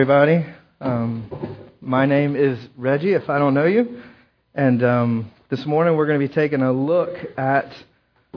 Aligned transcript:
everybody. 0.00 0.46
Um, 0.80 1.58
my 1.82 2.06
name 2.06 2.34
is 2.34 2.58
Reggie, 2.78 3.12
if 3.12 3.28
I 3.28 3.38
don't 3.38 3.52
know 3.52 3.66
you. 3.66 4.00
And 4.54 4.82
um, 4.82 5.30
this 5.50 5.66
morning 5.66 5.94
we're 5.94 6.06
going 6.06 6.18
to 6.18 6.26
be 6.26 6.32
taking 6.32 6.62
a 6.62 6.72
look 6.72 7.14
at 7.36 7.70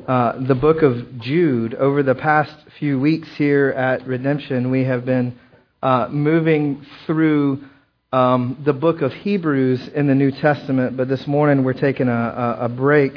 uh, 0.05 0.46
the 0.46 0.55
book 0.55 0.81
of 0.81 1.21
Jude. 1.21 1.73
Over 1.73 2.04
the 2.04 2.15
past 2.15 2.54
few 2.79 2.99
weeks 2.99 3.29
here 3.38 3.70
at 3.70 4.05
Redemption, 4.05 4.71
we 4.71 4.84
have 4.84 5.05
been 5.05 5.39
uh, 5.81 6.10
moving 6.12 6.86
through 7.05 7.64
um, 8.12 8.62
the 8.66 8.74
book 8.74 9.02
of 9.02 9.14
Hebrews 9.14 9.88
in 9.88 10.08
the 10.08 10.16
New 10.16 10.32
Testament. 10.32 10.98
But 10.98 11.08
this 11.08 11.26
morning 11.28 11.64
we're 11.64 11.72
taking 11.72 12.10
a, 12.10 12.58
a, 12.60 12.66
a 12.66 12.68
break 12.68 13.14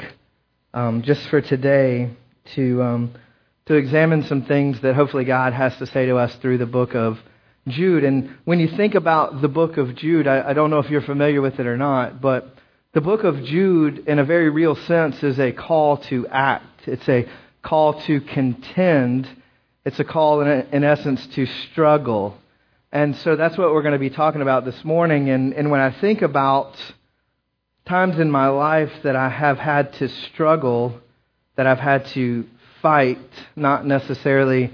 um, 0.73 1.01
just 1.01 1.27
for 1.27 1.41
today 1.41 2.11
to, 2.55 2.81
um, 2.81 3.13
to 3.65 3.73
examine 3.73 4.23
some 4.23 4.43
things 4.43 4.79
that 4.83 4.95
hopefully 4.95 5.25
God 5.25 5.51
has 5.51 5.77
to 5.79 5.85
say 5.85 6.05
to 6.05 6.15
us 6.15 6.33
through 6.37 6.59
the 6.59 6.65
book 6.65 6.95
of 6.95 7.19
Jude. 7.67 8.03
And 8.03 8.35
when 8.45 8.59
you 8.59 8.67
think 8.67 8.95
about 8.95 9.41
the 9.41 9.47
book 9.47 9.77
of 9.77 9.95
Jude, 9.95 10.27
I, 10.27 10.49
I, 10.49 10.53
don't 10.53 10.69
know 10.69 10.79
if 10.79 10.89
you're 10.89 11.01
familiar 11.01 11.41
with 11.41 11.59
it 11.59 11.67
or 11.67 11.77
not, 11.77 12.21
but 12.21 12.55
the 12.93 13.01
book 13.01 13.23
of 13.23 13.43
Jude, 13.43 14.07
in 14.07 14.19
a 14.19 14.25
very 14.25 14.49
real 14.49 14.75
sense, 14.75 15.21
is 15.23 15.39
a 15.39 15.51
call 15.51 15.97
to 16.09 16.27
act. 16.27 16.87
It's 16.87 17.07
a 17.07 17.27
call 17.61 18.01
to 18.03 18.21
contend. 18.21 19.27
It's 19.85 19.99
a 19.99 20.03
call, 20.03 20.41
in, 20.41 20.67
in 20.71 20.83
essence, 20.83 21.25
to 21.35 21.45
struggle. 21.45 22.37
And 22.91 23.15
so 23.17 23.35
that's 23.35 23.57
what 23.57 23.71
we're 23.73 23.81
going 23.81 23.93
to 23.93 23.99
be 23.99 24.09
talking 24.09 24.41
about 24.41 24.65
this 24.65 24.83
morning. 24.83 25.29
And, 25.29 25.53
and 25.53 25.69
when 25.69 25.81
I 25.81 25.91
think 25.99 26.21
about 26.21 26.75
times 27.85 28.19
in 28.19 28.31
my 28.31 28.47
life 28.47 28.91
that 29.03 29.15
I 29.15 29.29
have 29.29 29.57
had 29.57 29.93
to 29.93 30.09
struggle, 30.09 30.99
that 31.55 31.67
I've 31.67 31.79
had 31.79 32.05
to 32.07 32.45
fight, 32.81 33.19
not 33.55 33.85
necessarily 33.85 34.71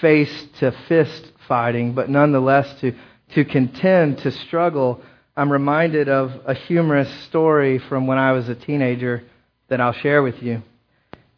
face 0.00 0.46
to 0.58 0.72
fist 0.88 1.32
fighting, 1.46 1.94
but 1.94 2.08
nonetheless 2.08 2.80
to, 2.80 2.92
to 3.34 3.44
contend, 3.44 4.18
to 4.18 4.30
struggle. 4.30 5.00
I'm 5.36 5.50
reminded 5.50 6.08
of 6.08 6.32
a 6.46 6.54
humorous 6.54 7.12
story 7.24 7.78
from 7.78 8.06
when 8.06 8.18
I 8.18 8.32
was 8.32 8.48
a 8.48 8.54
teenager 8.54 9.24
that 9.68 9.80
I'll 9.80 9.92
share 9.92 10.22
with 10.22 10.42
you. 10.42 10.62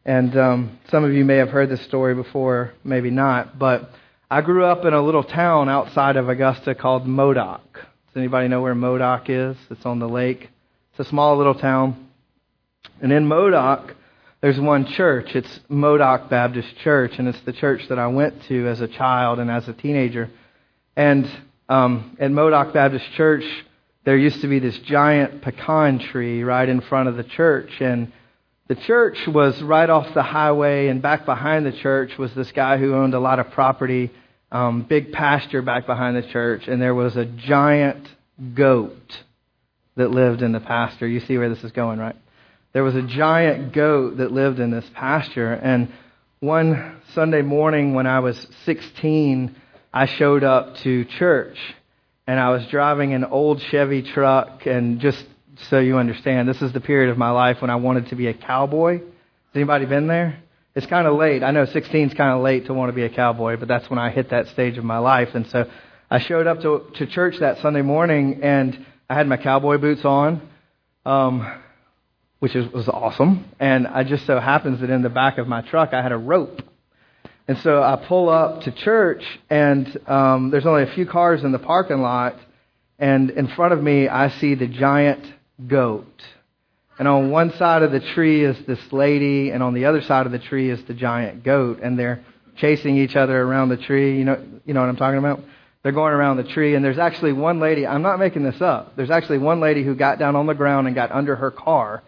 And 0.05 0.36
um, 0.36 0.78
some 0.91 1.05
of 1.05 1.12
you 1.12 1.25
may 1.25 1.36
have 1.36 1.48
heard 1.48 1.69
this 1.69 1.83
story 1.83 2.14
before, 2.14 2.72
maybe 2.84 3.11
not, 3.11 3.58
but 3.58 3.91
I 4.31 4.41
grew 4.41 4.64
up 4.64 4.84
in 4.84 4.92
a 4.92 5.03
little 5.03 5.25
town 5.25 5.69
outside 5.69 6.16
of 6.16 6.28
Augusta 6.28 6.75
called 6.75 7.06
Modoc. 7.06 7.62
Does 7.72 8.16
anybody 8.16 8.48
know 8.48 8.61
where 8.61 8.75
Modoc 8.75 9.28
is? 9.28 9.56
It's 9.70 9.86
on 9.86 9.98
the 9.98 10.09
lake. 10.09 10.50
It's 10.91 11.06
a 11.06 11.11
small 11.11 11.36
little 11.36 11.55
town. 11.55 12.09
And 13.00 13.12
in 13.12 13.27
Modoc, 13.27 13.94
there's 14.47 14.61
one 14.61 14.86
church. 14.86 15.34
It's 15.34 15.58
Modoc 15.69 16.30
Baptist 16.30 16.77
Church, 16.77 17.19
and 17.19 17.27
it's 17.27 17.41
the 17.41 17.52
church 17.52 17.89
that 17.89 17.98
I 17.98 18.06
went 18.06 18.44
to 18.44 18.69
as 18.69 18.80
a 18.80 18.86
child 18.86 19.41
and 19.41 19.50
as 19.50 19.66
a 19.66 19.72
teenager. 19.72 20.30
And 20.94 21.28
um, 21.69 22.16
at 22.20 22.30
Modoc 22.30 22.72
Baptist 22.72 23.11
Church, 23.16 23.42
there 24.05 24.16
used 24.16 24.42
to 24.42 24.47
be 24.47 24.61
this 24.61 24.78
giant 24.78 25.42
pecan 25.42 25.98
tree 25.98 26.44
right 26.44 26.69
in 26.69 26.80
front 26.80 27.08
of 27.08 27.16
the 27.16 27.25
church, 27.25 27.72
and 27.80 28.12
the 28.69 28.77
church 28.77 29.19
was 29.27 29.61
right 29.64 29.91
off 29.91 30.14
the 30.14 30.22
highway, 30.22 30.86
and 30.86 31.03
back 31.03 31.27
behind 31.27 31.66
the 31.66 31.72
church 31.72 32.16
was 32.16 32.33
this 32.34 32.53
guy 32.53 32.77
who 32.77 32.94
owned 32.94 33.14
a 33.14 33.19
lot 33.19 33.41
of 33.41 33.50
property, 33.50 34.12
um, 34.53 34.83
big 34.83 35.10
pasture 35.10 35.60
back 35.60 35.86
behind 35.86 36.16
the 36.16 36.22
church, 36.31 36.69
and 36.69 36.81
there 36.81 36.94
was 36.94 37.16
a 37.16 37.25
giant 37.25 38.08
goat 38.55 39.25
that 39.97 40.12
lived 40.12 40.41
in 40.41 40.53
the 40.53 40.60
pasture. 40.60 41.08
You 41.08 41.19
see 41.19 41.36
where 41.36 41.48
this 41.48 41.64
is 41.64 41.72
going, 41.72 41.98
right? 41.98 42.14
There 42.77 42.84
was 42.84 42.94
a 42.94 43.00
giant 43.00 43.72
goat 43.72 44.19
that 44.19 44.32
lived 44.32 44.60
in 44.60 44.70
this 44.70 44.84
pasture. 44.92 45.50
And 45.50 45.91
one 46.41 47.00
Sunday 47.14 47.41
morning 47.41 47.94
when 47.94 48.06
I 48.06 48.20
was 48.20 48.36
16, 48.66 49.56
I 49.94 50.05
showed 50.05 50.44
up 50.44 50.77
to 50.82 51.06
church 51.06 51.56
and 52.27 52.38
I 52.38 52.50
was 52.50 52.66
driving 52.66 53.14
an 53.14 53.24
old 53.24 53.62
Chevy 53.70 54.02
truck. 54.02 54.66
And 54.66 55.00
just 55.00 55.24
so 55.70 55.78
you 55.78 55.97
understand, 55.97 56.50
this 56.50 56.60
is 56.60 56.74
the 56.74 56.82
period 56.82 57.10
of 57.10 57.16
my 57.16 57.30
life 57.30 57.62
when 57.62 57.70
I 57.70 57.77
wanted 57.77 58.10
to 58.10 58.14
be 58.14 58.27
a 58.27 58.34
cowboy. 58.34 58.98
Has 58.98 59.54
anybody 59.54 59.86
been 59.86 60.06
there? 60.06 60.38
It's 60.75 60.84
kind 60.84 61.06
of 61.06 61.16
late. 61.16 61.42
I 61.42 61.53
know 61.53 61.65
16 61.65 62.09
is 62.09 62.15
kind 62.15 62.36
of 62.36 62.42
late 62.42 62.66
to 62.66 62.75
want 62.75 62.91
to 62.91 62.94
be 62.94 63.04
a 63.04 63.09
cowboy, 63.09 63.56
but 63.56 63.69
that's 63.69 63.88
when 63.88 63.98
I 63.98 64.10
hit 64.10 64.28
that 64.28 64.48
stage 64.48 64.76
of 64.76 64.84
my 64.84 64.98
life. 64.98 65.31
And 65.32 65.47
so 65.47 65.65
I 66.10 66.19
showed 66.19 66.47
up 66.47 66.60
to, 66.60 66.91
to 66.97 67.06
church 67.06 67.36
that 67.41 67.56
Sunday 67.62 67.81
morning 67.81 68.41
and 68.42 68.84
I 69.09 69.15
had 69.15 69.26
my 69.26 69.38
cowboy 69.38 69.78
boots 69.78 70.04
on. 70.04 70.47
Um, 71.06 71.62
which 72.38 72.54
is, 72.54 72.70
was 72.72 72.88
awesome. 72.88 73.44
And 73.58 73.86
I 73.86 74.04
just 74.04 74.26
so 74.26 74.38
happens 74.38 74.80
that 74.80 74.91
in 74.91 75.02
the 75.02 75.08
back 75.08 75.38
of 75.38 75.48
my 75.48 75.62
truck 75.62 75.92
I 75.92 76.02
had 76.02 76.12
a 76.12 76.19
rope. 76.19 76.62
And 77.48 77.58
so 77.58 77.82
I 77.82 77.97
pull 78.08 78.28
up 78.28 78.62
to 78.62 78.72
church, 78.72 79.22
and 79.48 80.00
um, 80.08 80.50
there's 80.50 80.66
only 80.66 80.82
a 80.82 80.92
few 80.94 81.06
cars 81.06 81.44
in 81.44 81.52
the 81.52 81.60
parking 81.60 82.00
lot. 82.02 82.36
And 82.98 83.30
in 83.30 83.47
front 83.47 83.72
of 83.72 83.80
me, 83.80 84.08
I 84.08 84.30
see 84.30 84.56
the 84.56 84.66
giant 84.66 85.24
goat. 85.66 86.22
And 86.98 87.06
on 87.06 87.30
one 87.30 87.52
side 87.52 87.82
of 87.82 87.92
the 87.92 88.00
tree 88.00 88.44
is 88.44 88.56
this 88.66 88.80
lady, 88.91 89.50
and 89.50 89.62
on 89.62 89.74
the 89.74 89.84
other 89.84 90.03
side 90.03 90.26
of 90.26 90.32
the 90.32 90.41
tree 90.41 90.70
is 90.70 90.82
the 90.84 90.94
giant 90.94 91.44
goat. 91.44 91.78
And 91.82 91.97
they're 91.97 92.24
chasing 92.56 92.97
each 92.97 93.14
other 93.14 93.41
around 93.41 93.68
the 93.68 93.76
tree. 93.76 94.18
You 94.18 94.24
know, 94.24 94.44
you 94.64 94.74
know 94.74 94.80
what 94.80 94.88
I'm 94.88 94.97
talking 94.97 95.18
about? 95.18 95.41
They're 95.84 95.92
going 95.92 96.14
around 96.14 96.38
the 96.38 96.53
tree, 96.53 96.74
and 96.74 96.84
there's 96.84 96.98
actually 96.98 97.32
one 97.32 97.60
lady, 97.60 97.86
I'm 97.86 98.03
not 98.03 98.18
making 98.18 98.42
this 98.42 98.60
up. 98.60 98.97
There's 98.97 99.10
actually 99.10 99.38
one 99.38 99.60
lady 99.60 99.84
who 99.84 99.94
got 99.94 100.18
down 100.18 100.34
on 100.34 100.47
the 100.47 100.54
ground 100.54 100.88
and 100.88 100.97
got 100.97 101.12
under 101.12 101.36
her 101.36 101.53
car 101.53 102.03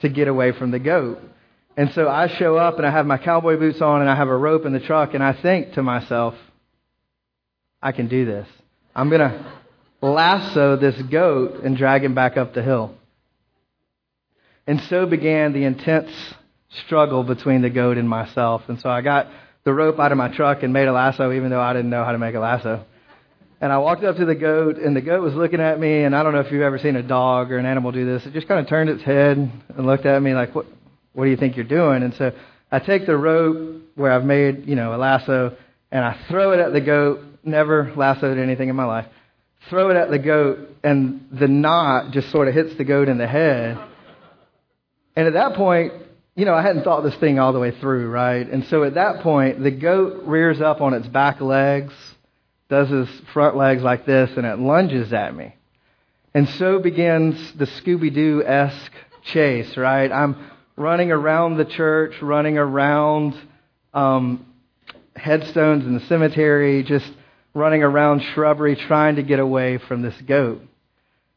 to 0.00 0.08
get 0.08 0.28
away 0.28 0.52
from 0.52 0.70
the 0.70 0.78
goat. 0.78 1.18
And 1.76 1.92
so 1.92 2.08
I 2.08 2.28
show 2.28 2.56
up 2.56 2.78
and 2.78 2.86
I 2.86 2.90
have 2.90 3.06
my 3.06 3.18
cowboy 3.18 3.58
boots 3.58 3.80
on 3.80 4.00
and 4.00 4.10
I 4.10 4.16
have 4.16 4.28
a 4.28 4.36
rope 4.36 4.64
in 4.64 4.72
the 4.72 4.80
truck 4.80 5.14
and 5.14 5.22
I 5.22 5.32
think 5.32 5.74
to 5.74 5.82
myself, 5.82 6.34
I 7.82 7.92
can 7.92 8.08
do 8.08 8.24
this. 8.24 8.48
I'm 8.94 9.10
going 9.10 9.20
to 9.20 9.52
lasso 10.00 10.76
this 10.76 11.00
goat 11.02 11.62
and 11.62 11.76
drag 11.76 12.02
him 12.02 12.14
back 12.14 12.36
up 12.36 12.54
the 12.54 12.62
hill. 12.62 12.94
And 14.66 14.80
so 14.82 15.06
began 15.06 15.52
the 15.52 15.64
intense 15.64 16.10
struggle 16.84 17.22
between 17.22 17.62
the 17.62 17.70
goat 17.70 17.98
and 17.98 18.08
myself. 18.08 18.62
And 18.68 18.80
so 18.80 18.88
I 18.88 19.02
got 19.02 19.28
the 19.64 19.72
rope 19.72 19.98
out 19.98 20.12
of 20.12 20.18
my 20.18 20.28
truck 20.34 20.62
and 20.62 20.72
made 20.72 20.88
a 20.88 20.92
lasso, 20.92 21.32
even 21.32 21.50
though 21.50 21.60
I 21.60 21.72
didn't 21.72 21.90
know 21.90 22.04
how 22.04 22.12
to 22.12 22.18
make 22.18 22.34
a 22.34 22.40
lasso. 22.40 22.84
And 23.60 23.72
I 23.72 23.78
walked 23.78 24.04
up 24.04 24.16
to 24.16 24.26
the 24.26 24.34
goat, 24.34 24.76
and 24.76 24.94
the 24.94 25.00
goat 25.00 25.22
was 25.22 25.34
looking 25.34 25.60
at 25.60 25.80
me. 25.80 26.04
And 26.04 26.14
I 26.14 26.22
don't 26.22 26.32
know 26.32 26.40
if 26.40 26.52
you've 26.52 26.62
ever 26.62 26.78
seen 26.78 26.96
a 26.96 27.02
dog 27.02 27.50
or 27.50 27.58
an 27.58 27.66
animal 27.66 27.90
do 27.90 28.04
this. 28.04 28.26
It 28.26 28.34
just 28.34 28.48
kind 28.48 28.60
of 28.60 28.68
turned 28.68 28.90
its 28.90 29.02
head 29.02 29.38
and 29.38 29.86
looked 29.86 30.04
at 30.04 30.20
me 30.20 30.34
like, 30.34 30.54
"What? 30.54 30.66
What 31.14 31.24
do 31.24 31.30
you 31.30 31.36
think 31.36 31.56
you're 31.56 31.64
doing?" 31.64 32.02
And 32.02 32.14
so 32.14 32.32
I 32.70 32.80
take 32.80 33.06
the 33.06 33.16
rope 33.16 33.82
where 33.94 34.12
I've 34.12 34.24
made, 34.24 34.66
you 34.66 34.76
know, 34.76 34.94
a 34.94 34.98
lasso, 34.98 35.56
and 35.90 36.04
I 36.04 36.16
throw 36.28 36.52
it 36.52 36.60
at 36.60 36.72
the 36.72 36.80
goat. 36.80 37.20
Never 37.44 37.92
lassoed 37.96 38.38
anything 38.38 38.68
in 38.68 38.76
my 38.76 38.84
life. 38.84 39.06
Throw 39.70 39.88
it 39.90 39.96
at 39.96 40.10
the 40.10 40.18
goat, 40.18 40.76
and 40.84 41.26
the 41.32 41.48
knot 41.48 42.10
just 42.10 42.30
sort 42.30 42.48
of 42.48 42.54
hits 42.54 42.74
the 42.76 42.84
goat 42.84 43.08
in 43.08 43.18
the 43.18 43.26
head. 43.26 43.78
And 45.16 45.26
at 45.26 45.32
that 45.32 45.54
point, 45.54 45.94
you 46.34 46.44
know, 46.44 46.54
I 46.54 46.60
hadn't 46.60 46.82
thought 46.82 47.02
this 47.02 47.16
thing 47.16 47.38
all 47.38 47.54
the 47.54 47.58
way 47.58 47.70
through, 47.70 48.10
right? 48.10 48.46
And 48.46 48.64
so 48.66 48.84
at 48.84 48.94
that 48.94 49.20
point, 49.22 49.62
the 49.62 49.70
goat 49.70 50.24
rears 50.24 50.60
up 50.60 50.82
on 50.82 50.92
its 50.92 51.08
back 51.08 51.40
legs 51.40 51.94
does 52.68 52.88
his 52.88 53.08
front 53.32 53.56
legs 53.56 53.82
like 53.82 54.06
this, 54.06 54.30
and 54.36 54.46
it 54.46 54.58
lunges 54.58 55.12
at 55.12 55.34
me. 55.34 55.54
And 56.34 56.48
so 56.48 56.78
begins 56.78 57.52
the 57.52 57.66
Scooby 57.66 58.12
Doo 58.12 58.42
esque 58.44 58.92
chase, 59.24 59.76
right? 59.76 60.10
I'm 60.10 60.50
running 60.76 61.10
around 61.10 61.56
the 61.56 61.64
church, 61.64 62.20
running 62.20 62.58
around 62.58 63.34
um, 63.94 64.46
headstones 65.14 65.86
in 65.86 65.94
the 65.94 66.04
cemetery, 66.06 66.82
just 66.82 67.10
running 67.54 67.82
around 67.82 68.20
shrubbery, 68.34 68.76
trying 68.76 69.16
to 69.16 69.22
get 69.22 69.38
away 69.38 69.78
from 69.78 70.02
this 70.02 70.20
goat. 70.22 70.60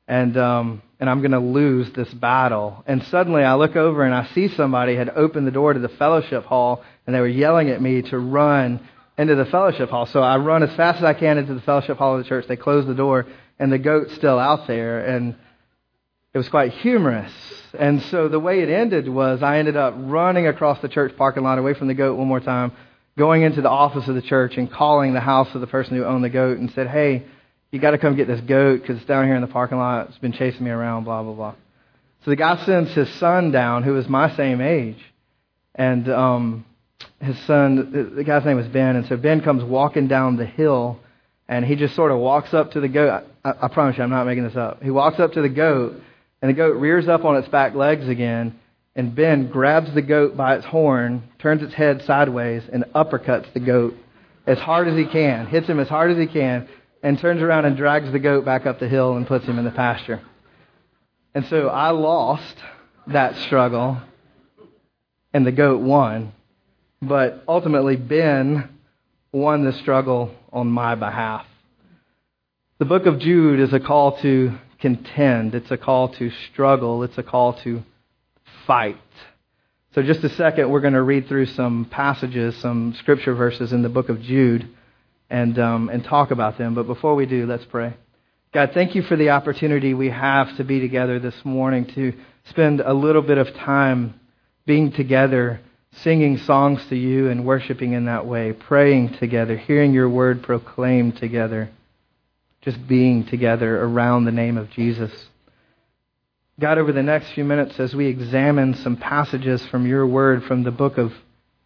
And, 0.08 0.36
um, 0.36 0.82
and 1.00 1.10
I'm 1.10 1.20
going 1.20 1.32
to 1.32 1.40
lose 1.40 1.90
this 1.94 2.14
battle. 2.14 2.84
And 2.86 3.04
suddenly 3.06 3.44
I 3.44 3.54
look 3.54 3.76
over 3.76 4.04
and 4.04 4.14
I 4.14 4.28
see 4.34 4.50
somebody 4.50 4.96
had 4.96 5.10
opened 5.10 5.48
the 5.48 5.52
door 5.52 5.72
to 5.72 5.80
the 5.80 5.88
fellowship 5.88 6.44
hall, 6.46 6.84
and 7.06 7.16
they 7.16 7.20
were 7.22 7.28
yelling 7.28 7.70
at 7.70 7.82
me 7.82 8.02
to 8.02 8.20
run 8.20 8.86
into 9.20 9.36
the 9.36 9.44
fellowship 9.44 9.90
hall. 9.90 10.06
So 10.06 10.22
I 10.22 10.38
run 10.38 10.64
as 10.64 10.74
fast 10.78 11.00
as 11.00 11.04
I 11.04 11.14
can 11.14 11.38
into 11.38 11.54
the 11.54 11.60
fellowship 11.60 11.98
hall 11.98 12.16
of 12.16 12.24
the 12.24 12.30
church. 12.30 12.46
They 12.48 12.56
close 12.56 12.88
the 12.88 12.96
door, 12.96 13.28
and 13.60 13.70
the 13.70 13.78
goat's 13.78 14.16
still 14.16 14.40
out 14.40 14.66
there. 14.66 15.06
And 15.06 15.36
it 16.34 16.38
was 16.38 16.48
quite 16.48 16.72
humorous. 16.72 17.34
And 17.78 18.02
so 18.04 18.30
the 18.30 18.40
way 18.40 18.62
it 18.62 18.70
ended 18.70 19.10
was 19.10 19.44
I 19.44 19.58
ended 19.58 19.76
up 19.76 19.94
running 19.98 20.48
across 20.48 20.82
the 20.82 20.88
church 20.88 21.18
parking 21.18 21.44
lot 21.44 21.60
away 21.60 21.74
from 21.74 21.90
the 21.90 21.94
goat 21.94 22.18
one 22.18 22.30
more 22.30 22.40
time, 22.40 22.72
going 23.18 23.42
into 23.42 23.62
the 23.62 23.70
office 23.70 24.08
of 24.08 24.16
the 24.16 24.22
church 24.22 24.56
and 24.56 24.72
calling 24.72 25.14
the 25.14 25.20
house 25.20 25.54
of 25.54 25.60
the 25.60 25.68
person 25.68 25.98
who 25.98 26.06
owned 26.06 26.24
the 26.24 26.30
goat 26.30 26.58
and 26.58 26.72
said, 26.72 26.88
Hey, 26.88 27.26
you 27.72 27.80
got 27.80 27.92
to 27.92 27.98
come 27.98 28.16
get 28.16 28.28
this 28.28 28.40
goat 28.40 28.82
because 28.82 28.96
it's 28.96 29.06
down 29.06 29.26
here 29.26 29.36
in 29.36 29.42
the 29.42 29.48
parking 29.48 29.80
lot. 29.80 30.08
It's 30.08 30.18
been 30.18 30.32
chasing 30.32 30.64
me 30.64 30.72
around, 30.72 31.04
blah, 31.04 31.24
blah, 31.24 31.34
blah. 31.34 31.56
So 32.24 32.32
the 32.32 32.38
guy 32.38 32.64
sends 32.66 32.94
his 32.94 33.10
son 33.16 33.52
down, 33.52 33.84
who 33.84 33.98
is 33.98 34.08
my 34.08 34.34
same 34.38 34.62
age. 34.62 35.00
And 35.76 36.10
um, 36.10 36.66
his 37.22 37.38
son, 37.40 38.14
the 38.16 38.24
guy's 38.24 38.46
name 38.46 38.58
was 38.58 38.68
Ben, 38.68 38.96
and 38.96 39.06
so 39.08 39.18
Ben 39.18 39.42
comes 39.42 39.64
walking 39.64 40.08
down 40.08 40.38
the 40.38 40.46
hill, 40.46 41.00
and 41.48 41.66
he 41.66 41.76
just 41.76 41.96
sort 41.96 42.12
of 42.12 42.20
walks 42.20 42.54
up 42.54 42.72
to 42.72 42.80
the 42.80 42.88
goat. 42.88 43.24
I, 43.44 43.54
I 43.62 43.68
promise 43.68 43.98
you, 43.98 44.04
I'm 44.04 44.10
not 44.10 44.26
making 44.26 44.44
this 44.44 44.56
up. 44.56 44.82
He 44.84 44.92
walks 44.92 45.20
up 45.20 45.34
to 45.34 45.42
the 45.42 45.50
goat, 45.50 46.02
and 46.42 46.50
the 46.50 46.54
goat 46.54 46.78
rears 46.78 47.08
up 47.08 47.26
on 47.26 47.38
its 47.38 47.48
back 47.48 47.76
legs 47.76 48.08
again, 48.08 48.60
and 48.96 49.14
Ben 49.16 49.48
grabs 49.50 49.94
the 49.94 50.02
goat 50.02 50.36
by 50.36 50.56
its 50.56 50.66
horn, 50.66 51.24
turns 51.40 51.62
its 51.62 51.74
head 51.74 52.02
sideways, 52.04 52.64
and 52.72 52.84
uppercuts 52.96 53.52
the 53.54 53.60
goat 53.60 53.96
as 54.48 54.60
hard 54.60 54.88
as 54.88 54.98
he 54.98 55.06
can, 55.06 55.46
hits 55.48 55.68
him 55.68 55.80
as 55.80 55.88
hard 55.90 56.12
as 56.12 56.18
he 56.18 56.28
can. 56.28 56.68
and 57.02 57.18
turns 57.20 57.42
around 57.42 57.66
and 57.66 57.78
drags 57.78 58.12
the 58.12 58.20
goat 58.20 58.46
back 58.46 58.66
up 58.66 58.80
the 58.80 58.88
hill 58.88 59.16
and 59.16 59.28
puts 59.28 59.46
him 59.46 59.58
in 59.58 59.66
the 59.66 59.72
pasture. 59.72 60.22
And 61.34 61.46
so 61.46 61.70
I 61.70 61.92
lost 61.92 62.56
that 63.08 63.36
struggle, 63.38 64.02
and 65.34 65.46
the 65.46 65.52
goat 65.52 65.82
won. 65.82 66.34
But 67.02 67.44
ultimately, 67.48 67.96
Ben 67.96 68.70
won 69.32 69.64
the 69.64 69.74
struggle 69.74 70.36
on 70.52 70.68
my 70.68 70.96
behalf. 70.96 71.46
The 72.80 72.86
book 72.86 73.06
of 73.06 73.20
Jude 73.20 73.60
is 73.60 73.74
a 73.74 73.80
call 73.80 74.22
to 74.22 74.58
contend, 74.80 75.54
it's 75.56 75.72
a 75.72 75.78
call 75.78 76.10
to 76.16 76.32
struggle, 76.52 77.04
it's 77.04 77.18
a 77.18 77.24
call 77.24 77.54
to 77.64 77.84
fight. 78.66 78.98
So, 79.94 80.04
just 80.04 80.24
a 80.24 80.30
second, 80.30 80.70
we're 80.70 80.82
going 80.82 80.94
to 80.94 81.02
read 81.02 81.28
through 81.28 81.48
some 81.48 81.86
passages, 81.90 82.56
some 82.58 82.96
scripture 83.00 83.34
verses 83.34 83.74
in 83.74 83.82
the 83.82 83.90
book 83.90 84.10
of 84.10 84.22
Jude, 84.22 84.70
and, 85.30 85.58
um, 85.60 85.90
and 85.90 86.04
talk 86.04 86.32
about 86.32 86.58
them. 86.58 86.76
But 86.76 86.88
before 86.88 87.16
we 87.16 87.26
do, 87.26 87.46
let's 87.46 87.66
pray. 87.66 87.96
God, 88.54 88.72
thank 88.74 88.96
you 88.96 89.02
for 89.04 89.16
the 89.16 89.32
opportunity 89.32 89.94
we 89.94 90.10
have 90.10 90.56
to 90.58 90.64
be 90.64 90.80
together 90.80 91.20
this 91.20 91.36
morning, 91.44 91.86
to 91.96 92.14
spend 92.50 92.82
a 92.82 92.94
little 92.94 93.22
bit 93.22 93.38
of 93.38 93.54
time 93.56 94.20
being 94.66 94.92
together, 94.92 95.60
singing 95.92 96.38
songs 96.38 96.86
to 96.88 96.96
you 96.96 97.30
and 97.30 97.46
worshiping 97.46 97.94
in 97.94 98.06
that 98.06 98.26
way, 98.26 98.54
praying 98.54 99.14
together, 99.18 99.58
hearing 99.58 99.94
your 99.94 100.10
word 100.10 100.44
proclaimed 100.44 101.18
together, 101.18 101.70
just 102.62 102.88
being 102.88 103.26
together 103.26 103.82
around 103.84 104.26
the 104.26 104.32
name 104.32 104.58
of 104.58 104.70
Jesus. 104.70 105.12
God, 106.60 106.78
over 106.78 106.92
the 106.92 107.04
next 107.04 107.32
few 107.32 107.44
minutes, 107.44 107.80
as 107.80 107.96
we 107.96 108.08
examine 108.08 108.76
some 108.76 108.98
passages 108.98 109.66
from 109.68 109.88
your 109.88 110.06
word 110.06 110.44
from 110.44 110.64
the 110.64 110.72
book 110.72 110.98
of 110.98 111.14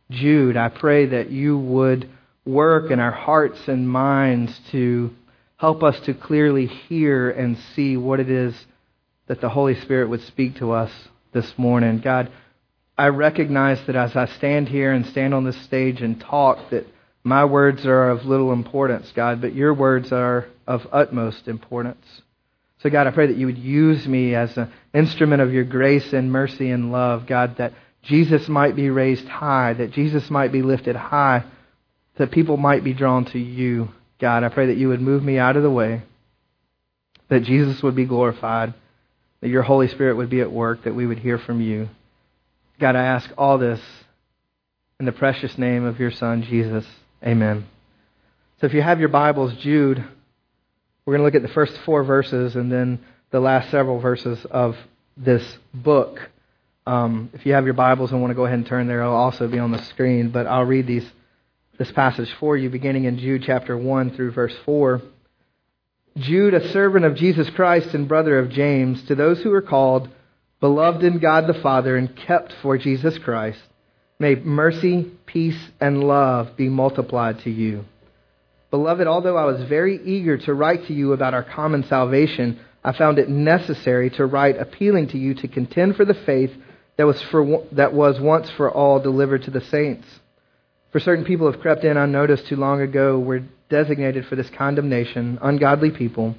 Jude, 0.09 0.55
I 0.55 0.69
pray 0.69 1.07
that 1.07 1.31
you 1.31 1.57
would 1.57 2.09
work 2.45 2.91
in 2.91 2.99
our 2.99 3.11
hearts 3.11 3.67
and 3.67 3.89
minds 3.89 4.59
to 4.71 5.11
help 5.57 5.81
us 5.81 5.99
to 6.01 6.13
clearly 6.13 6.67
hear 6.67 7.29
and 7.29 7.57
see 7.75 7.97
what 7.97 8.19
it 8.19 8.29
is 8.29 8.53
that 9.27 9.41
the 9.41 9.49
Holy 9.49 9.75
Spirit 9.75 10.09
would 10.09 10.21
speak 10.21 10.57
to 10.57 10.71
us 10.71 10.91
this 11.31 11.57
morning. 11.57 11.99
God, 11.99 12.31
I 12.97 13.07
recognize 13.07 13.81
that 13.87 13.95
as 13.95 14.15
I 14.15 14.27
stand 14.27 14.69
here 14.69 14.91
and 14.91 15.05
stand 15.07 15.33
on 15.33 15.45
this 15.45 15.59
stage 15.63 16.01
and 16.01 16.19
talk, 16.19 16.69
that 16.69 16.85
my 17.23 17.45
words 17.45 17.85
are 17.85 18.09
of 18.09 18.25
little 18.25 18.51
importance, 18.53 19.11
God, 19.15 19.41
but 19.41 19.55
your 19.55 19.73
words 19.73 20.11
are 20.11 20.47
of 20.67 20.85
utmost 20.91 21.47
importance. 21.47 22.05
So, 22.79 22.89
God, 22.89 23.07
I 23.07 23.11
pray 23.11 23.27
that 23.27 23.37
you 23.37 23.45
would 23.45 23.57
use 23.57 24.05
me 24.05 24.35
as 24.35 24.57
an 24.57 24.71
instrument 24.93 25.41
of 25.41 25.53
your 25.53 25.63
grace 25.63 26.11
and 26.11 26.31
mercy 26.31 26.69
and 26.69 26.91
love, 26.91 27.25
God, 27.25 27.57
that 27.57 27.73
Jesus 28.03 28.49
might 28.49 28.75
be 28.75 28.89
raised 28.89 29.27
high, 29.27 29.73
that 29.73 29.91
Jesus 29.91 30.29
might 30.29 30.51
be 30.51 30.61
lifted 30.61 30.97
high, 30.97 31.45
that 32.17 32.31
people 32.31 32.57
might 32.57 32.83
be 32.83 32.93
drawn 32.93 33.25
to 33.25 33.39
you. 33.39 33.89
God, 34.19 34.43
I 34.43 34.49
pray 34.49 34.67
that 34.67 34.77
you 34.77 34.89
would 34.89 35.01
move 35.01 35.23
me 35.23 35.39
out 35.39 35.55
of 35.55 35.63
the 35.63 35.71
way, 35.71 36.03
that 37.29 37.43
Jesus 37.43 37.81
would 37.81 37.95
be 37.95 38.05
glorified, 38.05 38.73
that 39.39 39.49
your 39.49 39.63
Holy 39.63 39.87
Spirit 39.87 40.17
would 40.17 40.29
be 40.29 40.41
at 40.41 40.51
work, 40.51 40.83
that 40.83 40.93
we 40.93 41.07
would 41.07 41.19
hear 41.19 41.37
from 41.37 41.61
you. 41.61 41.87
God, 42.79 42.95
I 42.95 43.03
ask 43.03 43.29
all 43.37 43.57
this 43.57 43.79
in 44.99 45.05
the 45.05 45.11
precious 45.11 45.57
name 45.57 45.85
of 45.85 45.99
your 45.99 46.11
Son, 46.11 46.43
Jesus. 46.43 46.85
Amen. 47.23 47.65
So 48.59 48.67
if 48.67 48.73
you 48.73 48.81
have 48.81 48.99
your 48.99 49.09
Bibles, 49.09 49.53
Jude, 49.57 50.03
we're 51.05 51.17
going 51.17 51.19
to 51.19 51.25
look 51.25 51.35
at 51.35 51.47
the 51.47 51.53
first 51.53 51.77
four 51.85 52.03
verses 52.03 52.55
and 52.55 52.71
then 52.71 52.99
the 53.29 53.39
last 53.39 53.69
several 53.69 53.99
verses 53.99 54.43
of 54.45 54.75
this 55.15 55.57
book. 55.73 56.29
Um, 56.87 57.29
if 57.33 57.45
you 57.45 57.53
have 57.53 57.65
your 57.65 57.73
Bibles 57.75 58.11
and 58.11 58.21
want 58.21 58.31
to 58.31 58.35
go 58.35 58.45
ahead 58.45 58.57
and 58.57 58.65
turn 58.65 58.87
there, 58.87 59.01
it'll 59.01 59.13
also 59.13 59.47
be 59.47 59.59
on 59.59 59.71
the 59.71 59.81
screen, 59.83 60.29
but 60.29 60.47
I'll 60.47 60.65
read 60.65 60.87
these 60.87 61.09
this 61.77 61.91
passage 61.91 62.31
for 62.39 62.55
you, 62.55 62.69
beginning 62.69 63.05
in 63.05 63.17
Jude 63.17 63.43
chapter 63.45 63.75
1 63.75 64.15
through 64.15 64.31
verse 64.31 64.55
4. 64.63 65.01
Jude, 66.17 66.53
a 66.53 66.69
servant 66.69 67.03
of 67.03 67.15
Jesus 67.15 67.49
Christ 67.49 67.95
and 67.95 68.07
brother 68.07 68.37
of 68.37 68.49
James, 68.49 69.03
to 69.05 69.15
those 69.15 69.41
who 69.41 69.51
are 69.53 69.61
called, 69.61 70.07
beloved 70.63 71.04
in 71.04 71.19
God 71.19 71.45
the 71.45 71.62
Father, 71.62 71.98
and 71.98 72.15
kept 72.15 72.54
for 72.62 72.77
Jesus 72.77 73.18
Christ, 73.18 73.60
may 74.18 74.36
mercy, 74.36 75.12
peace, 75.25 75.62
and 75.81 76.01
love 76.01 76.56
be 76.56 76.69
multiplied 76.69 77.39
to 77.42 77.50
you. 77.50 77.83
Beloved, 78.71 79.06
although 79.06 79.36
I 79.36 79.44
was 79.44 79.68
very 79.68 80.01
eager 80.01 80.38
to 80.38 80.54
write 80.54 80.86
to 80.88 80.94
you 80.94 81.12
about 81.12 81.33
our 81.33 81.44
common 81.44 81.83
salvation, 81.83 82.62
I 82.81 82.98
found 82.98 83.19
it 83.19 83.27
necessary 83.27 84.10
to 84.12 84.25
write 84.25 84.57
appealing 84.57 85.10
to 85.10 85.18
you 85.18 85.33
to 85.33 85.50
contend 85.50 85.98
for 85.98 86.06
the 86.06 86.13
faith 86.13 86.51
that 86.95 87.06
was, 87.06 87.21
for, 87.24 87.68
that 87.74 87.92
was 87.92 88.21
once 88.21 88.50
for 88.51 88.71
all 88.71 89.01
delivered 89.01 89.44
to 89.44 89.51
the 89.51 89.65
saints. 89.65 90.07
For 90.94 91.01
certain 91.01 91.25
people 91.25 91.51
have 91.51 91.60
crept 91.60 91.83
in 91.83 91.98
unnoticed 91.98 92.48
too 92.48 92.56
long 92.56 92.80
ago, 92.80 93.19
were 93.19 93.44
designated 93.69 94.27
for 94.27 94.38
this 94.38 94.50
condemnation, 94.57 95.39
ungodly 95.42 95.92
people 95.92 96.36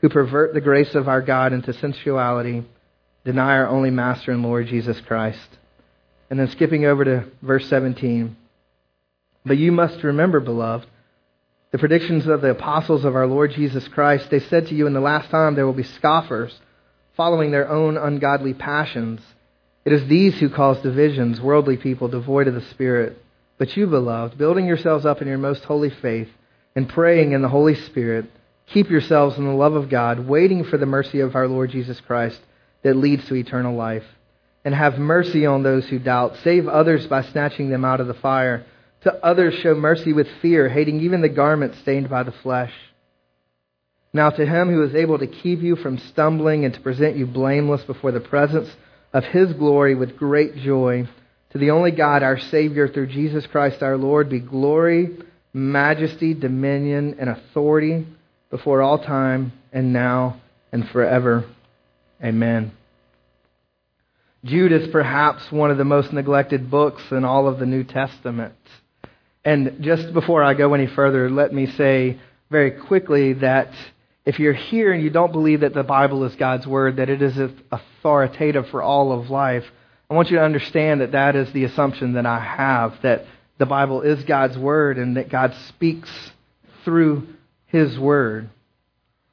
who 0.00 0.08
pervert 0.08 0.54
the 0.54 0.62
grace 0.62 0.94
of 0.94 1.08
our 1.08 1.20
God 1.20 1.52
into 1.52 1.74
sensuality, 1.74 2.64
deny 3.26 3.58
our 3.58 3.68
only 3.68 3.90
Master 3.90 4.30
and 4.30 4.42
Lord 4.42 4.68
Jesus 4.68 5.00
Christ. 5.00 5.48
And 6.30 6.38
then 6.38 6.48
skipping 6.48 6.84
over 6.86 7.04
to 7.04 7.24
verse 7.42 7.68
17. 7.68 8.36
But 9.44 9.58
you 9.58 9.72
must 9.72 10.02
remember, 10.04 10.38
beloved, 10.38 10.86
the 11.72 11.78
predictions 11.78 12.26
of 12.28 12.40
the 12.40 12.50
apostles 12.50 13.04
of 13.04 13.16
our 13.16 13.26
Lord 13.26 13.50
Jesus 13.50 13.86
Christ. 13.88 14.30
They 14.30 14.38
said 14.38 14.68
to 14.68 14.74
you 14.74 14.86
in 14.86 14.92
the 14.92 15.00
last 15.00 15.28
time 15.28 15.54
there 15.56 15.66
will 15.66 15.72
be 15.72 15.82
scoffers, 15.82 16.56
following 17.16 17.50
their 17.50 17.68
own 17.68 17.96
ungodly 17.96 18.54
passions. 18.54 19.20
It 19.84 19.92
is 19.92 20.06
these 20.06 20.38
who 20.38 20.48
cause 20.48 20.80
divisions, 20.80 21.40
worldly 21.40 21.76
people 21.76 22.06
devoid 22.06 22.46
of 22.46 22.54
the 22.54 22.60
Spirit. 22.60 23.20
But 23.58 23.76
you, 23.76 23.88
beloved, 23.88 24.38
building 24.38 24.66
yourselves 24.66 25.04
up 25.04 25.20
in 25.20 25.26
your 25.26 25.38
most 25.38 25.64
holy 25.64 25.90
faith 25.90 26.28
and 26.76 26.88
praying 26.88 27.32
in 27.32 27.42
the 27.42 27.48
Holy 27.48 27.74
Spirit, 27.74 28.26
keep 28.66 28.88
yourselves 28.88 29.36
in 29.36 29.44
the 29.44 29.52
love 29.52 29.74
of 29.74 29.88
God, 29.88 30.28
waiting 30.28 30.62
for 30.62 30.78
the 30.78 30.86
mercy 30.86 31.20
of 31.20 31.34
our 31.34 31.48
Lord 31.48 31.70
Jesus 31.70 32.00
Christ 32.00 32.40
that 32.82 32.96
leads 32.96 33.26
to 33.26 33.34
eternal 33.34 33.76
life. 33.76 34.04
And 34.64 34.74
have 34.74 34.98
mercy 34.98 35.46
on 35.46 35.62
those 35.62 35.86
who 35.88 35.98
doubt. 35.98 36.36
Save 36.42 36.66
others 36.66 37.06
by 37.06 37.22
snatching 37.22 37.70
them 37.70 37.84
out 37.84 38.00
of 38.00 38.08
the 38.08 38.14
fire. 38.14 38.66
To 39.02 39.14
others 39.24 39.54
show 39.54 39.74
mercy 39.74 40.12
with 40.12 40.26
fear, 40.42 40.68
hating 40.68 41.00
even 41.00 41.20
the 41.20 41.28
garment 41.28 41.76
stained 41.76 42.10
by 42.10 42.24
the 42.24 42.32
flesh. 42.32 42.72
Now 44.12 44.30
to 44.30 44.46
him 44.46 44.70
who 44.70 44.82
is 44.82 44.94
able 44.94 45.18
to 45.18 45.26
keep 45.26 45.60
you 45.60 45.76
from 45.76 45.98
stumbling 45.98 46.64
and 46.64 46.74
to 46.74 46.80
present 46.80 47.16
you 47.16 47.26
blameless 47.26 47.82
before 47.82 48.12
the 48.12 48.20
presence 48.20 48.68
of 49.12 49.24
his 49.24 49.52
glory 49.52 49.94
with 49.94 50.16
great 50.16 50.56
joy, 50.56 51.06
to 51.50 51.58
the 51.58 51.70
only 51.70 51.90
God, 51.90 52.22
our 52.22 52.38
Savior, 52.38 52.88
through 52.88 53.08
Jesus 53.08 53.46
Christ 53.46 53.82
our 53.82 53.96
Lord, 53.96 54.28
be 54.28 54.40
glory, 54.40 55.16
majesty, 55.52 56.34
dominion, 56.34 57.16
and 57.18 57.30
authority 57.30 58.06
before 58.50 58.82
all 58.82 58.98
time 58.98 59.52
and 59.72 59.92
now 59.92 60.40
and 60.72 60.88
forever. 60.88 61.44
Amen. 62.22 62.72
Jude 64.44 64.72
is 64.72 64.88
perhaps 64.88 65.50
one 65.50 65.70
of 65.70 65.76
the 65.76 65.84
most 65.84 66.12
neglected 66.12 66.70
books 66.70 67.02
in 67.10 67.24
all 67.24 67.48
of 67.48 67.58
the 67.58 67.66
New 67.66 67.84
Testament. 67.84 68.54
And 69.44 69.82
just 69.82 70.12
before 70.12 70.42
I 70.42 70.54
go 70.54 70.72
any 70.74 70.86
further, 70.86 71.28
let 71.28 71.52
me 71.52 71.66
say 71.66 72.18
very 72.50 72.70
quickly 72.70 73.34
that 73.34 73.72
if 74.24 74.38
you're 74.38 74.52
here 74.52 74.92
and 74.92 75.02
you 75.02 75.10
don't 75.10 75.32
believe 75.32 75.60
that 75.60 75.74
the 75.74 75.82
Bible 75.82 76.24
is 76.24 76.34
God's 76.36 76.66
Word, 76.66 76.96
that 76.96 77.10
it 77.10 77.22
is 77.22 77.38
authoritative 77.70 78.68
for 78.70 78.82
all 78.82 79.12
of 79.12 79.30
life, 79.30 79.64
I 80.08 80.14
want 80.14 80.30
you 80.30 80.36
to 80.36 80.44
understand 80.44 81.00
that 81.00 81.12
that 81.12 81.36
is 81.36 81.52
the 81.52 81.64
assumption 81.64 82.14
that 82.14 82.26
I 82.26 82.40
have 82.40 83.00
that 83.02 83.26
the 83.58 83.66
Bible 83.66 84.02
is 84.02 84.22
God's 84.24 84.56
Word 84.56 84.98
and 84.98 85.16
that 85.16 85.28
God 85.28 85.54
speaks 85.68 86.10
through 86.84 87.26
His 87.66 87.98
Word. 87.98 88.48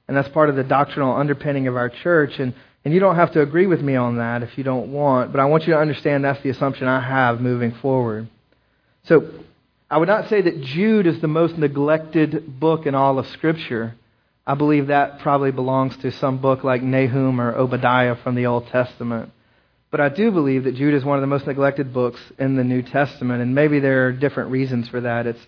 And 0.08 0.18
that's 0.18 0.30
part 0.30 0.50
of 0.50 0.56
the 0.56 0.64
doctrinal 0.64 1.16
underpinning 1.16 1.68
of 1.68 1.76
our 1.76 1.90
church. 1.90 2.40
And, 2.40 2.54
and 2.86 2.94
you 2.94 3.00
don't 3.00 3.16
have 3.16 3.32
to 3.34 3.42
agree 3.42 3.66
with 3.66 3.82
me 3.82 3.96
on 3.96 4.18
that 4.18 4.44
if 4.44 4.58
you 4.58 4.64
don't 4.64 4.92
want, 4.92 5.32
but 5.32 5.40
I 5.40 5.46
want 5.46 5.66
you 5.66 5.74
to 5.74 5.80
understand 5.80 6.24
that's 6.24 6.42
the 6.44 6.50
assumption 6.50 6.88
I 6.88 7.00
have 7.00 7.40
moving 7.40 7.74
forward. 7.74 8.28
So 9.06 9.30
I 9.90 9.98
would 9.98 10.08
not 10.08 10.30
say 10.30 10.42
that 10.42 10.62
Jude 10.62 11.08
is 11.08 11.22
the 11.22 11.28
most 11.28 11.58
neglected 11.58 12.60
book 12.60 12.86
in 12.86 12.96
all 12.96 13.20
of 13.20 13.28
Scripture. 13.28 13.96
I 14.46 14.56
believe 14.56 14.88
that 14.88 15.20
probably 15.20 15.52
belongs 15.52 15.96
to 15.98 16.12
some 16.12 16.40
book 16.40 16.64
like 16.64 16.82
Nahum 16.84 17.40
or 17.40 17.56
Obadiah 17.56 18.16
from 18.18 18.36
the 18.36 18.48
Old 18.48 18.68
Testament. 18.68 19.32
But 19.90 20.02
I 20.02 20.10
do 20.10 20.32
believe 20.32 20.64
that 20.64 20.76
Jude 20.76 20.96
is 20.96 21.06
one 21.06 21.18
of 21.18 21.22
the 21.22 21.28
most 21.28 21.46
neglected 21.46 21.94
books 21.94 22.20
in 22.40 22.56
the 22.56 22.64
New 22.64 22.82
Testament, 22.82 23.42
and 23.42 23.54
maybe 23.54 23.80
there 23.80 24.08
are 24.08 24.12
different 24.12 24.50
reasons 24.50 24.90
for 24.90 25.02
that. 25.02 25.28
It's 25.28 25.46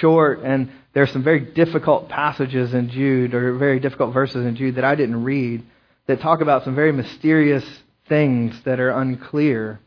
short, 0.00 0.40
and 0.40 0.70
there 0.92 1.04
are 1.04 1.06
some 1.06 1.22
very 1.22 1.40
difficult 1.40 2.08
passages 2.08 2.74
in 2.74 2.90
Jude, 2.90 3.34
or 3.34 3.54
very 3.54 3.78
difficult 3.80 4.12
verses 4.12 4.44
in 4.44 4.56
Jude 4.56 4.74
that 4.74 4.84
I 4.84 4.96
didn't 4.96 5.22
read, 5.22 5.62
that 6.06 6.20
talk 6.20 6.40
about 6.40 6.64
some 6.64 6.74
very 6.74 6.92
mysterious 6.92 7.64
things 8.08 8.60
that 8.64 8.80
are 8.80 8.90
unclear. 8.90 9.80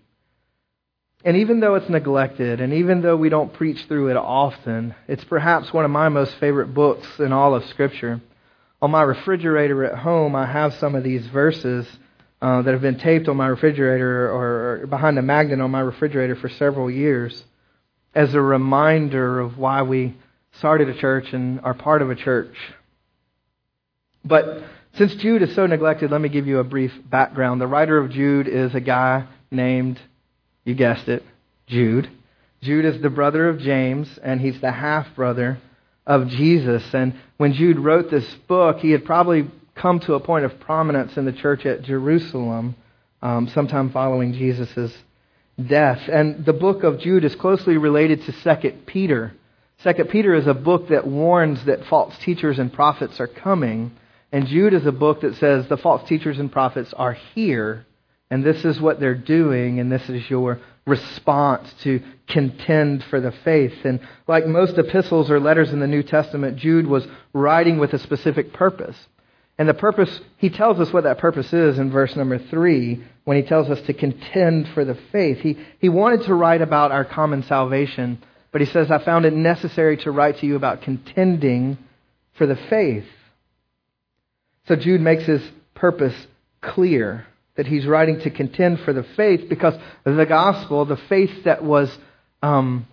And 1.24 1.38
even 1.38 1.60
though 1.60 1.76
it's 1.76 1.90
neglected, 1.90 2.62
and 2.62 2.74
even 2.74 3.02
though 3.02 3.18
we 3.18 3.30
don't 3.30 3.54
preach 3.54 3.86
through 3.88 4.10
it 4.10 4.18
often, 4.18 4.96
it's 5.08 5.24
perhaps 5.24 5.74
one 5.74 5.86
of 5.86 5.92
my 5.92 6.10
most 6.10 6.36
favorite 6.40 6.74
books 6.74 7.08
in 7.20 7.32
all 7.34 7.56
of 7.56 7.66
Scripture. 7.66 8.22
On 8.82 8.92
my 8.92 9.02
refrigerator 9.02 9.84
at 9.84 10.00
home, 10.00 10.36
I 10.36 10.46
have 10.46 10.76
some 10.76 10.96
of 10.96 11.04
these 11.04 11.26
verses 11.28 11.88
uh, 12.42 12.62
that 12.62 12.72
have 12.72 12.82
been 12.82 13.00
taped 13.00 13.28
on 13.28 13.38
my 13.38 13.48
refrigerator 13.48 14.30
or, 14.30 14.82
or 14.84 14.88
behind 14.88 15.18
a 15.18 15.24
magnet 15.24 15.60
on 15.60 15.72
my 15.72 15.80
refrigerator 15.80 16.36
for 16.36 16.50
several 16.50 16.90
years 16.90 17.44
as 18.14 18.34
a 18.34 18.42
reminder 18.42 19.40
of 19.40 19.58
why 19.58 19.82
we 19.82 20.16
started 20.60 20.90
a 20.90 20.98
church 20.98 21.34
and 21.34 21.60
are 21.62 21.74
part 21.74 22.02
of 22.02 22.10
a 22.10 22.16
church. 22.16 22.56
But 24.24 24.64
since 24.98 25.16
Jude 25.16 25.44
is 25.44 25.54
so 25.56 25.66
neglected, 25.68 26.12
let 26.12 26.22
me 26.22 26.30
give 26.30 26.48
you 26.48 26.60
a 26.60 26.64
brief 26.64 26.92
background. 27.10 27.62
The 27.62 27.68
writer 27.68 27.98
of 27.98 28.12
Jude 28.12 28.48
is 28.48 28.74
a 28.74 28.80
guy 28.80 29.28
named, 29.52 30.00
you 30.66 30.74
guessed 30.74 31.08
it, 31.08 31.24
Jude. 31.68 32.10
Jude 32.62 32.86
is 32.86 33.02
the 33.02 33.10
brother 33.10 33.48
of 33.48 33.60
James, 33.60 34.20
and 34.24 34.42
he's 34.42 34.60
the 34.60 34.72
half 34.72 35.16
brother 35.16 35.60
of 36.06 36.28
Jesus. 36.30 36.84
And 36.94 37.14
when 37.38 37.54
Jude 37.54 37.78
wrote 37.78 38.10
this 38.10 38.28
book, 38.48 38.80
he 38.80 38.92
had 38.92 39.06
probably 39.06 39.50
come 39.76 40.00
to 40.02 40.16
a 40.16 40.20
point 40.20 40.46
of 40.46 40.60
prominence 40.60 41.18
in 41.18 41.26
the 41.26 41.32
church 41.32 41.66
at 41.66 41.84
Jerusalem 41.84 42.76
um, 43.22 43.48
sometime 43.50 43.92
following 43.92 44.34
Jesus' 44.34 44.96
death. 45.64 46.02
And 46.08 46.46
the 46.46 46.54
book 46.54 46.84
of 46.84 47.00
Jude 47.00 47.26
is 47.26 47.36
closely 47.36 47.78
related 47.78 48.24
to 48.24 48.32
Second 48.32 48.86
Peter. 48.88 49.34
Second 49.84 50.10
Peter 50.10 50.34
is 50.34 50.48
a 50.48 50.54
book 50.54 50.90
that 50.90 51.06
warns 51.06 51.64
that 51.66 51.86
false 51.86 52.18
teachers 52.20 52.58
and 52.58 52.74
prophets 52.74 53.20
are 53.20 53.28
coming. 53.28 53.92
And 54.32 54.48
Jude 54.48 54.74
is 54.74 54.86
a 54.86 54.92
book 54.92 55.22
that 55.22 55.36
says 55.36 55.68
the 55.68 55.78
false 55.78 56.08
teachers 56.08 56.40
and 56.40 56.52
prophets 56.52 56.94
are 56.94 57.14
here, 57.14 57.86
and 58.30 58.44
this 58.44 58.66
is 58.66 58.82
what 58.82 59.00
they're 59.00 59.16
doing, 59.16 59.80
and 59.80 59.92
this 59.92 60.10
is 60.10 60.30
your 60.30 60.60
response 60.86 61.74
to 61.84 62.02
contend 62.28 63.04
for 63.06 63.22
the 63.22 63.32
faith. 63.32 63.74
And 63.84 64.00
like 64.28 64.46
most 64.46 64.78
epistles 64.78 65.32
or 65.32 65.40
letters 65.40 65.72
in 65.72 65.80
the 65.80 65.88
New 65.88 66.04
Testament, 66.04 66.58
Jude 66.58 66.88
was 66.88 67.08
writing 67.34 67.78
with 67.78 67.94
a 67.94 68.00
specific 68.00 68.54
purpose. 68.54 68.98
And 69.58 69.68
the 69.68 69.74
purpose, 69.74 70.20
he 70.38 70.50
tells 70.50 70.80
us 70.80 70.94
what 70.94 71.06
that 71.06 71.18
purpose 71.18 71.52
is 71.52 71.80
in 71.80 71.90
verse 71.90 72.16
number 72.16 72.38
three 72.38 73.04
when 73.24 73.38
he 73.38 73.44
tells 73.44 73.70
us 73.70 73.82
to 73.88 73.94
contend 73.94 74.70
for 74.70 74.86
the 74.86 74.98
faith. 75.12 75.40
He, 75.40 75.58
he 75.80 75.90
wanted 75.90 76.24
to 76.24 76.36
write 76.36 76.62
about 76.62 76.92
our 76.92 77.06
common 77.06 77.44
salvation, 77.44 78.22
but 78.52 78.62
he 78.62 78.68
says, 78.68 78.92
I 78.92 79.00
found 79.00 79.26
it 79.26 79.34
necessary 79.34 79.98
to 79.98 80.12
write 80.12 80.38
to 80.38 80.46
you 80.46 80.56
about 80.56 80.84
contending 80.84 81.78
for 82.36 82.46
the 82.46 82.56
faith. 82.56 83.06
So 84.68 84.76
Jude 84.76 85.02
makes 85.02 85.26
his 85.26 85.42
purpose 85.76 86.16
clear 86.62 87.26
that 87.56 87.68
he's 87.68 87.86
writing 87.86 88.20
to 88.22 88.30
contend 88.30 88.80
for 88.82 88.94
the 88.94 89.04
faith 89.04 89.50
because 89.50 89.74
the 90.04 90.26
gospel, 90.26 90.86
the 90.86 90.98
faith 90.98 91.46
that 91.46 91.64
was 91.64 91.96
um, 92.42 92.88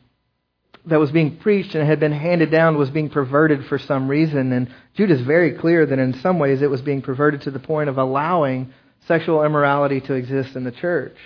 that 0.87 0.99
was 0.99 1.11
being 1.11 1.39
preached 1.39 1.75
and 1.75 1.87
had 1.87 2.01
been 2.01 2.13
handed 2.13 2.51
down 2.51 2.77
was 2.77 2.91
being 2.91 3.09
perverted 3.09 3.67
for 3.67 3.79
some 3.79 4.09
reason. 4.09 4.53
And 4.53 4.69
Jude 4.95 5.11
is 5.11 5.23
very 5.23 5.53
clear 5.53 5.87
that 5.87 5.99
in 5.99 6.15
some 6.15 6.39
ways 6.39 6.61
it 6.63 6.71
was 6.71 6.83
being 6.83 7.03
perverted 7.03 7.43
to 7.43 7.51
the 7.51 7.59
point 7.59 7.89
of 7.89 7.99
allowing 7.99 8.73
sexual 9.07 9.45
immorality 9.45 10.01
to 10.03 10.15
exist 10.15 10.57
in 10.57 10.65
the 10.65 10.73
church. 10.73 11.17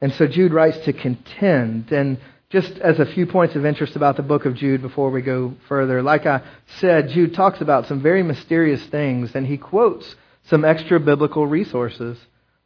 And 0.00 0.12
so 0.14 0.26
Jude 0.26 0.52
writes 0.52 0.78
to 0.84 0.92
contend. 0.92 1.90
And 1.90 2.18
just 2.50 2.78
as 2.78 3.00
a 3.00 3.06
few 3.06 3.26
points 3.26 3.56
of 3.56 3.66
interest 3.66 3.96
about 3.96 4.16
the 4.16 4.22
book 4.22 4.44
of 4.44 4.54
Jude 4.54 4.80
before 4.80 5.10
we 5.10 5.20
go 5.20 5.54
further, 5.68 6.02
like 6.02 6.26
I 6.26 6.42
said, 6.78 7.08
Jude 7.08 7.34
talks 7.34 7.60
about 7.60 7.86
some 7.86 8.02
very 8.02 8.22
mysterious 8.22 8.84
things 8.86 9.34
and 9.34 9.46
he 9.46 9.58
quotes 9.58 10.14
some 10.44 10.64
extra 10.64 11.00
biblical 11.00 11.46
resources, 11.46 12.16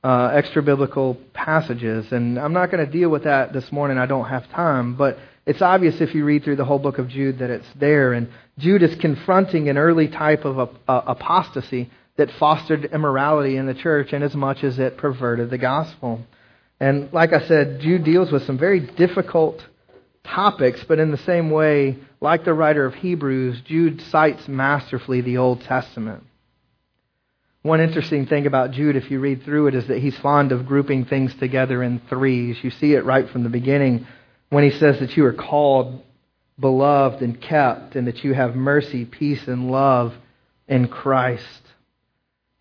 uh, 0.05 0.33
extra 0.35 0.63
biblical 0.63 1.17
passages. 1.33 2.13
And 2.13 2.39
I'm 2.39 2.53
not 2.53 2.71
going 2.71 2.85
to 2.85 2.91
deal 2.91 3.09
with 3.09 3.25
that 3.25 3.55
this 3.55 3.73
morning. 3.73 3.97
I 3.97 4.05
don't 4.05 4.29
have 4.29 4.51
time. 4.51 4.97
But 4.97 5.19
it's 5.47 5.63
obvious 5.63 6.01
if 6.03 6.15
you 6.15 6.27
read 6.27 6.45
through 6.45 6.57
the 6.57 6.65
whole 6.67 6.79
book 6.79 6.99
of 6.99 7.09
Jude 7.09 7.39
that 7.39 7.49
it's 7.49 7.67
there. 7.77 8.13
And 8.13 8.29
Jude 8.59 8.83
is 8.83 8.95
confronting 9.01 9.71
an 9.71 9.79
early 9.79 10.09
type 10.09 10.45
of 10.45 10.77
apostasy 10.87 11.91
that 12.17 12.31
fostered 12.39 12.85
immorality 12.85 13.57
in 13.57 13.67
the 13.67 13.73
church 13.73 14.13
inasmuch 14.13 14.59
as 14.59 14.63
much 14.63 14.65
as 14.65 14.79
it 14.79 14.99
perverted 14.99 15.49
the 15.49 15.57
gospel. 15.57 16.21
And 16.79 17.11
like 17.13 17.33
I 17.33 17.47
said, 17.47 17.81
Jude 17.81 18.05
deals 18.05 18.31
with 18.31 18.43
some 18.43 18.59
very 18.59 18.81
difficult 18.81 19.63
topics, 20.31 20.83
but 20.87 20.99
in 20.99 21.11
the 21.11 21.19
same 21.19 21.51
way, 21.51 21.99
like 22.21 22.45
the 22.45 22.55
writer 22.55 22.87
of 22.87 22.95
Hebrews, 22.95 23.61
Jude 23.63 24.01
cites 24.03 24.49
masterfully 24.49 25.21
the 25.21 25.39
Old 25.39 25.63
Testament. 25.63 26.25
One 27.63 27.81
interesting 27.81 28.27
thing 28.27 28.47
about 28.47 28.71
Jude, 28.71 28.97
if 28.97 29.11
you 29.11 29.21
read 29.21 29.43
through 29.43 29.67
it, 29.67 29.75
is 29.75 29.87
that 29.89 29.99
he's 29.99 30.19
fond 30.19 30.51
of 30.51 30.67
grouping 30.67 31.05
things 31.05 31.35
together 31.35 31.83
in 31.83 32.01
threes. 32.09 32.57
You 32.63 32.71
see 32.71 32.95
it 32.95 33.05
right 33.05 33.29
from 33.29 33.43
the 33.43 33.51
beginning 33.51 34.07
when 34.49 34.65
he 34.65 34.71
says 34.71 34.99
that 35.01 35.17
you 35.17 35.27
are 35.27 35.35
called, 35.35 36.03
beloved, 36.59 37.23
and 37.23 37.41
kept, 37.41 37.97
and 37.97 38.07
that 38.07 38.25
you 38.25 38.33
have 38.33 38.57
mercy, 38.57 39.05
peace, 39.05 39.47
and 39.47 39.71
love 39.71 40.15
in 40.69 40.89
Christ. 40.89 41.61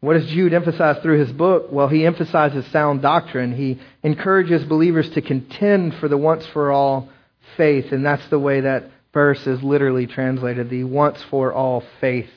What 0.02 0.14
does 0.14 0.28
Jude 0.28 0.54
emphasize 0.54 1.02
through 1.02 1.20
his 1.20 1.32
book? 1.32 1.68
Well, 1.72 1.88
he 1.88 2.06
emphasizes 2.06 2.66
sound 2.68 3.02
doctrine. 3.02 3.54
He 3.56 3.80
encourages 4.04 4.64
believers 4.64 5.10
to 5.12 5.22
contend 5.22 5.96
for 5.96 6.08
the 6.08 6.18
once 6.18 6.46
for 6.48 6.72
all 6.72 7.10
faith, 7.58 7.92
and 7.92 8.06
that's 8.06 8.28
the 8.28 8.40
way 8.40 8.62
that 8.62 8.86
verse 9.14 9.46
is 9.48 9.62
literally 9.64 10.08
translated 10.08 10.70
the 10.70 10.84
once 10.84 11.22
for 11.30 11.54
all 11.54 11.84
faith. 12.00 12.30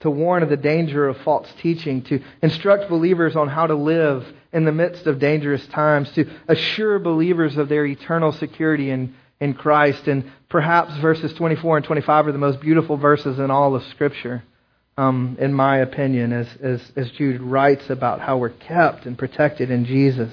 To 0.00 0.10
warn 0.10 0.42
of 0.42 0.48
the 0.48 0.56
danger 0.56 1.08
of 1.08 1.16
false 1.18 1.52
teaching, 1.60 2.02
to 2.02 2.22
instruct 2.40 2.88
believers 2.88 3.34
on 3.34 3.48
how 3.48 3.66
to 3.66 3.74
live 3.74 4.26
in 4.52 4.64
the 4.64 4.72
midst 4.72 5.06
of 5.06 5.18
dangerous 5.18 5.66
times, 5.68 6.10
to 6.12 6.30
assure 6.46 6.98
believers 6.98 7.56
of 7.56 7.68
their 7.68 7.84
eternal 7.84 8.32
security 8.32 8.90
in, 8.90 9.14
in 9.40 9.54
Christ. 9.54 10.06
And 10.06 10.30
perhaps 10.48 10.96
verses 10.98 11.32
24 11.34 11.78
and 11.78 11.86
25 11.86 12.28
are 12.28 12.32
the 12.32 12.38
most 12.38 12.60
beautiful 12.60 12.96
verses 12.96 13.38
in 13.38 13.50
all 13.50 13.74
of 13.74 13.82
Scripture, 13.86 14.44
um, 14.96 15.36
in 15.40 15.52
my 15.52 15.78
opinion, 15.78 16.32
as, 16.32 16.48
as, 16.62 16.92
as 16.96 17.10
Jude 17.12 17.40
writes 17.40 17.90
about 17.90 18.20
how 18.20 18.38
we're 18.38 18.50
kept 18.50 19.04
and 19.04 19.18
protected 19.18 19.70
in 19.70 19.84
Jesus. 19.84 20.32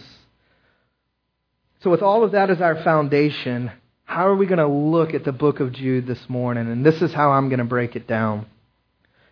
So, 1.86 1.92
with 1.92 2.02
all 2.02 2.24
of 2.24 2.32
that 2.32 2.50
as 2.50 2.62
our 2.62 2.82
foundation, 2.82 3.72
how 4.06 4.28
are 4.28 4.36
we 4.36 4.48
going 4.48 4.58
to 4.58 4.66
look 4.66 5.14
at 5.14 5.24
the 5.24 5.32
book 5.32 5.60
of 5.60 5.72
Jude 5.72 6.08
this 6.08 6.28
morning? 6.28 6.68
And 6.68 6.84
this 6.84 7.00
is 7.00 7.14
how 7.14 7.34
I'm 7.34 7.48
going 7.48 7.60
to 7.60 7.64
break 7.64 7.96
it 7.96 8.08
down. 8.08 8.48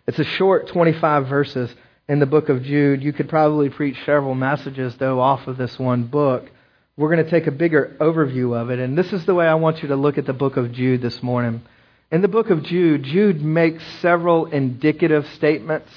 It's 0.06 0.20
a 0.20 0.24
short 0.24 0.68
25 0.68 1.28
verses 1.28 1.74
in 2.08 2.20
the 2.20 2.28
book 2.28 2.50
of 2.50 2.62
Jude. 2.62 3.02
You 3.02 3.12
could 3.12 3.28
probably 3.28 3.72
preach 3.72 3.98
several 4.06 4.36
messages, 4.36 4.96
though, 4.98 5.20
off 5.20 5.48
of 5.48 5.58
this 5.58 5.80
one 5.80 6.04
book. 6.04 6.48
We're 6.96 7.10
going 7.10 7.26
to 7.26 7.32
take 7.32 7.48
a 7.48 7.52
bigger 7.52 7.98
overview 8.00 8.56
of 8.56 8.70
it, 8.70 8.78
and 8.78 8.96
this 8.96 9.12
is 9.12 9.26
the 9.26 9.34
way 9.34 9.48
I 9.48 9.56
want 9.56 9.82
you 9.82 9.88
to 9.88 9.96
look 9.96 10.20
at 10.20 10.28
the 10.28 10.32
book 10.32 10.56
of 10.56 10.74
Jude 10.74 11.02
this 11.02 11.24
morning. 11.24 11.64
In 12.12 12.22
the 12.22 12.28
book 12.28 12.52
of 12.52 12.62
Jude, 12.62 13.02
Jude 13.02 13.42
makes 13.42 13.84
several 14.00 14.46
indicative 14.46 15.28
statements, 15.30 15.90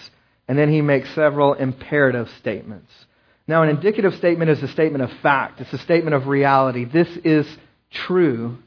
and 0.49 0.59
then 0.59 0.73
he 0.73 0.81
makes 0.81 1.11
several 1.15 1.53
imperative 1.53 2.31
statements. 2.39 2.91
Now, 3.49 3.63
an 3.63 3.69
indicative 3.69 4.15
statement 4.17 4.51
is 4.51 4.63
a 4.63 4.69
statement 4.69 5.05
of 5.05 5.13
fact, 5.21 5.61
it's 5.61 5.73
a 5.73 5.79
statement 5.79 6.15
of 6.15 6.27
reality. 6.27 6.85
This 6.85 7.09
is 7.25 7.47
true. 7.93 8.59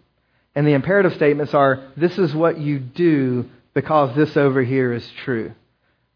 And 0.56 0.66
the 0.66 0.74
imperative 0.74 1.14
statements 1.14 1.54
are 1.54 1.90
this 1.96 2.18
is 2.18 2.34
what 2.34 2.58
you 2.58 2.80
do 2.80 3.50
because 3.74 4.16
this 4.16 4.36
over 4.36 4.64
here 4.64 4.94
is 4.94 5.08
true. 5.24 5.54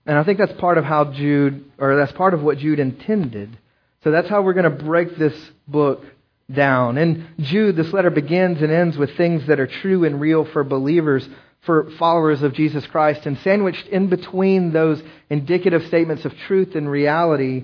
And 0.06 0.18
I 0.18 0.24
think 0.24 0.38
that's 0.38 0.60
part 0.60 0.78
of 0.78 0.84
how 0.84 1.14
Jude, 1.14 1.72
or 1.78 1.96
that's 1.96 2.12
part 2.12 2.34
of 2.34 2.42
what 2.42 2.58
Jude 2.58 2.80
intended. 2.80 3.58
So 4.04 4.12
that's 4.12 4.28
how 4.28 4.42
we're 4.42 4.54
going 4.54 4.78
to 4.78 4.84
break 4.84 5.18
this 5.18 5.38
book 5.68 6.04
down. 6.52 6.98
In 6.98 7.28
Jude, 7.40 7.76
this 7.76 7.94
letter 7.94 8.10
begins 8.10 8.62
and 8.62 8.72
ends 8.72 8.98
with 8.98 9.16
things 9.16 9.48
that 9.48 9.60
are 9.60 9.68
true 9.68 10.04
and 10.04 10.20
real 10.20 10.44
for 10.46 10.64
believers, 10.64 11.28
for 11.62 11.90
followers 11.98 12.44
of 12.44 12.54
Jesus 12.54 12.86
Christ. 12.88 13.26
And 13.26 13.38
sandwiched 13.40 13.88
in 13.88 14.10
between 14.10 14.74
those 14.74 15.02
indicative 15.30 15.86
statements 15.88 16.26
of 16.26 16.36
truth 16.48 16.76
and 16.76 16.90
reality 16.90 17.64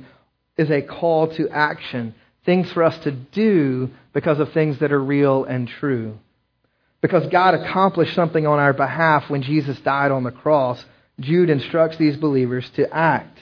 is 0.59 0.69
a 0.69 0.81
call 0.81 1.33
to 1.35 1.49
action. 1.49 2.13
Things 2.45 2.71
for 2.71 2.83
us 2.83 2.97
to 2.99 3.11
do 3.11 3.89
because 4.13 4.39
of 4.39 4.51
things 4.53 4.79
that 4.79 4.91
are 4.91 5.03
real 5.03 5.45
and 5.45 5.67
true. 5.67 6.19
Because 7.01 7.27
God 7.27 7.53
accomplished 7.53 8.13
something 8.13 8.45
on 8.45 8.59
our 8.59 8.73
behalf 8.73 9.29
when 9.29 9.41
Jesus 9.41 9.79
died 9.79 10.11
on 10.11 10.23
the 10.23 10.31
cross 10.31 10.83
Jude 11.19 11.49
instructs 11.49 11.97
these 11.97 12.17
believers 12.17 12.69
to 12.71 12.91
act. 12.93 13.37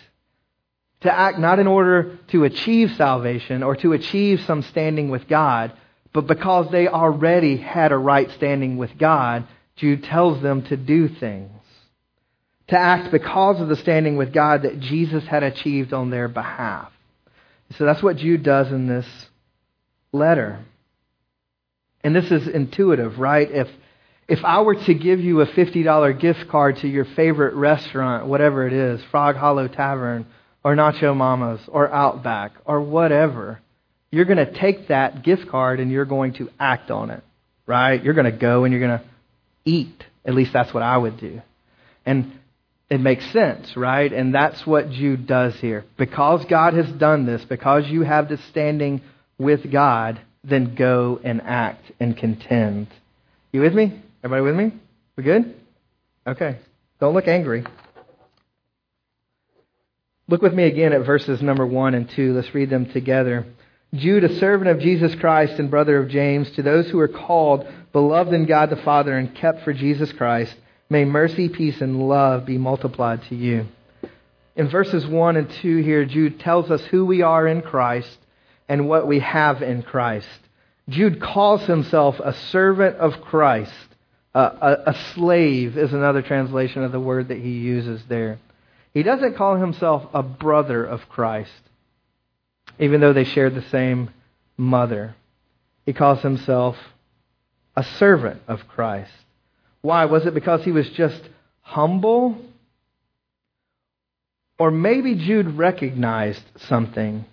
To 1.02 1.16
act 1.16 1.38
not 1.38 1.60
in 1.60 1.68
order 1.68 2.18
to 2.30 2.44
achieve 2.44 2.96
salvation 2.96 3.62
or 3.62 3.76
to 3.78 3.94
achieve 3.94 4.42
some 4.42 4.64
standing 4.64 5.10
with 5.10 5.28
God, 5.28 5.74
but 6.12 6.26
because 6.26 6.72
they 6.72 6.88
already 6.88 7.58
had 7.58 7.92
a 7.92 7.98
right 7.98 8.32
standing 8.32 8.78
with 8.78 8.98
God, 8.98 9.48
Jude 9.76 10.04
tells 10.04 10.42
them 10.42 10.64
to 10.64 10.78
do 10.78 11.08
things. 11.08 11.52
To 12.70 12.78
act 12.78 13.12
because 13.12 13.62
of 13.62 13.70
the 13.70 13.76
standing 13.76 14.18
with 14.18 14.34
God 14.34 14.64
that 14.64 14.80
Jesus 14.80 15.24
had 15.26 15.44
achieved 15.44 15.94
on 15.94 16.10
their 16.10 16.28
behalf. 16.28 16.92
So 17.76 17.86
that's 17.86 18.02
what 18.02 18.18
Jude 18.18 18.44
does 18.44 18.72
in 18.72 18.88
this 18.88 19.06
letter. 20.12 20.60
And 22.04 22.16
this 22.16 22.32
is 22.32 22.48
intuitive, 22.48 23.20
right? 23.20 23.50
If 23.50 23.68
if 24.28 24.44
I 24.44 24.62
were 24.62 24.76
to 24.76 24.94
give 24.94 25.22
you 25.22 25.40
a 25.40 25.46
$50 25.46 26.20
gift 26.20 26.50
card 26.50 26.78
to 26.78 26.88
your 26.88 27.06
favorite 27.06 27.54
restaurant, 27.54 28.28
whatever 28.28 28.68
it 28.68 28.74
is, 28.74 29.02
Frog 29.10 29.38
Hollow 29.38 29.70
Tavern 29.70 30.26
or 30.66 30.76
Nacho 30.76 31.16
Mama's 31.16 31.62
or 31.70 31.90
Outback 31.94 32.52
or 32.66 32.82
whatever, 32.82 33.62
you're 34.12 34.26
going 34.26 34.38
to 34.38 34.52
take 34.60 34.90
that 34.90 35.24
gift 35.24 35.48
card 35.48 35.80
and 35.80 35.90
you're 35.90 36.06
going 36.06 36.34
to 36.34 36.50
act 36.60 36.92
on 36.92 37.10
it, 37.10 37.24
right? 37.66 38.04
You're 38.04 38.14
going 38.14 38.32
to 38.32 38.38
go 38.38 38.66
and 38.66 38.74
you're 38.74 38.86
going 38.86 39.00
to 39.00 39.06
eat. 39.64 40.04
At 40.26 40.34
least 40.34 40.52
that's 40.52 40.74
what 40.74 40.84
I 40.84 40.98
would 40.98 41.18
do. 41.20 41.42
And 42.06 42.37
it 42.90 43.02
makes 43.02 43.30
sense, 43.32 43.76
right? 43.76 44.12
And 44.12 44.34
that's 44.34 44.66
what 44.66 44.92
Jude 44.92 45.28
does 45.28 45.56
here. 45.56 45.86
Because 45.98 46.46
God 46.46 46.74
has 46.74 46.90
done 46.94 47.26
this, 47.26 47.44
because 47.46 47.88
you 47.88 48.04
have 48.04 48.30
this 48.30 48.44
standing 48.46 49.02
with 49.38 49.70
God, 49.70 50.22
then 50.44 50.76
go 50.76 51.20
and 51.24 51.42
act 51.42 51.92
and 52.00 52.16
contend. 52.16 52.88
You 53.52 53.62
with 53.62 53.74
me? 53.74 54.02
Everybody 54.24 54.42
with 54.42 54.56
me? 54.56 54.80
We 55.16 55.24
good? 55.24 55.56
Okay. 56.26 56.58
Don't 57.00 57.14
look 57.14 57.28
angry. 57.28 57.66
Look 60.30 60.42
with 60.42 60.54
me 60.54 60.64
again 60.64 60.94
at 60.94 61.06
verses 61.06 61.42
number 61.42 61.66
1 61.66 61.94
and 61.94 62.10
2. 62.10 62.34
Let's 62.34 62.54
read 62.54 62.70
them 62.70 62.92
together. 62.92 63.46
Jude, 63.94 64.26
a 64.26 64.40
servant 64.40 64.70
of 64.70 64.80
Jesus 64.80 65.16
Christ 65.16 65.60
and 65.60 65.70
brother 65.70 65.98
of 65.98 66.10
James, 66.10 66.52
to 66.52 66.62
those 66.62 66.90
who 66.90 67.00
are 67.00 67.08
called, 67.08 67.66
beloved 67.94 68.34
in 68.34 68.46
God 68.46 68.70
the 68.70 68.76
Father, 68.76 69.18
and 69.18 69.34
kept 69.36 69.64
for 69.64 69.72
Jesus 69.72 70.12
Christ, 70.12 70.54
may 70.90 71.06
mercy, 71.06 71.50
peace, 71.50 71.82
and 71.82 72.08
love 72.08 72.46
be 72.46 72.58
multiplied 72.58 73.24
to 73.24 73.36
you. 73.36 73.68
In 74.56 74.70
verses 74.70 75.06
1 75.06 75.38
and 75.38 75.50
2 75.50 75.78
here, 75.78 76.06
Jude 76.06 76.40
tells 76.40 76.72
us 76.72 76.82
who 76.86 77.06
we 77.06 77.22
are 77.22 77.48
in 77.48 77.62
Christ 77.62 78.18
and 78.68 78.90
what 78.90 79.08
we 79.08 79.20
have 79.20 79.62
in 79.62 79.84
Christ. 79.84 80.28
Jude 80.90 81.22
calls 81.22 81.64
himself 81.64 82.20
a 82.20 82.34
servant 82.34 82.96
of 82.98 83.22
Christ. 83.22 83.72
A, 84.34 84.78
a 84.88 84.94
slave 85.14 85.78
is 85.78 85.94
another 85.94 86.22
translation 86.22 86.84
of 86.84 86.92
the 86.92 87.00
word 87.00 87.30
that 87.30 87.40
he 87.40 87.52
uses 87.52 88.02
there. 88.08 88.40
He 88.94 89.04
doesn't 89.04 89.36
call 89.36 89.58
himself 89.58 90.10
a 90.14 90.24
brother 90.24 90.84
of 90.86 91.10
Christ, 91.10 91.52
even 92.80 93.02
though 93.02 93.14
they 93.14 93.26
shared 93.26 93.56
the 93.56 93.68
same 93.70 94.12
mother. 94.58 95.16
He 95.86 95.94
calls 95.94 96.22
himself 96.22 96.78
a 97.76 97.84
servant 97.84 98.42
of 98.48 98.68
Christ. 98.68 99.12
Why? 99.88 100.04
Was 100.04 100.26
it 100.26 100.34
because 100.34 100.66
he 100.66 100.74
was 100.74 100.90
just 100.90 101.22
humble? 101.62 102.36
Or 104.60 104.70
maybe 104.70 105.16
Jude 105.16 105.52
recognized 105.52 106.44
something. 106.58 107.24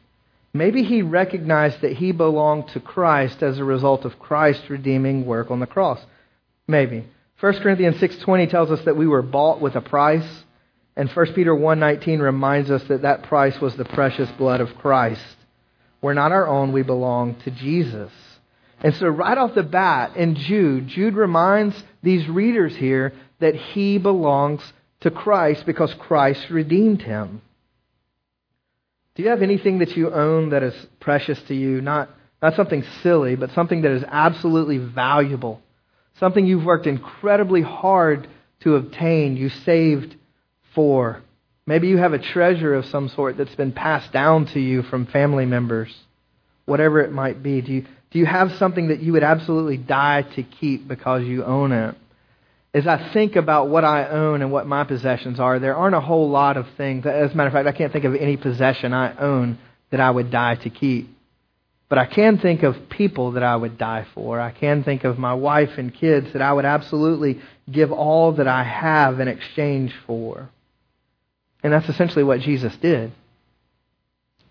Maybe 0.52 0.84
he 0.84 1.02
recognized 1.02 1.80
that 1.80 1.94
he 1.94 2.12
belonged 2.12 2.68
to 2.68 2.78
Christ 2.78 3.42
as 3.42 3.58
a 3.58 3.64
result 3.64 4.04
of 4.04 4.20
Christ's 4.20 4.70
redeeming 4.70 5.26
work 5.26 5.50
on 5.50 5.58
the 5.58 5.66
cross. 5.66 5.98
Maybe. 6.68 7.04
1 7.40 7.54
Corinthians 7.54 7.96
6:20 7.96 8.48
tells 8.48 8.70
us 8.70 8.84
that 8.84 8.96
we 8.96 9.08
were 9.08 9.22
bought 9.22 9.60
with 9.60 9.74
a 9.74 9.80
price, 9.80 10.44
and 10.94 11.10
1 11.10 11.34
Peter 11.34 11.52
1:19 11.56 12.20
reminds 12.20 12.70
us 12.70 12.84
that 12.84 13.02
that 13.02 13.24
price 13.24 13.60
was 13.60 13.74
the 13.74 13.84
precious 13.84 14.30
blood 14.38 14.60
of 14.60 14.78
Christ. 14.78 15.36
We're 16.00 16.14
not 16.14 16.30
our 16.30 16.46
own, 16.46 16.70
we 16.70 16.82
belong 16.82 17.34
to 17.42 17.50
Jesus. 17.50 18.12
And 18.84 18.94
so 18.96 19.08
right 19.08 19.38
off 19.38 19.54
the 19.54 19.62
bat 19.62 20.14
in 20.14 20.34
Jude, 20.34 20.88
Jude 20.88 21.14
reminds 21.14 21.82
these 22.02 22.28
readers 22.28 22.76
here 22.76 23.14
that 23.40 23.54
he 23.54 23.96
belongs 23.96 24.60
to 25.00 25.10
Christ 25.10 25.64
because 25.64 25.94
Christ 25.94 26.50
redeemed 26.50 27.00
him. 27.00 27.40
Do 29.14 29.22
you 29.22 29.30
have 29.30 29.40
anything 29.40 29.78
that 29.78 29.96
you 29.96 30.12
own 30.12 30.50
that 30.50 30.62
is 30.62 30.74
precious 31.00 31.40
to 31.44 31.54
you? 31.54 31.80
Not, 31.80 32.10
not 32.42 32.56
something 32.56 32.84
silly, 33.02 33.36
but 33.36 33.52
something 33.52 33.80
that 33.82 33.92
is 33.92 34.04
absolutely 34.06 34.76
valuable. 34.76 35.62
Something 36.20 36.46
you've 36.46 36.66
worked 36.66 36.86
incredibly 36.86 37.62
hard 37.62 38.28
to 38.60 38.76
obtain, 38.76 39.38
you 39.38 39.48
saved 39.48 40.14
for. 40.74 41.22
Maybe 41.64 41.88
you 41.88 41.96
have 41.96 42.12
a 42.12 42.18
treasure 42.18 42.74
of 42.74 42.84
some 42.84 43.08
sort 43.08 43.38
that's 43.38 43.54
been 43.54 43.72
passed 43.72 44.12
down 44.12 44.44
to 44.48 44.60
you 44.60 44.82
from 44.82 45.06
family 45.06 45.46
members. 45.46 45.88
Whatever 46.66 47.00
it 47.00 47.12
might 47.12 47.42
be. 47.42 47.62
Do 47.62 47.72
you, 47.72 47.86
do 48.14 48.18
you 48.18 48.24
have 48.24 48.52
something 48.52 48.88
that 48.88 49.02
you 49.02 49.12
would 49.12 49.22
absolutely 49.22 49.76
die 49.76 50.22
to 50.22 50.42
keep 50.42 50.88
because 50.88 51.24
you 51.24 51.44
own 51.44 51.72
it? 51.72 51.94
as 52.74 52.88
I 52.88 53.12
think 53.12 53.36
about 53.36 53.68
what 53.68 53.84
I 53.84 54.08
own 54.08 54.42
and 54.42 54.50
what 54.50 54.66
my 54.66 54.82
possessions 54.82 55.38
are, 55.38 55.60
there 55.60 55.76
aren't 55.76 55.94
a 55.94 56.00
whole 56.00 56.28
lot 56.28 56.56
of 56.56 56.66
things. 56.76 57.06
As 57.06 57.30
a 57.30 57.34
matter 57.34 57.46
of 57.46 57.52
fact, 57.52 57.68
I 57.68 57.72
can't 57.72 57.92
think 57.92 58.04
of 58.04 58.16
any 58.16 58.36
possession 58.36 58.92
I 58.92 59.16
own 59.16 59.58
that 59.90 60.00
I 60.00 60.10
would 60.10 60.32
die 60.32 60.56
to 60.56 60.70
keep. 60.70 61.08
But 61.88 61.98
I 61.98 62.06
can 62.06 62.38
think 62.38 62.64
of 62.64 62.88
people 62.88 63.32
that 63.32 63.44
I 63.44 63.54
would 63.54 63.78
die 63.78 64.06
for. 64.12 64.40
I 64.40 64.50
can 64.50 64.82
think 64.82 65.04
of 65.04 65.18
my 65.18 65.34
wife 65.34 65.78
and 65.78 65.94
kids 65.94 66.32
that 66.32 66.42
I 66.42 66.52
would 66.52 66.64
absolutely 66.64 67.40
give 67.70 67.92
all 67.92 68.32
that 68.32 68.48
I 68.48 68.64
have 68.64 69.20
in 69.20 69.28
exchange 69.28 69.94
for. 70.04 70.48
And 71.62 71.72
that's 71.72 71.88
essentially 71.88 72.24
what 72.24 72.40
Jesus 72.40 72.74
did. 72.78 73.12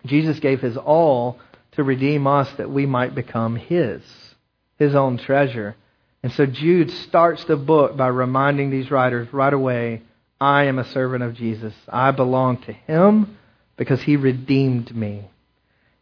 Jesus 0.06 0.40
gave 0.40 0.60
his 0.60 0.78
all 0.78 1.38
to 1.76 1.82
redeem 1.82 2.26
us 2.26 2.50
that 2.54 2.70
we 2.70 2.86
might 2.86 3.14
become 3.14 3.56
his, 3.56 4.02
his 4.78 4.94
own 4.94 5.18
treasure. 5.18 5.76
And 6.22 6.32
so 6.32 6.46
Jude 6.46 6.90
starts 6.90 7.44
the 7.44 7.56
book 7.56 7.96
by 7.96 8.08
reminding 8.08 8.70
these 8.70 8.90
writers 8.90 9.32
right 9.32 9.52
away 9.52 10.02
I 10.40 10.64
am 10.64 10.78
a 10.78 10.84
servant 10.84 11.22
of 11.22 11.34
Jesus. 11.34 11.74
I 11.88 12.10
belong 12.10 12.58
to 12.62 12.72
him 12.72 13.38
because 13.76 14.02
he 14.02 14.16
redeemed 14.16 14.94
me. 14.94 15.28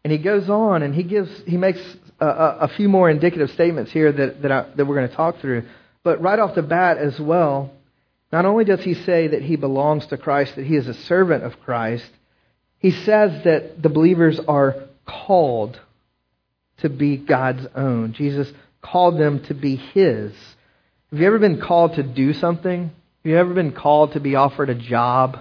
And 0.05 0.13
he 0.13 0.19
goes 0.19 0.49
on 0.49 0.83
and 0.83 0.95
he 0.95 1.05
gives 1.05 1.31
he 1.47 1.57
makes 1.57 1.81
a, 2.21 2.27
a, 2.27 2.57
a 2.61 2.69
few 2.69 2.89
more 2.89 3.09
indicative 3.09 3.51
statements 3.51 3.93
here 3.93 4.11
that 4.11 4.43
that, 4.43 4.53
I, 4.53 4.67
that 4.75 4.85
we're 4.85 4.97
going 4.97 5.09
to 5.09 5.15
talk 5.15 5.39
through. 5.39 5.65
But 6.03 6.21
right 6.21 6.39
off 6.39 6.55
the 6.55 6.63
bat 6.63 6.99
as 6.99 7.21
well, 7.21 7.71
not 8.33 8.47
only 8.47 8.65
does 8.65 8.83
he 8.83 8.95
say 8.95 9.29
that 9.29 9.43
he 9.43 9.57
belongs 9.57 10.07
to 10.07 10.17
Christ, 10.17 10.57
that 10.57 10.67
he 10.67 10.77
is 10.77 10.89
a 10.89 10.95
servant 10.95 11.45
of 11.45 11.61
Christ, 11.61 12.11
he 12.79 12.91
says 12.91 13.45
that 13.45 13.81
the 13.81 13.89
believers 13.89 14.41
are 14.41 14.89
called 15.07 15.81
to 16.79 16.89
be 16.89 17.17
God's 17.17 17.67
own. 17.75 18.13
Jesus 18.13 18.53
called 18.81 19.19
them 19.19 19.45
to 19.45 19.55
be 19.55 19.77
His. 19.77 20.33
Have 21.11 21.21
you 21.21 21.27
ever 21.27 21.39
been 21.39 21.61
called 21.61 21.95
to 21.95 22.03
do 22.03 22.33
something? 22.33 22.85
Have 22.85 23.31
you 23.31 23.37
ever 23.37 23.55
been 23.55 23.73
called 23.73 24.13
to 24.13 24.21
be 24.21 24.35
offered 24.35 24.71
a 24.71 24.75
job? 24.75 25.39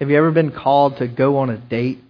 Have 0.00 0.10
you 0.10 0.16
ever 0.16 0.30
been 0.30 0.52
called 0.52 0.98
to 0.98 1.08
go 1.08 1.38
on 1.38 1.50
a 1.50 1.56
date? 1.56 2.04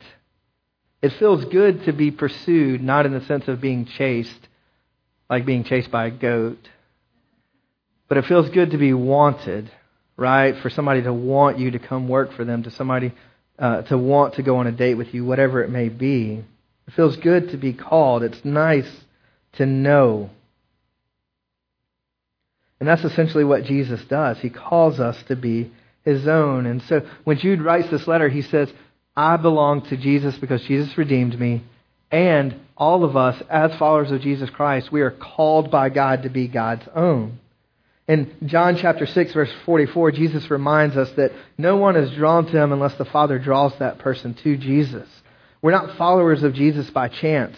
It 1.03 1.12
feels 1.18 1.44
good 1.44 1.85
to 1.85 1.92
be 1.92 2.11
pursued, 2.11 2.83
not 2.83 3.07
in 3.07 3.12
the 3.12 3.24
sense 3.27 3.46
of 3.46 3.61
being 3.61 3.85
chased, 3.85 4.48
like 5.29 5.46
being 5.46 5.64
chased 5.64 5.90
by 5.90 6.07
a 6.07 6.11
goat. 6.11 6.59
But 8.09 8.18
it 8.18 8.24
feels 8.24 8.48
good 8.50 8.70
to 8.70 8.79
be 8.79 8.92
wanted, 8.94 9.70
right? 10.16 10.57
For 10.62 10.70
somebody 10.70 11.03
to 11.03 11.12
want 11.12 11.59
you 11.59 11.72
to 11.72 11.79
come 11.79 12.09
work 12.09 12.33
for 12.33 12.44
them, 12.44 12.62
to 12.62 12.70
somebody 12.70 13.12
uh, 13.59 13.83
to 13.83 13.96
want 13.96 14.35
to 14.35 14.42
go 14.42 14.57
on 14.57 14.66
a 14.66 14.72
date 14.72 14.94
with 14.94 15.14
you, 15.14 15.24
whatever 15.24 15.62
it 15.62 15.70
may 15.70 15.88
be. 15.88 16.44
It 16.87 16.94
feels 16.94 17.16
good 17.16 17.51
to 17.51 17.57
be 17.57 17.73
called. 17.73 18.23
It's 18.23 18.44
nice 18.44 18.90
to 19.55 19.66
know. 19.66 20.31
And 22.81 22.88
that's 22.88 23.05
essentially 23.05 23.44
what 23.44 23.64
Jesus 23.64 24.05
does. 24.05 24.38
He 24.38 24.51
calls 24.51 25.01
us 25.01 25.23
to 25.29 25.37
be 25.37 25.73
his 26.05 26.29
own. 26.29 26.66
And 26.66 26.83
so 26.83 27.07
when 27.25 27.38
Jude 27.38 27.62
writes 27.62 27.88
this 27.90 28.07
letter, 28.07 28.29
he 28.29 28.42
says, 28.42 28.70
I 29.16 29.37
belong 29.37 29.83
to 29.87 29.97
Jesus 29.97 30.37
because 30.37 30.62
Jesus 30.64 30.99
redeemed 30.99 31.38
me. 31.38 31.64
And 32.11 32.61
all 32.77 33.05
of 33.05 33.16
us, 33.16 33.40
as 33.49 33.75
followers 33.77 34.11
of 34.11 34.20
Jesus 34.20 34.51
Christ, 34.51 34.92
we 34.92 35.01
are 35.01 35.11
called 35.11 35.70
by 35.70 35.88
God 35.88 36.25
to 36.25 36.29
be 36.29 36.49
God's 36.49 36.87
own. 36.94 37.38
In 38.07 38.35
John 38.44 38.77
chapter 38.77 39.07
6, 39.07 39.33
verse 39.33 39.53
44, 39.64 40.12
Jesus 40.12 40.51
reminds 40.51 40.97
us 40.97 41.11
that 41.12 41.33
no 41.57 41.77
one 41.77 41.97
is 41.97 42.14
drawn 42.14 42.44
to 42.47 42.62
him 42.62 42.73
unless 42.73 42.97
the 42.97 43.07
Father 43.07 43.38
draws 43.38 43.73
that 43.79 43.99
person 43.99 44.35
to 44.42 44.57
Jesus. 44.57 45.09
We're 45.64 45.70
not 45.70 45.96
followers 45.96 46.42
of 46.42 46.53
Jesus 46.53 46.90
by 46.90 47.09
chance. 47.09 47.57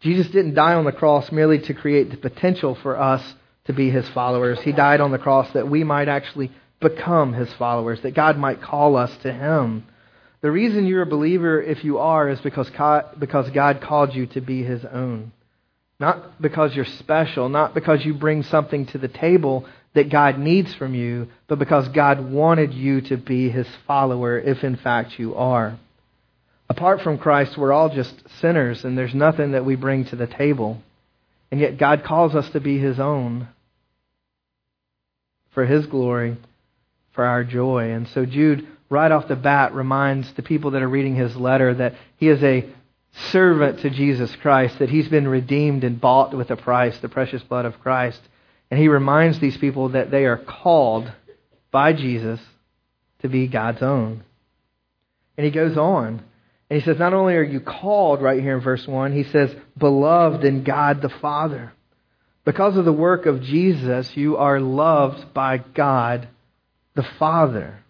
Jesus 0.00 0.26
didn't 0.28 0.52
die 0.52 0.74
on 0.74 0.84
the 0.84 0.92
cross 0.92 1.32
merely 1.32 1.58
to 1.60 1.72
create 1.72 2.10
the 2.10 2.18
potential 2.18 2.74
for 2.74 3.00
us 3.00 3.34
to 3.64 3.72
be 3.72 3.88
his 3.88 4.06
followers. 4.10 4.60
He 4.60 4.72
died 4.72 5.00
on 5.00 5.10
the 5.10 5.16
cross 5.16 5.50
that 5.54 5.66
we 5.66 5.82
might 5.82 6.06
actually 6.06 6.52
become 6.80 7.32
his 7.32 7.50
followers, 7.54 8.02
that 8.02 8.14
God 8.14 8.36
might 8.36 8.60
call 8.60 8.94
us 8.94 9.16
to 9.22 9.32
him. 9.32 9.86
The 10.42 10.50
reason 10.50 10.86
you're 10.86 11.00
a 11.00 11.06
believer, 11.06 11.62
if 11.62 11.82
you 11.82 11.96
are, 11.96 12.28
is 12.28 12.42
because 12.42 12.68
God, 12.68 13.80
called 13.80 14.14
you 14.14 14.26
to 14.26 14.42
be 14.42 14.62
his 14.62 14.84
own. 14.84 15.32
Not 15.98 16.42
because 16.42 16.76
you're 16.76 16.84
special, 16.84 17.48
not 17.48 17.72
because 17.72 18.04
you 18.04 18.12
bring 18.12 18.42
something 18.42 18.84
to 18.88 18.98
the 18.98 19.08
table 19.08 19.64
that 19.94 20.10
God 20.10 20.38
needs 20.38 20.74
from 20.74 20.94
you, 20.94 21.28
but 21.48 21.58
because 21.58 21.88
God 21.88 22.30
wanted 22.30 22.74
you 22.74 23.00
to 23.00 23.16
be 23.16 23.48
his 23.48 23.66
follower, 23.86 24.38
if 24.38 24.62
in 24.62 24.76
fact 24.76 25.18
you 25.18 25.34
are. 25.36 25.78
Apart 26.68 27.00
from 27.02 27.18
Christ, 27.18 27.56
we're 27.56 27.72
all 27.72 27.88
just 27.88 28.14
sinners, 28.40 28.84
and 28.84 28.98
there's 28.98 29.14
nothing 29.14 29.52
that 29.52 29.64
we 29.64 29.76
bring 29.76 30.04
to 30.06 30.16
the 30.16 30.26
table. 30.26 30.82
And 31.50 31.60
yet, 31.60 31.78
God 31.78 32.04
calls 32.04 32.34
us 32.34 32.48
to 32.50 32.60
be 32.60 32.78
His 32.78 32.98
own 32.98 33.48
for 35.52 35.64
His 35.64 35.86
glory, 35.86 36.36
for 37.12 37.24
our 37.24 37.44
joy. 37.44 37.92
And 37.92 38.08
so, 38.08 38.26
Jude, 38.26 38.66
right 38.88 39.10
off 39.10 39.28
the 39.28 39.36
bat, 39.36 39.74
reminds 39.74 40.32
the 40.34 40.42
people 40.42 40.72
that 40.72 40.82
are 40.82 40.88
reading 40.88 41.16
his 41.16 41.36
letter 41.36 41.74
that 41.74 41.94
he 42.18 42.28
is 42.28 42.42
a 42.42 42.68
servant 43.30 43.80
to 43.80 43.90
Jesus 43.90 44.34
Christ, 44.36 44.78
that 44.78 44.90
he's 44.90 45.08
been 45.08 45.26
redeemed 45.26 45.84
and 45.84 46.00
bought 46.00 46.36
with 46.36 46.50
a 46.50 46.56
price, 46.56 46.98
the 46.98 47.08
precious 47.08 47.42
blood 47.42 47.64
of 47.64 47.80
Christ. 47.80 48.20
And 48.70 48.78
he 48.78 48.88
reminds 48.88 49.38
these 49.38 49.56
people 49.56 49.90
that 49.90 50.10
they 50.10 50.26
are 50.26 50.36
called 50.36 51.10
by 51.70 51.92
Jesus 51.92 52.40
to 53.20 53.28
be 53.28 53.46
God's 53.46 53.82
own. 53.82 54.22
And 55.36 55.44
he 55.44 55.50
goes 55.50 55.76
on 55.76 56.22
and 56.68 56.80
he 56.80 56.84
says, 56.84 56.98
not 56.98 57.14
only 57.14 57.34
are 57.34 57.42
you 57.42 57.60
called 57.60 58.20
right 58.20 58.40
here 58.40 58.56
in 58.56 58.62
verse 58.62 58.86
1, 58.86 59.12
he 59.12 59.22
says, 59.24 59.54
beloved 59.78 60.44
in 60.44 60.64
God 60.64 61.00
the 61.00 61.08
Father. 61.08 61.72
Because 62.44 62.76
of 62.76 62.84
the 62.84 62.92
work 62.92 63.26
of 63.26 63.42
Jesus, 63.42 64.16
you 64.16 64.36
are 64.36 64.60
loved 64.60 65.32
by 65.32 65.58
God 65.58 66.28
the 66.94 67.06
Father. 67.18 67.82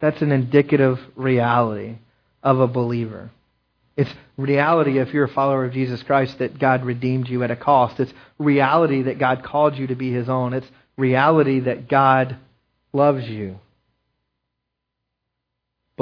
That's 0.00 0.20
an 0.20 0.32
indicative 0.32 0.98
reality 1.14 1.96
of 2.42 2.60
a 2.60 2.66
believer. 2.66 3.30
It's 3.96 4.12
reality 4.36 4.98
if 4.98 5.14
you're 5.14 5.24
a 5.24 5.32
follower 5.32 5.64
of 5.66 5.72
Jesus 5.72 6.02
Christ 6.02 6.38
that 6.38 6.58
God 6.58 6.84
redeemed 6.84 7.28
you 7.28 7.42
at 7.42 7.50
a 7.50 7.56
cost. 7.56 8.00
It's 8.00 8.12
reality 8.38 9.02
that 9.02 9.18
God 9.18 9.44
called 9.44 9.78
you 9.78 9.86
to 9.86 9.94
be 9.94 10.10
his 10.10 10.28
own. 10.28 10.54
It's 10.54 10.66
reality 10.96 11.60
that 11.60 11.88
God 11.88 12.36
loves 12.92 13.28
you. 13.28 13.60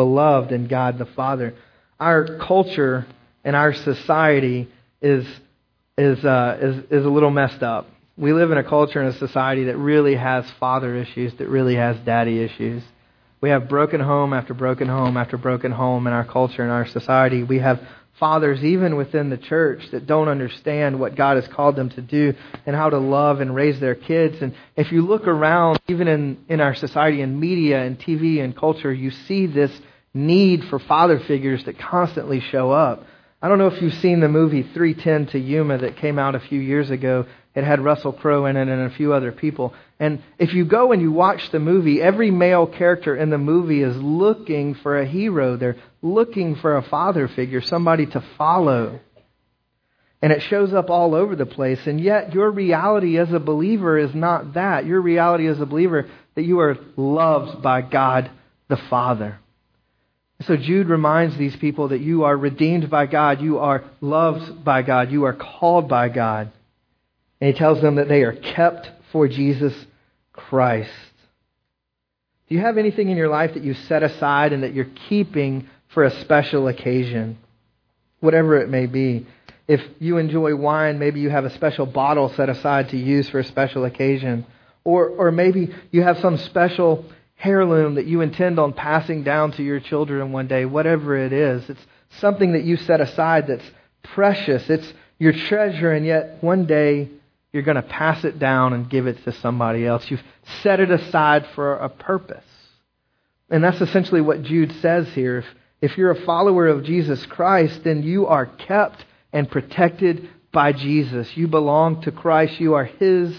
Beloved 0.00 0.50
in 0.50 0.66
God 0.66 0.96
the 0.96 1.04
Father. 1.04 1.52
Our 1.98 2.38
culture 2.38 3.04
and 3.44 3.54
our 3.54 3.74
society 3.74 4.66
is, 5.02 5.26
is, 5.98 6.24
uh, 6.24 6.56
is, 6.58 6.84
is 6.90 7.04
a 7.04 7.08
little 7.10 7.28
messed 7.28 7.62
up. 7.62 7.86
We 8.16 8.32
live 8.32 8.50
in 8.50 8.56
a 8.56 8.64
culture 8.64 8.98
and 8.98 9.14
a 9.14 9.18
society 9.18 9.64
that 9.64 9.76
really 9.76 10.14
has 10.14 10.50
father 10.58 10.96
issues, 10.96 11.34
that 11.34 11.50
really 11.50 11.74
has 11.74 11.98
daddy 11.98 12.42
issues. 12.42 12.82
We 13.42 13.50
have 13.50 13.68
broken 13.68 14.00
home 14.00 14.32
after 14.32 14.54
broken 14.54 14.88
home 14.88 15.18
after 15.18 15.36
broken 15.36 15.70
home 15.70 16.06
in 16.06 16.14
our 16.14 16.24
culture 16.24 16.62
and 16.62 16.72
our 16.72 16.86
society. 16.86 17.42
We 17.42 17.58
have 17.58 17.86
fathers, 18.18 18.64
even 18.64 18.96
within 18.96 19.28
the 19.28 19.36
church, 19.36 19.82
that 19.90 20.06
don't 20.06 20.28
understand 20.28 20.98
what 20.98 21.14
God 21.14 21.36
has 21.36 21.46
called 21.48 21.76
them 21.76 21.90
to 21.90 22.00
do 22.00 22.32
and 22.64 22.74
how 22.74 22.88
to 22.88 22.98
love 22.98 23.42
and 23.42 23.54
raise 23.54 23.78
their 23.80 23.94
kids. 23.94 24.40
And 24.40 24.54
if 24.76 24.92
you 24.92 25.02
look 25.02 25.26
around, 25.26 25.78
even 25.88 26.08
in, 26.08 26.44
in 26.48 26.62
our 26.62 26.74
society 26.74 27.20
and 27.20 27.38
media 27.38 27.82
and 27.82 27.98
TV 27.98 28.42
and 28.42 28.56
culture, 28.56 28.92
you 28.92 29.10
see 29.10 29.46
this 29.46 29.70
need 30.12 30.64
for 30.68 30.78
father 30.78 31.20
figures 31.20 31.64
that 31.64 31.78
constantly 31.78 32.40
show 32.40 32.70
up. 32.70 33.04
I 33.42 33.48
don't 33.48 33.58
know 33.58 33.68
if 33.68 33.80
you've 33.80 33.94
seen 33.94 34.20
the 34.20 34.28
movie 34.28 34.62
310 34.62 35.32
to 35.32 35.38
Yuma 35.38 35.78
that 35.78 35.96
came 35.96 36.18
out 36.18 36.34
a 36.34 36.40
few 36.40 36.60
years 36.60 36.90
ago. 36.90 37.26
It 37.54 37.64
had 37.64 37.80
Russell 37.80 38.12
Crowe 38.12 38.46
in 38.46 38.56
it 38.56 38.68
and 38.68 38.92
a 38.92 38.94
few 38.94 39.14
other 39.14 39.32
people. 39.32 39.74
And 39.98 40.22
if 40.38 40.52
you 40.52 40.64
go 40.66 40.92
and 40.92 41.00
you 41.00 41.10
watch 41.10 41.50
the 41.50 41.58
movie, 41.58 42.02
every 42.02 42.30
male 42.30 42.66
character 42.66 43.16
in 43.16 43.30
the 43.30 43.38
movie 43.38 43.82
is 43.82 43.96
looking 43.96 44.74
for 44.74 44.98
a 44.98 45.06
hero. 45.06 45.56
They're 45.56 45.76
looking 46.02 46.56
for 46.56 46.76
a 46.76 46.82
father 46.82 47.28
figure, 47.28 47.62
somebody 47.62 48.06
to 48.06 48.22
follow. 48.36 49.00
And 50.22 50.32
it 50.32 50.42
shows 50.42 50.74
up 50.74 50.90
all 50.90 51.14
over 51.14 51.34
the 51.34 51.46
place. 51.46 51.80
And 51.86 51.98
yet, 51.98 52.34
your 52.34 52.50
reality 52.50 53.18
as 53.18 53.32
a 53.32 53.40
believer 53.40 53.98
is 53.98 54.14
not 54.14 54.54
that. 54.54 54.84
Your 54.84 55.00
reality 55.00 55.48
as 55.48 55.60
a 55.60 55.66
believer 55.66 56.10
that 56.34 56.42
you 56.42 56.60
are 56.60 56.76
loved 56.96 57.62
by 57.62 57.80
God 57.80 58.30
the 58.68 58.76
Father. 58.90 59.38
So 60.46 60.56
Jude 60.56 60.88
reminds 60.88 61.36
these 61.36 61.56
people 61.56 61.88
that 61.88 62.00
you 62.00 62.24
are 62.24 62.36
redeemed 62.36 62.88
by 62.88 63.06
God, 63.06 63.42
you 63.42 63.58
are 63.58 63.84
loved 64.00 64.64
by 64.64 64.82
God, 64.82 65.10
you 65.10 65.24
are 65.24 65.34
called 65.34 65.88
by 65.88 66.08
God. 66.08 66.50
And 67.40 67.52
he 67.52 67.58
tells 67.58 67.80
them 67.80 67.96
that 67.96 68.08
they 68.08 68.22
are 68.22 68.32
kept 68.32 68.90
for 69.12 69.28
Jesus 69.28 69.74
Christ. 70.32 70.90
Do 72.48 72.54
you 72.54 72.62
have 72.62 72.78
anything 72.78 73.10
in 73.10 73.16
your 73.16 73.28
life 73.28 73.54
that 73.54 73.62
you 73.62 73.74
set 73.74 74.02
aside 74.02 74.52
and 74.52 74.62
that 74.62 74.74
you're 74.74 74.88
keeping 75.08 75.68
for 75.88 76.04
a 76.04 76.20
special 76.22 76.68
occasion? 76.68 77.38
Whatever 78.20 78.60
it 78.60 78.68
may 78.68 78.86
be. 78.86 79.26
If 79.68 79.80
you 79.98 80.16
enjoy 80.16 80.56
wine, 80.56 80.98
maybe 80.98 81.20
you 81.20 81.30
have 81.30 81.44
a 81.44 81.50
special 81.50 81.86
bottle 81.86 82.28
set 82.30 82.48
aside 82.48 82.88
to 82.90 82.96
use 82.96 83.28
for 83.28 83.38
a 83.38 83.44
special 83.44 83.84
occasion. 83.84 84.46
Or, 84.84 85.08
or 85.08 85.30
maybe 85.30 85.72
you 85.92 86.02
have 86.02 86.18
some 86.18 86.38
special 86.38 87.04
heirloom 87.42 87.94
that 87.94 88.06
you 88.06 88.20
intend 88.20 88.58
on 88.58 88.72
passing 88.72 89.22
down 89.22 89.52
to 89.52 89.62
your 89.62 89.80
children 89.80 90.32
one 90.32 90.46
day, 90.46 90.64
whatever 90.64 91.16
it 91.16 91.32
is. 91.32 91.68
It's 91.68 91.86
something 92.18 92.52
that 92.52 92.64
you 92.64 92.76
set 92.76 93.00
aside 93.00 93.46
that's 93.46 93.70
precious. 94.02 94.68
It's 94.68 94.92
your 95.18 95.32
treasure, 95.32 95.92
and 95.92 96.04
yet 96.04 96.38
one 96.42 96.66
day 96.66 97.08
you're 97.52 97.62
going 97.62 97.76
to 97.76 97.82
pass 97.82 98.24
it 98.24 98.38
down 98.38 98.72
and 98.72 98.88
give 98.88 99.06
it 99.06 99.22
to 99.24 99.32
somebody 99.32 99.86
else. 99.86 100.08
You've 100.10 100.22
set 100.62 100.80
it 100.80 100.90
aside 100.90 101.46
for 101.54 101.74
a 101.76 101.88
purpose. 101.88 102.44
And 103.50 103.64
that's 103.64 103.80
essentially 103.80 104.20
what 104.20 104.42
Jude 104.42 104.72
says 104.80 105.08
here. 105.08 105.38
If, 105.38 105.46
if 105.80 105.98
you're 105.98 106.12
a 106.12 106.24
follower 106.24 106.68
of 106.68 106.84
Jesus 106.84 107.24
Christ, 107.26 107.82
then 107.82 108.02
you 108.02 108.26
are 108.26 108.46
kept 108.46 109.04
and 109.32 109.50
protected 109.50 110.28
by 110.52 110.72
Jesus. 110.72 111.36
You 111.36 111.48
belong 111.48 112.02
to 112.02 112.12
Christ. 112.12 112.60
You 112.60 112.74
are 112.74 112.84
His 112.84 113.36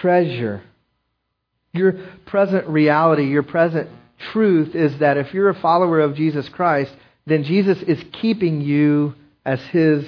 treasure. 0.00 0.62
Your 1.72 1.92
present 2.26 2.66
reality, 2.68 3.24
your 3.26 3.42
present 3.42 3.88
truth 4.32 4.74
is 4.74 4.98
that 4.98 5.16
if 5.16 5.32
you're 5.32 5.50
a 5.50 5.60
follower 5.60 6.00
of 6.00 6.14
Jesus 6.14 6.48
Christ, 6.48 6.92
then 7.26 7.44
Jesus 7.44 7.80
is 7.82 8.02
keeping 8.20 8.60
you 8.60 9.14
as 9.44 9.60
His 9.66 10.04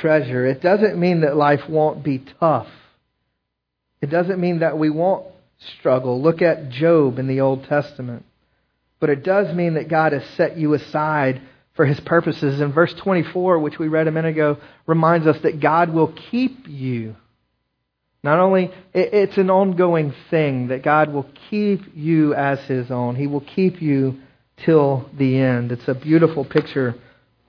treasure. 0.00 0.46
It 0.46 0.62
doesn't 0.62 0.98
mean 0.98 1.22
that 1.22 1.36
life 1.36 1.68
won't 1.68 2.04
be 2.04 2.22
tough. 2.38 2.68
It 4.00 4.10
doesn't 4.10 4.40
mean 4.40 4.60
that 4.60 4.78
we 4.78 4.90
won't 4.90 5.26
struggle. 5.78 6.22
Look 6.22 6.40
at 6.40 6.70
Job 6.70 7.18
in 7.18 7.26
the 7.26 7.40
Old 7.40 7.64
Testament. 7.64 8.24
But 8.98 9.10
it 9.10 9.24
does 9.24 9.54
mean 9.54 9.74
that 9.74 9.88
God 9.88 10.12
has 10.12 10.24
set 10.36 10.56
you 10.56 10.74
aside 10.74 11.40
for 11.74 11.84
his 11.84 12.00
purposes. 12.00 12.60
And 12.60 12.72
verse 12.74 12.94
24, 12.94 13.58
which 13.58 13.78
we 13.78 13.88
read 13.88 14.06
a 14.06 14.12
minute 14.12 14.30
ago, 14.30 14.58
reminds 14.86 15.26
us 15.26 15.38
that 15.42 15.60
God 15.60 15.90
will 15.92 16.12
keep 16.30 16.68
you. 16.68 17.16
Not 18.22 18.38
only, 18.38 18.70
it's 18.92 19.38
an 19.38 19.50
ongoing 19.50 20.14
thing 20.28 20.68
that 20.68 20.82
God 20.82 21.12
will 21.12 21.26
keep 21.48 21.96
you 21.96 22.34
as 22.34 22.60
his 22.60 22.90
own. 22.90 23.16
He 23.16 23.26
will 23.26 23.40
keep 23.40 23.80
you 23.80 24.20
till 24.58 25.08
the 25.16 25.38
end. 25.38 25.72
It's 25.72 25.88
a 25.88 25.94
beautiful 25.94 26.44
picture 26.44 26.94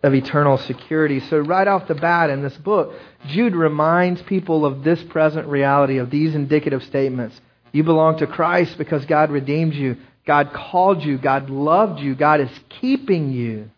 of 0.02 0.14
eternal 0.14 0.58
security. 0.58 1.20
So, 1.20 1.40
right 1.40 1.68
off 1.68 1.88
the 1.88 1.96
bat 1.96 2.30
in 2.30 2.42
this 2.42 2.58
book, 2.58 2.94
Jude 3.28 3.56
reminds 3.56 4.22
people 4.22 4.66
of 4.66 4.84
this 4.84 5.04
present 5.04 5.48
reality, 5.48 5.98
of 5.98 6.10
these 6.10 6.36
indicative 6.36 6.84
statements. 6.84 7.40
You 7.74 7.84
belong 7.84 8.18
to 8.20 8.28
Christ 8.28 8.78
because 8.78 9.06
God 9.06 9.30
redeemed 9.30 9.74
you, 9.74 9.98
God 10.26 10.54
called 10.54 11.04
you, 11.04 11.18
God 11.18 11.50
loved 11.50 12.00
you, 12.00 12.16
God 12.16 12.40
is 12.40 12.50
keeping 12.70 13.32
you. 13.32 13.70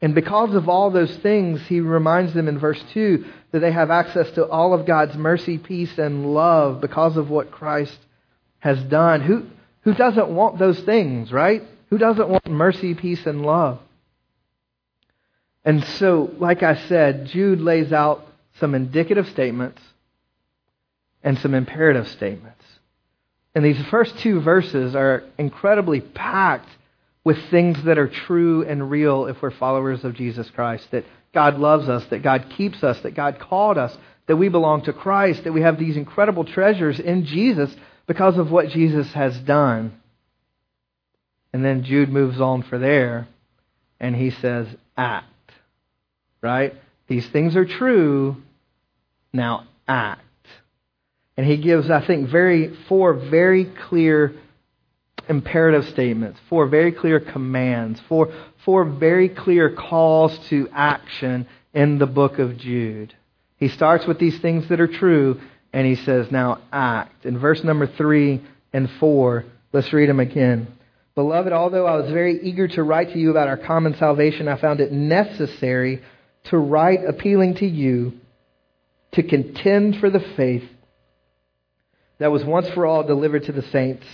And 0.00 0.14
because 0.14 0.54
of 0.54 0.68
all 0.68 0.90
those 0.90 1.16
things, 1.18 1.62
he 1.66 1.80
reminds 1.80 2.34
them 2.34 2.48
in 2.48 2.58
verse 2.58 2.82
2 2.92 3.24
that 3.52 3.60
they 3.60 3.72
have 3.72 3.90
access 3.90 4.30
to 4.32 4.46
all 4.46 4.74
of 4.74 4.86
God's 4.86 5.16
mercy, 5.16 5.56
peace, 5.56 5.96
and 5.98 6.34
love 6.34 6.80
because 6.80 7.16
of 7.16 7.30
what 7.30 7.50
Christ 7.50 7.98
has 8.58 8.82
done. 8.84 9.22
Who, 9.22 9.46
who 9.82 9.94
doesn't 9.94 10.28
want 10.28 10.58
those 10.58 10.80
things, 10.80 11.32
right? 11.32 11.62
Who 11.90 11.98
doesn't 11.98 12.28
want 12.28 12.46
mercy, 12.46 12.94
peace, 12.94 13.24
and 13.24 13.42
love? 13.42 13.78
And 15.64 15.84
so, 15.84 16.30
like 16.38 16.62
I 16.62 16.74
said, 16.88 17.26
Jude 17.26 17.60
lays 17.60 17.92
out 17.92 18.26
some 18.60 18.74
indicative 18.74 19.28
statements 19.28 19.80
and 21.22 21.38
some 21.38 21.54
imperative 21.54 22.08
statements. 22.08 22.62
And 23.54 23.64
these 23.64 23.82
first 23.86 24.18
two 24.18 24.40
verses 24.40 24.94
are 24.94 25.22
incredibly 25.38 26.00
packed 26.00 26.68
with 27.24 27.38
things 27.50 27.82
that 27.84 27.98
are 27.98 28.08
true 28.08 28.62
and 28.64 28.90
real 28.90 29.26
if 29.26 29.40
we're 29.40 29.50
followers 29.50 30.04
of 30.04 30.14
Jesus 30.14 30.48
Christ. 30.50 30.90
That 30.90 31.04
God 31.32 31.58
loves 31.58 31.88
us, 31.88 32.04
that 32.06 32.22
God 32.22 32.52
keeps 32.56 32.84
us, 32.84 33.00
that 33.00 33.14
God 33.14 33.40
called 33.40 33.78
us, 33.78 33.96
that 34.26 34.36
we 34.36 34.48
belong 34.48 34.82
to 34.82 34.92
Christ, 34.92 35.44
that 35.44 35.52
we 35.52 35.62
have 35.62 35.78
these 35.78 35.96
incredible 35.96 36.44
treasures 36.44 37.00
in 37.00 37.24
Jesus 37.24 37.74
because 38.06 38.38
of 38.38 38.50
what 38.50 38.68
Jesus 38.68 39.12
has 39.14 39.36
done. 39.40 40.00
And 41.52 41.64
then 41.64 41.84
Jude 41.84 42.10
moves 42.10 42.40
on 42.40 42.62
for 42.62 42.78
there 42.78 43.26
and 43.98 44.14
he 44.14 44.30
says, 44.30 44.68
act 44.96 45.28
right? 46.44 46.74
These 47.08 47.26
things 47.30 47.56
are 47.56 47.64
true. 47.64 48.36
Now 49.32 49.66
act. 49.88 50.20
And 51.38 51.46
he 51.46 51.56
gives, 51.56 51.90
I 51.90 52.06
think, 52.06 52.28
very 52.28 52.76
four 52.86 53.14
very 53.14 53.64
clear 53.64 54.34
imperative 55.28 55.86
statements, 55.88 56.38
four 56.48 56.66
very 56.66 56.92
clear 56.92 57.20
commands, 57.20 58.00
four, 58.08 58.32
four 58.64 58.84
very 58.84 59.28
clear 59.28 59.70
calls 59.70 60.36
to 60.48 60.68
action 60.72 61.46
in 61.72 61.98
the 61.98 62.06
book 62.06 62.38
of 62.38 62.56
Jude. 62.56 63.14
He 63.56 63.68
starts 63.68 64.06
with 64.06 64.18
these 64.18 64.38
things 64.40 64.68
that 64.68 64.80
are 64.80 64.88
true, 64.88 65.40
and 65.72 65.86
he 65.86 65.96
says, 65.96 66.30
now 66.30 66.60
act. 66.72 67.24
In 67.24 67.38
verse 67.38 67.62
number 67.64 67.86
three 67.86 68.42
and 68.72 68.90
four, 68.98 69.44
let's 69.72 69.92
read 69.92 70.08
them 70.08 70.20
again. 70.20 70.68
Beloved, 71.14 71.52
although 71.52 71.86
I 71.86 71.96
was 71.96 72.10
very 72.10 72.40
eager 72.42 72.66
to 72.68 72.82
write 72.82 73.12
to 73.12 73.18
you 73.18 73.30
about 73.30 73.48
our 73.48 73.56
common 73.56 73.96
salvation, 73.96 74.48
I 74.48 74.56
found 74.56 74.80
it 74.80 74.90
necessary 74.90 76.02
to 76.44 76.58
write 76.58 77.04
appealing 77.06 77.54
to 77.56 77.66
you 77.66 78.14
to 79.12 79.22
contend 79.22 79.98
for 79.98 80.10
the 80.10 80.20
faith 80.36 80.64
that 82.18 82.32
was 82.32 82.44
once 82.44 82.68
for 82.70 82.86
all 82.86 83.04
delivered 83.04 83.44
to 83.44 83.52
the 83.52 83.62
saints. 83.62 84.06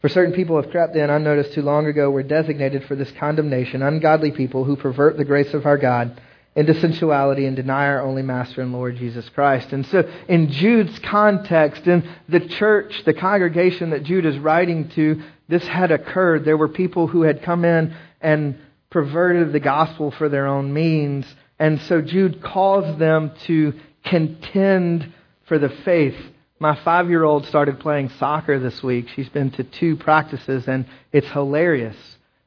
For 0.00 0.08
certain 0.08 0.34
people 0.34 0.60
have 0.60 0.70
crept 0.70 0.96
in 0.96 1.10
unnoticed 1.10 1.54
too 1.54 1.62
long 1.62 1.86
ago 1.86 2.10
were 2.10 2.22
designated 2.22 2.84
for 2.84 2.94
this 2.94 3.10
condemnation, 3.12 3.82
ungodly 3.82 4.30
people 4.30 4.64
who 4.64 4.76
pervert 4.76 5.16
the 5.16 5.24
grace 5.24 5.52
of 5.54 5.66
our 5.66 5.78
God 5.78 6.20
into 6.54 6.74
sensuality 6.80 7.46
and 7.46 7.56
deny 7.56 7.86
our 7.86 8.02
only 8.02 8.22
Master 8.22 8.62
and 8.62 8.72
Lord 8.72 8.96
Jesus 8.96 9.28
Christ. 9.28 9.72
And 9.72 9.86
so, 9.86 10.08
in 10.28 10.50
Jude's 10.50 10.98
context, 11.00 11.86
in 11.86 12.08
the 12.28 12.40
church, 12.40 13.02
the 13.04 13.14
congregation 13.14 13.90
that 13.90 14.04
Jude 14.04 14.26
is 14.26 14.38
writing 14.38 14.88
to, 14.90 15.22
this 15.48 15.66
had 15.66 15.90
occurred. 15.90 16.44
There 16.44 16.56
were 16.56 16.68
people 16.68 17.06
who 17.06 17.22
had 17.22 17.42
come 17.42 17.64
in 17.64 17.94
and 18.20 18.58
perverted 18.90 19.52
the 19.52 19.60
gospel 19.60 20.10
for 20.10 20.28
their 20.28 20.46
own 20.46 20.72
means 20.72 21.26
and 21.58 21.80
so 21.82 22.00
Jude 22.00 22.42
calls 22.42 22.98
them 22.98 23.32
to 23.46 23.74
contend 24.04 25.12
for 25.46 25.58
the 25.58 25.68
faith. 25.68 26.16
My 26.60 26.74
five 26.82 27.08
year 27.08 27.24
old 27.24 27.46
started 27.46 27.80
playing 27.80 28.10
soccer 28.18 28.58
this 28.58 28.82
week. 28.82 29.08
She's 29.14 29.28
been 29.28 29.50
to 29.52 29.64
two 29.64 29.96
practices, 29.96 30.66
and 30.66 30.86
it's 31.12 31.28
hilarious 31.28 31.96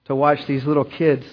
to 0.05 0.15
watch 0.15 0.45
these 0.47 0.65
little 0.65 0.83
kids 0.83 1.25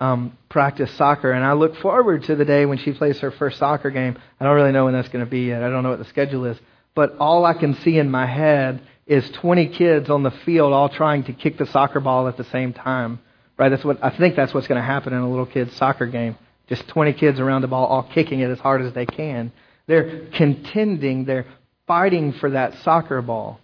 um, 0.00 0.36
practice 0.48 0.92
soccer. 0.92 1.32
And 1.32 1.44
I 1.44 1.52
look 1.54 1.76
forward 1.76 2.24
to 2.24 2.36
the 2.36 2.44
day 2.44 2.66
when 2.66 2.78
she 2.78 2.92
plays 2.92 3.18
her 3.20 3.30
first 3.30 3.58
soccer 3.58 3.90
game. 3.90 4.18
I 4.38 4.44
don't 4.44 4.54
really 4.54 4.72
know 4.72 4.84
when 4.84 4.94
that's 4.94 5.08
going 5.08 5.24
to 5.24 5.30
be 5.30 5.46
yet. 5.46 5.62
I 5.62 5.70
don't 5.70 5.82
know 5.82 5.90
what 5.90 5.98
the 5.98 6.04
schedule 6.04 6.44
is. 6.44 6.58
But 6.94 7.16
all 7.18 7.44
I 7.44 7.54
can 7.54 7.74
see 7.76 7.98
in 7.98 8.10
my 8.10 8.26
head 8.26 8.80
is 9.06 9.28
20 9.30 9.68
kids 9.68 10.10
on 10.10 10.22
the 10.22 10.30
field 10.30 10.72
all 10.72 10.88
trying 10.88 11.24
to 11.24 11.32
kick 11.32 11.58
the 11.58 11.66
soccer 11.66 12.00
ball 12.00 12.28
at 12.28 12.36
the 12.36 12.44
same 12.44 12.72
time 12.72 13.20
right? 13.58 13.68
That's 13.68 13.84
what 13.84 14.02
I 14.02 14.10
think 14.10 14.36
that's 14.36 14.52
what's 14.52 14.66
going 14.66 14.80
to 14.80 14.86
happen 14.86 15.12
in 15.12 15.20
a 15.20 15.28
little 15.28 15.46
kid's 15.46 15.74
soccer 15.76 16.06
game. 16.06 16.36
Just 16.68 16.86
20 16.88 17.12
kids 17.14 17.38
around 17.40 17.62
the 17.62 17.68
ball, 17.68 17.86
all 17.86 18.02
kicking 18.02 18.40
it 18.40 18.50
as 18.50 18.58
hard 18.58 18.82
as 18.82 18.92
they 18.92 19.06
can. 19.06 19.52
They're 19.86 20.26
contending, 20.32 21.24
they're 21.24 21.46
fighting 21.86 22.32
for 22.32 22.50
that 22.50 22.74
soccer 22.82 23.22
ball. 23.22 23.60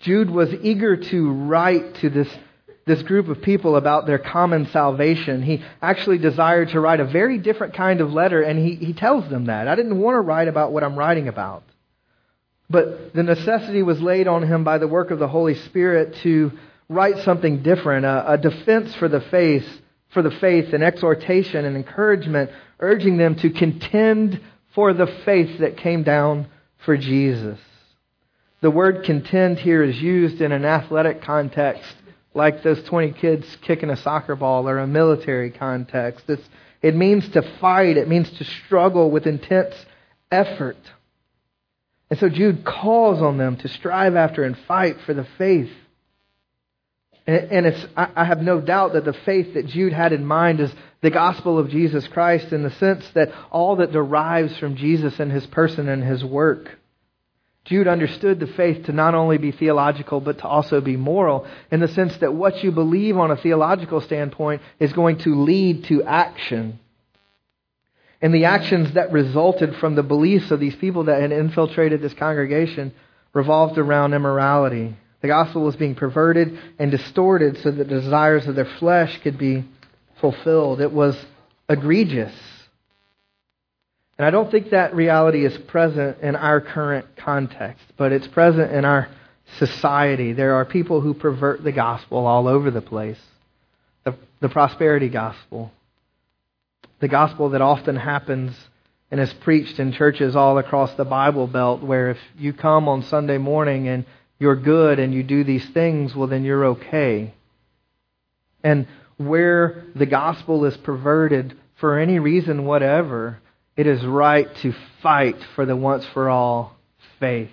Jude 0.00 0.30
was 0.30 0.52
eager 0.62 0.96
to 0.96 1.30
write 1.30 1.96
to 1.96 2.10
this, 2.10 2.28
this 2.86 3.02
group 3.02 3.28
of 3.28 3.42
people 3.42 3.76
about 3.76 4.06
their 4.06 4.18
common 4.18 4.66
salvation. 4.66 5.42
He 5.42 5.62
actually 5.82 6.18
desired 6.18 6.68
to 6.70 6.80
write 6.80 7.00
a 7.00 7.04
very 7.04 7.38
different 7.38 7.74
kind 7.74 8.00
of 8.00 8.12
letter, 8.12 8.42
and 8.42 8.58
he, 8.58 8.76
he 8.76 8.92
tells 8.92 9.28
them 9.28 9.46
that. 9.46 9.66
I 9.66 9.74
didn't 9.74 9.98
want 9.98 10.14
to 10.14 10.20
write 10.20 10.48
about 10.48 10.72
what 10.72 10.84
I'm 10.84 10.96
writing 10.96 11.28
about. 11.28 11.64
But 12.70 13.14
the 13.14 13.22
necessity 13.22 13.82
was 13.82 14.00
laid 14.00 14.28
on 14.28 14.42
him 14.42 14.62
by 14.62 14.78
the 14.78 14.88
work 14.88 15.10
of 15.10 15.18
the 15.18 15.28
Holy 15.28 15.54
Spirit 15.54 16.16
to 16.22 16.52
write 16.88 17.18
something 17.18 17.62
different, 17.62 18.06
a, 18.06 18.32
a 18.32 18.38
defense 18.38 18.94
for 18.94 19.08
the 19.08 19.20
faith, 19.20 19.66
for 20.10 20.22
the 20.22 20.30
faith, 20.30 20.72
an 20.72 20.82
exhortation 20.82 21.64
and 21.64 21.76
encouragement, 21.76 22.50
urging 22.78 23.16
them 23.16 23.34
to 23.36 23.50
contend 23.50 24.40
for 24.74 24.92
the 24.92 25.06
faith 25.24 25.58
that 25.58 25.76
came 25.76 26.02
down 26.02 26.46
for 26.84 26.96
Jesus. 26.96 27.58
The 28.60 28.70
word 28.70 29.04
contend 29.04 29.58
here 29.58 29.82
is 29.82 30.00
used 30.00 30.40
in 30.40 30.52
an 30.52 30.64
athletic 30.64 31.22
context, 31.22 31.94
like 32.34 32.62
those 32.62 32.82
20 32.84 33.12
kids 33.12 33.56
kicking 33.62 33.90
a 33.90 33.96
soccer 33.96 34.34
ball, 34.34 34.68
or 34.68 34.78
a 34.78 34.86
military 34.86 35.50
context. 35.50 36.24
It's, 36.28 36.42
it 36.82 36.96
means 36.96 37.28
to 37.30 37.42
fight, 37.60 37.96
it 37.96 38.08
means 38.08 38.30
to 38.38 38.44
struggle 38.44 39.10
with 39.10 39.26
intense 39.26 39.74
effort. 40.30 40.76
And 42.10 42.18
so 42.18 42.28
Jude 42.28 42.64
calls 42.64 43.22
on 43.22 43.38
them 43.38 43.56
to 43.58 43.68
strive 43.68 44.16
after 44.16 44.44
and 44.44 44.56
fight 44.66 44.96
for 45.04 45.14
the 45.14 45.26
faith. 45.36 45.70
And 47.28 47.66
it's, 47.66 47.86
I 47.94 48.24
have 48.24 48.40
no 48.40 48.58
doubt 48.58 48.94
that 48.94 49.04
the 49.04 49.12
faith 49.12 49.52
that 49.52 49.66
Jude 49.66 49.92
had 49.92 50.14
in 50.14 50.24
mind 50.24 50.60
is 50.60 50.72
the 51.02 51.10
gospel 51.10 51.58
of 51.58 51.68
Jesus 51.68 52.08
Christ 52.08 52.54
in 52.54 52.62
the 52.62 52.70
sense 52.70 53.06
that 53.10 53.32
all 53.50 53.76
that 53.76 53.92
derives 53.92 54.56
from 54.56 54.76
Jesus 54.76 55.20
and 55.20 55.30
his 55.30 55.46
person 55.46 55.90
and 55.90 56.02
his 56.02 56.24
work. 56.24 56.78
Jude 57.66 57.86
understood 57.86 58.40
the 58.40 58.46
faith 58.46 58.86
to 58.86 58.92
not 58.92 59.14
only 59.14 59.36
be 59.36 59.52
theological, 59.52 60.20
but 60.20 60.38
to 60.38 60.48
also 60.48 60.80
be 60.80 60.96
moral, 60.96 61.46
in 61.70 61.80
the 61.80 61.88
sense 61.88 62.16
that 62.16 62.32
what 62.32 62.64
you 62.64 62.72
believe 62.72 63.18
on 63.18 63.30
a 63.30 63.36
theological 63.36 64.00
standpoint 64.00 64.62
is 64.80 64.94
going 64.94 65.18
to 65.18 65.42
lead 65.42 65.84
to 65.84 66.02
action. 66.04 66.80
And 68.22 68.32
the 68.32 68.46
actions 68.46 68.94
that 68.94 69.12
resulted 69.12 69.76
from 69.76 69.96
the 69.96 70.02
beliefs 70.02 70.50
of 70.50 70.60
these 70.60 70.76
people 70.76 71.04
that 71.04 71.20
had 71.20 71.30
infiltrated 71.30 72.00
this 72.00 72.14
congregation 72.14 72.94
revolved 73.34 73.76
around 73.76 74.14
immorality. 74.14 74.96
The 75.20 75.28
gospel 75.28 75.62
was 75.62 75.76
being 75.76 75.94
perverted 75.94 76.58
and 76.78 76.90
distorted 76.90 77.58
so 77.58 77.70
that 77.70 77.88
the 77.88 78.00
desires 78.00 78.46
of 78.46 78.54
their 78.54 78.64
flesh 78.78 79.18
could 79.22 79.38
be 79.38 79.64
fulfilled. 80.20 80.80
It 80.80 80.92
was 80.92 81.16
egregious. 81.68 82.34
And 84.16 84.26
I 84.26 84.30
don't 84.30 84.50
think 84.50 84.70
that 84.70 84.94
reality 84.94 85.44
is 85.44 85.56
present 85.56 86.18
in 86.20 86.36
our 86.36 86.60
current 86.60 87.06
context, 87.16 87.84
but 87.96 88.12
it's 88.12 88.26
present 88.26 88.72
in 88.72 88.84
our 88.84 89.08
society. 89.58 90.32
There 90.32 90.54
are 90.54 90.64
people 90.64 91.00
who 91.00 91.14
pervert 91.14 91.62
the 91.62 91.72
gospel 91.72 92.26
all 92.26 92.48
over 92.48 92.70
the 92.70 92.80
place. 92.80 93.18
The, 94.04 94.16
the 94.40 94.48
prosperity 94.48 95.08
gospel. 95.08 95.72
The 97.00 97.08
gospel 97.08 97.50
that 97.50 97.60
often 97.60 97.96
happens 97.96 98.56
and 99.10 99.20
is 99.20 99.32
preached 99.32 99.78
in 99.78 99.92
churches 99.92 100.36
all 100.36 100.58
across 100.58 100.94
the 100.94 101.04
Bible 101.04 101.46
Belt, 101.46 101.82
where 101.82 102.10
if 102.10 102.18
you 102.36 102.52
come 102.52 102.88
on 102.88 103.02
Sunday 103.02 103.38
morning 103.38 103.88
and 103.88 104.04
you're 104.38 104.56
good 104.56 104.98
and 104.98 105.12
you 105.12 105.22
do 105.22 105.44
these 105.44 105.66
things, 105.70 106.14
well, 106.14 106.28
then 106.28 106.44
you're 106.44 106.66
okay. 106.66 107.34
And 108.62 108.86
where 109.16 109.84
the 109.94 110.06
gospel 110.06 110.64
is 110.64 110.76
perverted 110.76 111.56
for 111.80 111.98
any 111.98 112.18
reason 112.18 112.64
whatever, 112.64 113.38
it 113.76 113.86
is 113.86 114.04
right 114.04 114.48
to 114.62 114.74
fight 115.02 115.36
for 115.54 115.66
the 115.66 115.76
once 115.76 116.04
for 116.06 116.28
all 116.28 116.76
faith. 117.20 117.50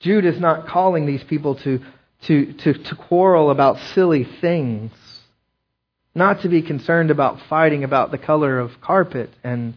Jude 0.00 0.24
is 0.24 0.40
not 0.40 0.66
calling 0.66 1.06
these 1.06 1.22
people 1.24 1.56
to, 1.56 1.80
to, 2.22 2.52
to, 2.54 2.72
to 2.72 2.96
quarrel 2.96 3.50
about 3.50 3.78
silly 3.94 4.24
things, 4.40 4.92
not 6.14 6.42
to 6.42 6.48
be 6.48 6.62
concerned 6.62 7.10
about 7.10 7.40
fighting 7.48 7.84
about 7.84 8.10
the 8.10 8.18
color 8.18 8.58
of 8.58 8.80
carpet 8.80 9.30
and 9.44 9.74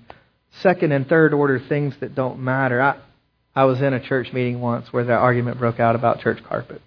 second 0.62 0.92
and 0.92 1.08
third 1.08 1.34
order 1.34 1.60
things 1.60 1.96
that 2.00 2.16
don't 2.16 2.40
matter. 2.40 2.82
I, 2.82 2.98
I 3.56 3.66
was 3.66 3.82
in 3.82 3.94
a 3.94 4.00
church 4.00 4.34
meeting 4.34 4.62
once 4.62 4.92
where 4.92 5.04
the 5.04 5.14
argument 5.14 5.60
broke 5.60 5.80
out 5.80 5.96
about 5.96 6.22
church 6.22 6.44
carpet 6.44 6.82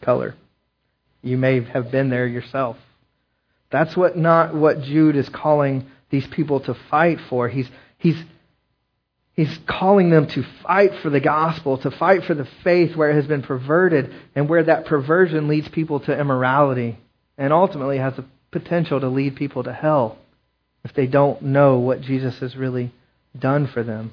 color. 0.00 0.34
You 1.22 1.36
may 1.36 1.62
have 1.62 1.90
been 1.90 2.10
there 2.10 2.26
yourself. 2.26 2.76
That's 3.70 3.96
what 3.96 4.16
not 4.16 4.54
what 4.54 4.82
Jude 4.82 5.16
is 5.16 5.28
calling 5.28 5.90
these 6.10 6.26
people 6.28 6.60
to 6.60 6.74
fight 6.90 7.18
for. 7.28 7.48
He's, 7.48 7.68
he's, 7.98 8.16
he's 9.34 9.58
calling 9.66 10.10
them 10.10 10.28
to 10.28 10.44
fight 10.62 10.92
for 11.02 11.10
the 11.10 11.20
gospel, 11.20 11.78
to 11.78 11.90
fight 11.90 12.24
for 12.24 12.34
the 12.34 12.48
faith 12.64 12.96
where 12.96 13.10
it 13.10 13.14
has 13.16 13.26
been 13.26 13.42
perverted 13.42 14.14
and 14.34 14.48
where 14.48 14.62
that 14.62 14.86
perversion 14.86 15.48
leads 15.48 15.68
people 15.68 16.00
to 16.00 16.18
immorality 16.18 16.96
and 17.36 17.52
ultimately 17.52 17.98
has 17.98 18.14
the 18.16 18.24
potential 18.50 19.00
to 19.00 19.08
lead 19.08 19.36
people 19.36 19.64
to 19.64 19.72
hell 19.72 20.16
if 20.84 20.94
they 20.94 21.06
don't 21.06 21.42
know 21.42 21.78
what 21.78 22.00
Jesus 22.00 22.38
has 22.38 22.56
really 22.56 22.92
done 23.38 23.66
for 23.66 23.82
them. 23.82 24.12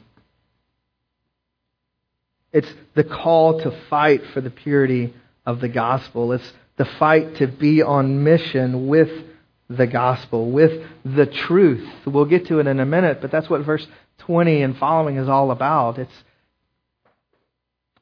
It's 2.55 2.73
the 2.93 3.03
call 3.03 3.59
to 3.63 3.71
fight 3.89 4.21
for 4.33 4.39
the 4.39 4.49
purity 4.49 5.13
of 5.45 5.59
the 5.59 5.67
gospel. 5.67 6.31
It's 6.31 6.53
the 6.77 6.85
fight 6.85 7.35
to 7.35 7.47
be 7.47 7.81
on 7.81 8.23
mission 8.23 8.87
with 8.87 9.11
the 9.69 9.85
gospel, 9.85 10.49
with 10.49 10.81
the 11.03 11.25
truth. 11.25 11.85
We'll 12.05 12.23
get 12.23 12.47
to 12.47 12.59
it 12.59 12.67
in 12.67 12.79
a 12.79 12.85
minute, 12.85 13.19
but 13.19 13.29
that's 13.29 13.49
what 13.49 13.65
verse 13.65 13.85
20 14.19 14.61
and 14.61 14.77
following 14.77 15.17
is 15.17 15.27
all 15.27 15.51
about. 15.51 15.99
It's, 15.99 16.23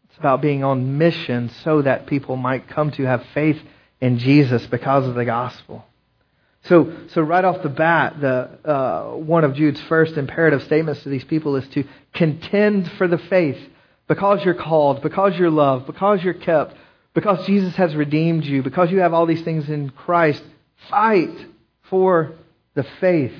it's 0.08 0.20
about 0.20 0.44
being 0.44 0.64
on 0.64 1.00
mission 1.00 1.50
so 1.64 1.82
that 1.82 2.06
people 2.06 2.36
might 2.36 2.68
come 2.68 2.92
to 2.92 3.06
have 3.06 3.26
faith 3.34 3.60
in 4.02 4.20
Jesus 4.20 4.68
because 4.68 5.08
of 5.08 5.16
the 5.16 5.26
gospel. 5.26 5.84
So, 6.66 6.96
so 7.10 7.24
right 7.24 7.44
off 7.44 7.64
the 7.64 7.70
bat, 7.70 8.22
the, 8.22 8.70
uh, 8.70 9.16
one 9.16 9.46
of 9.46 9.56
Jude's 9.56 9.82
first 9.82 10.16
imperative 10.16 10.62
statements 10.62 11.02
to 11.02 11.10
these 11.10 11.24
people 11.24 11.56
is 11.56 11.68
to 11.70 11.86
contend 12.14 12.92
for 12.92 13.08
the 13.08 13.18
faith 13.18 13.58
because 14.08 14.44
you're 14.44 14.54
called, 14.54 15.02
because 15.02 15.38
you're 15.38 15.52
loved, 15.52 15.86
because 15.86 16.24
you're 16.24 16.34
kept, 16.34 16.76
because 17.14 17.46
Jesus 17.46 17.76
has 17.76 17.96
redeemed 17.96 18.44
you, 18.46 18.64
because 18.64 18.92
you 18.92 19.00
have 19.00 19.14
all 19.14 19.26
these 19.26 19.44
things 19.44 19.70
in 19.70 19.90
Christ. 19.90 20.44
Fight 20.90 21.36
for 21.90 22.34
the 22.74 22.84
faith. 23.00 23.34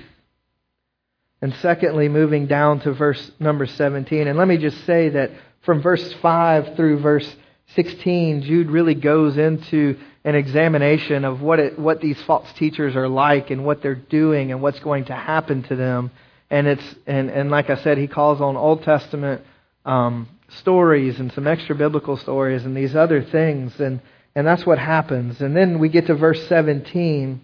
And 1.42 1.54
secondly, 1.56 2.08
moving 2.08 2.48
down 2.48 2.80
to 2.82 2.94
verse 2.94 3.32
number 3.40 3.66
17. 3.66 4.28
And 4.28 4.38
let 4.38 4.48
me 4.48 4.58
just 4.58 4.86
say 4.86 5.10
that 5.10 5.32
from 5.64 5.82
verse 5.82 6.14
5 6.22 6.76
through 6.76 7.00
verse 7.00 7.36
16, 7.76 8.44
Jude 8.44 8.70
really 8.70 8.94
goes 8.94 9.38
into 9.38 9.98
an 10.24 10.36
examination 10.36 11.26
of 11.26 11.42
what, 11.42 11.60
it, 11.60 11.78
what 11.78 12.00
these 12.00 12.22
false 12.22 12.52
teachers 12.54 12.96
are 12.96 13.10
like 13.10 13.50
and 13.50 13.66
what 13.66 13.82
they're 13.82 13.96
doing 13.96 14.52
and 14.52 14.62
what's 14.62 14.80
going 14.80 15.06
to 15.06 15.14
happen 15.14 15.64
to 15.64 15.76
them. 15.76 16.12
And, 16.50 16.68
it's, 16.68 16.96
and, 17.06 17.30
and 17.30 17.50
like 17.50 17.70
I 17.70 17.76
said, 17.76 17.98
he 17.98 18.08
calls 18.08 18.40
on 18.40 18.56
Old 18.56 18.84
Testament 18.84 19.42
um, 19.86 20.30
stories 20.58 21.20
and 21.20 21.32
some 21.32 21.48
extra 21.48 21.76
biblical 21.76 22.18
stories 22.18 22.66
and 22.66 22.76
these 22.76 22.96
other 22.96 23.24
things. 23.24 23.80
And, 23.80 24.02
and 24.36 24.46
that's 24.46 24.66
what 24.66 24.80
happens. 24.80 25.42
And 25.42 25.56
then 25.56 25.80
we 25.80 25.90
get 25.90 26.08
to 26.08 26.16
verse 26.16 26.48
17 26.48 27.42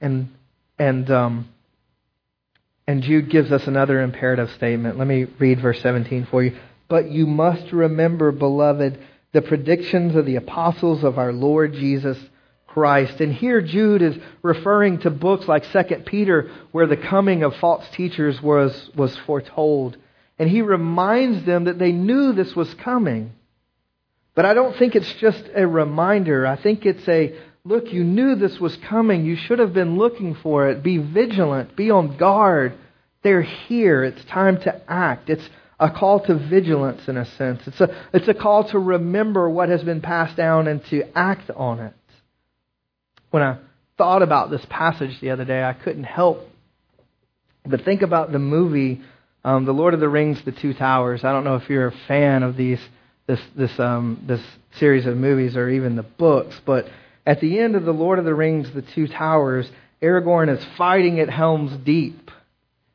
and, 0.00 0.28
and, 0.78 1.10
um, 1.10 1.48
and 2.86 3.02
Jude 3.02 3.30
gives 3.30 3.50
us 3.50 3.66
another 3.66 4.00
imperative 4.00 4.50
statement. 4.52 4.98
Let 4.98 5.06
me 5.06 5.24
read 5.38 5.60
verse 5.60 5.80
17 5.80 6.26
for 6.30 6.42
you. 6.42 6.58
But 6.88 7.10
you 7.10 7.26
must 7.26 7.72
remember, 7.72 8.30
beloved, 8.30 8.98
the 9.32 9.42
predictions 9.42 10.14
of 10.14 10.26
the 10.26 10.36
apostles 10.36 11.02
of 11.02 11.18
our 11.18 11.32
Lord 11.32 11.72
Jesus 11.72 12.18
Christ. 12.66 13.20
And 13.20 13.32
here 13.32 13.62
Jude 13.62 14.02
is 14.02 14.16
referring 14.42 14.98
to 15.00 15.10
books 15.10 15.48
like 15.48 15.64
2 15.72 16.02
Peter, 16.04 16.50
where 16.72 16.86
the 16.86 16.96
coming 16.96 17.42
of 17.42 17.56
false 17.56 17.88
teachers 17.92 18.42
was, 18.42 18.90
was 18.94 19.16
foretold. 19.18 19.96
And 20.38 20.48
he 20.48 20.62
reminds 20.62 21.46
them 21.46 21.64
that 21.64 21.78
they 21.78 21.92
knew 21.92 22.32
this 22.32 22.54
was 22.54 22.72
coming. 22.74 23.32
But 24.34 24.44
I 24.44 24.54
don't 24.54 24.76
think 24.76 24.96
it's 24.96 25.12
just 25.20 25.44
a 25.54 25.66
reminder. 25.66 26.46
I 26.46 26.60
think 26.60 26.84
it's 26.84 27.06
a 27.08 27.34
Look, 27.66 27.94
you 27.94 28.04
knew 28.04 28.34
this 28.34 28.60
was 28.60 28.76
coming. 28.76 29.24
You 29.24 29.36
should 29.36 29.58
have 29.58 29.72
been 29.72 29.96
looking 29.96 30.34
for 30.34 30.68
it. 30.68 30.82
Be 30.82 30.98
vigilant. 30.98 31.74
Be 31.74 31.90
on 31.90 32.18
guard. 32.18 32.74
They're 33.22 33.40
here. 33.40 34.04
It's 34.04 34.22
time 34.26 34.60
to 34.62 34.82
act. 34.86 35.30
It's 35.30 35.48
a 35.80 35.90
call 35.90 36.20
to 36.26 36.34
vigilance 36.34 37.08
in 37.08 37.16
a 37.16 37.24
sense. 37.24 37.62
It's 37.66 37.80
a, 37.80 37.88
it's 38.12 38.28
a 38.28 38.34
call 38.34 38.68
to 38.68 38.78
remember 38.78 39.48
what 39.48 39.70
has 39.70 39.82
been 39.82 40.02
passed 40.02 40.36
down 40.36 40.68
and 40.68 40.84
to 40.86 41.04
act 41.16 41.50
on 41.50 41.80
it. 41.80 41.94
When 43.30 43.42
I 43.42 43.56
thought 43.96 44.20
about 44.20 44.50
this 44.50 44.64
passage 44.68 45.18
the 45.22 45.30
other 45.30 45.46
day, 45.46 45.64
I 45.64 45.72
couldn't 45.72 46.04
help 46.04 46.46
but 47.66 47.82
think 47.82 48.02
about 48.02 48.30
the 48.30 48.38
movie, 48.38 49.00
um, 49.44 49.64
The 49.66 49.72
Lord 49.72 49.94
of 49.94 50.00
the 50.00 50.08
Rings, 50.08 50.42
The 50.44 50.52
Two 50.52 50.74
Towers. 50.74 51.22
I 51.22 51.32
don't 51.32 51.44
know 51.44 51.56
if 51.56 51.68
you're 51.68 51.88
a 51.88 51.94
fan 52.08 52.42
of 52.42 52.56
these, 52.56 52.80
this, 53.26 53.40
this, 53.54 53.78
um, 53.78 54.24
this 54.26 54.40
series 54.78 55.06
of 55.06 55.16
movies 55.16 55.56
or 55.56 55.68
even 55.68 55.96
the 55.96 56.02
books, 56.02 56.60
but 56.64 56.86
At 57.26 57.40
the 57.40 57.58
end 57.58 57.74
of 57.74 57.84
The 57.84 57.92
Lord 57.92 58.18
of 58.18 58.24
the 58.24 58.34
Rings, 58.34 58.70
The 58.72 58.82
Two 58.82 59.08
Towers, 59.08 59.70
Aragorn 60.02 60.54
is 60.54 60.64
fighting 60.76 61.20
at 61.20 61.30
Helm's 61.30 61.74
Deep, 61.84 62.30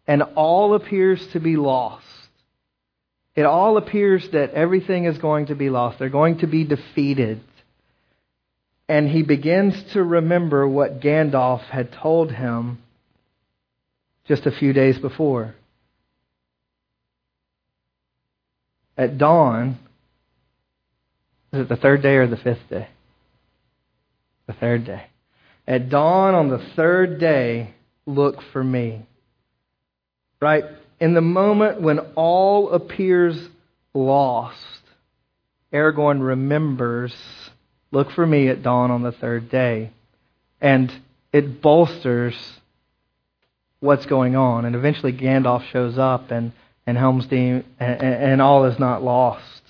and 0.07 0.21
all 0.35 0.75
appears 0.75 1.25
to 1.29 1.39
be 1.39 1.55
lost. 1.55 2.05
It 3.35 3.43
all 3.43 3.77
appears 3.77 4.27
that 4.29 4.51
everything 4.51 5.05
is 5.05 5.17
going 5.17 5.47
to 5.47 5.55
be 5.55 5.69
lost. 5.69 5.97
They're 5.97 6.09
going 6.09 6.39
to 6.39 6.47
be 6.47 6.63
defeated. 6.63 7.41
And 8.87 9.07
he 9.07 9.23
begins 9.23 9.81
to 9.93 10.03
remember 10.03 10.67
what 10.67 10.99
Gandalf 10.99 11.61
had 11.61 11.91
told 11.91 12.31
him 12.31 12.79
just 14.27 14.45
a 14.45 14.51
few 14.51 14.73
days 14.73 14.97
before. 14.99 15.55
At 18.99 19.17
dawn, 19.17 19.79
is 21.53 21.61
it 21.61 21.69
the 21.69 21.77
third 21.77 22.01
day 22.01 22.15
or 22.15 22.27
the 22.27 22.35
fifth 22.35 22.69
day? 22.69 22.89
The 24.45 24.51
third 24.51 24.85
day. 24.85 25.05
At 25.65 25.87
dawn 25.87 26.35
on 26.35 26.49
the 26.49 26.59
third 26.75 27.17
day, 27.17 27.73
look 28.05 28.41
for 28.51 28.61
me. 28.61 29.05
Right? 30.41 30.65
In 30.99 31.13
the 31.13 31.21
moment 31.21 31.81
when 31.81 31.99
all 32.15 32.71
appears 32.71 33.41
lost, 33.93 34.81
Aragorn 35.71 36.21
remembers, 36.21 37.15
look 37.91 38.11
for 38.11 38.27
me 38.27 38.49
at 38.49 38.63
dawn 38.63 38.91
on 38.91 39.01
the 39.01 39.13
third 39.13 39.49
day. 39.49 39.91
And 40.59 40.91
it 41.31 41.61
bolsters 41.61 42.35
what's 43.79 44.05
going 44.07 44.35
on. 44.35 44.65
And 44.65 44.75
eventually 44.75 45.13
Gandalf 45.13 45.71
shows 45.71 45.97
up 45.97 46.31
and, 46.31 46.51
and 46.89 46.97
Helm's 46.97 47.27
and, 47.31 47.63
and 47.79 48.41
all 48.41 48.65
is 48.65 48.79
not 48.79 49.03
lost. 49.03 49.61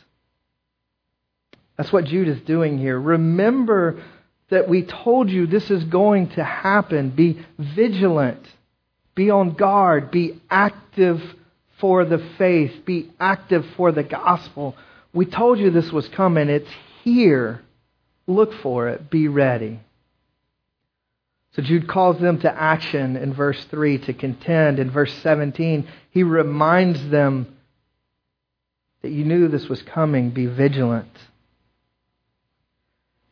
That's 1.78 1.92
what 1.92 2.06
Jude 2.06 2.30
is 2.30 2.40
doing 2.42 2.78
here. 2.78 2.98
Remember 2.98 4.02
that 4.50 4.70
we 4.70 4.86
told 4.86 5.30
you 5.30 5.46
this 5.46 5.70
is 5.70 5.84
going 5.84 6.30
to 6.32 6.44
happen. 6.44 7.10
Be 7.10 7.46
vigilant. 7.58 8.48
Be 9.16 9.30
on 9.30 9.54
guard. 9.54 10.12
Be 10.12 10.42
active 10.50 11.20
for 11.82 12.06
the 12.06 12.26
faith. 12.38 12.86
Be 12.86 13.12
active 13.20 13.66
for 13.76 13.92
the 13.92 14.04
gospel. 14.04 14.76
We 15.14 15.26
told 15.26 15.60
you 15.60 15.72
this 15.72 15.92
was 15.92 16.08
coming. 16.08 16.48
It's 16.48 16.70
here. 17.04 17.62
Look 18.28 18.54
for 18.64 18.88
it. 18.90 19.10
Be 19.10 19.28
ready. 19.28 19.82
So 21.56 21.62
Jude 21.62 21.88
calls 21.88 22.20
them 22.20 22.40
to 22.42 22.52
action 22.52 23.16
in 23.18 23.34
verse 23.34 23.64
3 23.66 24.00
to 24.00 24.14
contend. 24.14 24.80
In 24.80 24.92
verse 24.92 25.14
17, 25.24 25.88
he 26.12 26.24
reminds 26.24 27.10
them 27.10 27.58
that 29.02 29.12
you 29.12 29.26
knew 29.26 29.48
this 29.48 29.68
was 29.68 29.82
coming. 29.82 30.30
Be 30.30 30.46
vigilant. 30.46 31.10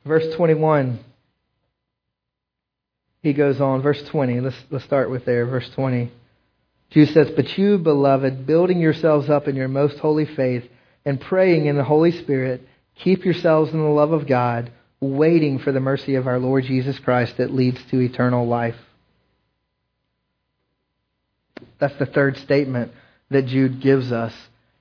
Verse 0.06 0.36
21, 0.36 1.00
he 3.22 3.34
goes 3.34 3.60
on. 3.60 3.82
Verse 3.82 4.02
20, 4.04 4.40
let's, 4.40 4.56
let's 4.72 4.86
start 4.86 5.10
with 5.12 5.26
there. 5.26 5.46
Verse 5.46 5.70
20. 5.72 6.12
Jude 6.90 7.10
says, 7.10 7.30
But 7.36 7.58
you, 7.58 7.78
beloved, 7.78 8.48
building 8.48 8.80
yourselves 8.80 9.30
up 9.30 9.48
in 9.48 9.56
your 9.56 9.68
most 9.68 10.00
holy 10.00 10.26
faith 10.26 10.64
and 11.06 11.20
praying 11.20 11.66
in 11.66 11.76
the 11.76 11.84
Holy 11.84 12.12
Spirit, 12.12 12.66
keep 12.96 13.26
yourselves 13.26 13.72
in 13.74 13.82
the 13.82 13.90
love 13.90 14.14
of 14.14 14.28
God 14.28 14.72
waiting 15.00 15.60
for 15.60 15.72
the 15.72 15.80
mercy 15.80 16.16
of 16.16 16.28
our 16.28 16.40
Lord 16.40 16.64
Jesus 16.64 16.98
Christ 17.00 17.38
that 17.38 17.54
leads 17.54 17.84
to 17.92 18.00
eternal 18.00 18.48
life. 18.48 18.76
That's 21.80 21.96
the 21.98 22.06
third 22.06 22.38
statement 22.38 22.92
that 23.30 23.46
Jude 23.46 23.82
gives 23.82 24.12
us. 24.12 24.34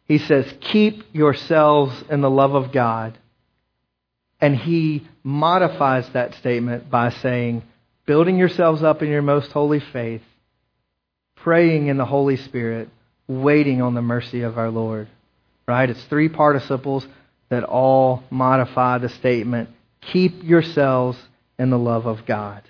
He 0.06 0.18
says, 0.18 0.52
Keep 0.60 1.14
yourselves 1.14 2.04
in 2.08 2.20
the 2.20 2.30
love 2.30 2.54
of 2.54 2.72
God. 2.72 3.18
And 4.40 4.56
he 4.56 5.06
modifies 5.22 6.08
that 6.10 6.34
statement 6.34 6.90
by 6.90 7.10
saying, 7.10 7.62
Building 8.06 8.36
yourselves 8.36 8.82
up 8.82 9.02
in 9.02 9.08
your 9.08 9.22
most 9.22 9.50
holy 9.50 9.80
faith, 9.80 10.22
praying 11.34 11.88
in 11.88 11.96
the 11.96 12.04
Holy 12.04 12.36
Spirit, 12.36 12.88
waiting 13.26 13.82
on 13.82 13.94
the 13.94 14.02
mercy 14.02 14.42
of 14.42 14.58
our 14.58 14.70
Lord. 14.70 15.08
Right? 15.66 15.90
It's 15.90 16.04
three 16.04 16.28
participles 16.28 17.06
that 17.48 17.64
all 17.64 18.22
modify 18.30 18.98
the 18.98 19.08
statement 19.08 19.70
Keep 20.12 20.44
yourselves 20.44 21.18
in 21.58 21.70
the 21.70 21.78
love 21.78 22.06
of 22.06 22.26
God. 22.26 22.62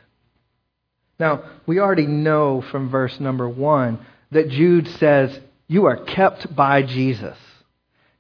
Now, 1.19 1.45
we 1.67 1.79
already 1.79 2.07
know 2.07 2.61
from 2.61 2.91
verse 2.91 3.19
number 3.21 3.49
one 3.49 4.05
that 4.31 4.49
Jude 4.51 4.89
says, 4.89 5.39
You 5.67 5.87
are 5.87 5.97
kept 6.05 6.55
by 6.55 6.83
Jesus. 6.83 7.37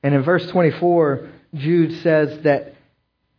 And 0.02 0.14
in 0.14 0.22
verse 0.22 0.46
24, 0.50 1.28
Jude 1.54 2.02
says 2.02 2.42
that 2.42 2.74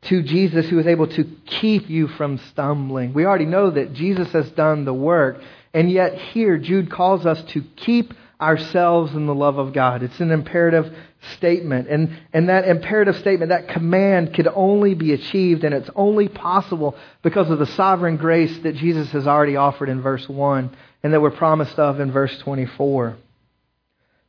to 0.04 0.22
Jesus 0.22 0.70
who 0.70 0.80
is 0.80 0.88
able 0.88 1.08
to 1.08 1.24
keep 1.46 1.90
you 1.90 2.08
from 2.08 2.38
stumbling. 2.38 3.14
We 3.14 3.26
already 3.26 3.46
know 3.46 3.72
that 3.72 3.94
Jesus 3.94 4.32
has 4.32 4.50
done 4.52 4.86
the 4.86 4.94
work. 4.94 5.42
And 5.74 5.92
yet, 5.92 6.16
here, 6.16 6.58
Jude 6.58 6.92
calls 6.92 7.26
us 7.26 7.42
to 7.52 7.64
keep 7.76 8.14
ourselves 8.40 9.14
in 9.14 9.26
the 9.26 9.34
love 9.34 9.58
of 9.58 9.74
God. 9.74 10.04
It's 10.04 10.20
an 10.20 10.32
imperative 10.32 10.96
statement. 11.36 11.88
And, 11.88 12.18
and 12.34 12.50
that 12.50 12.68
imperative 12.68 13.18
statement, 13.18 13.50
that 13.50 13.70
command, 13.70 14.34
could 14.34 14.48
only 14.48 14.94
be 14.94 15.14
achieved, 15.14 15.64
and 15.64 15.74
it's 15.74 15.90
only 15.96 16.28
possible 16.28 16.96
because 17.24 17.50
of 17.50 17.60
the 17.60 17.66
sovereign 17.66 18.18
grace 18.18 18.56
that 18.60 18.76
Jesus 18.76 19.12
has 19.12 19.28
already 19.28 19.56
offered 19.56 19.90
in 19.90 20.02
verse 20.02 20.28
1 20.30 20.76
and 21.04 21.14
that 21.14 21.22
we're 21.22 21.32
promised 21.32 21.80
of 21.80 22.00
in 22.00 22.12
verse 22.12 22.38
24. 22.40 23.18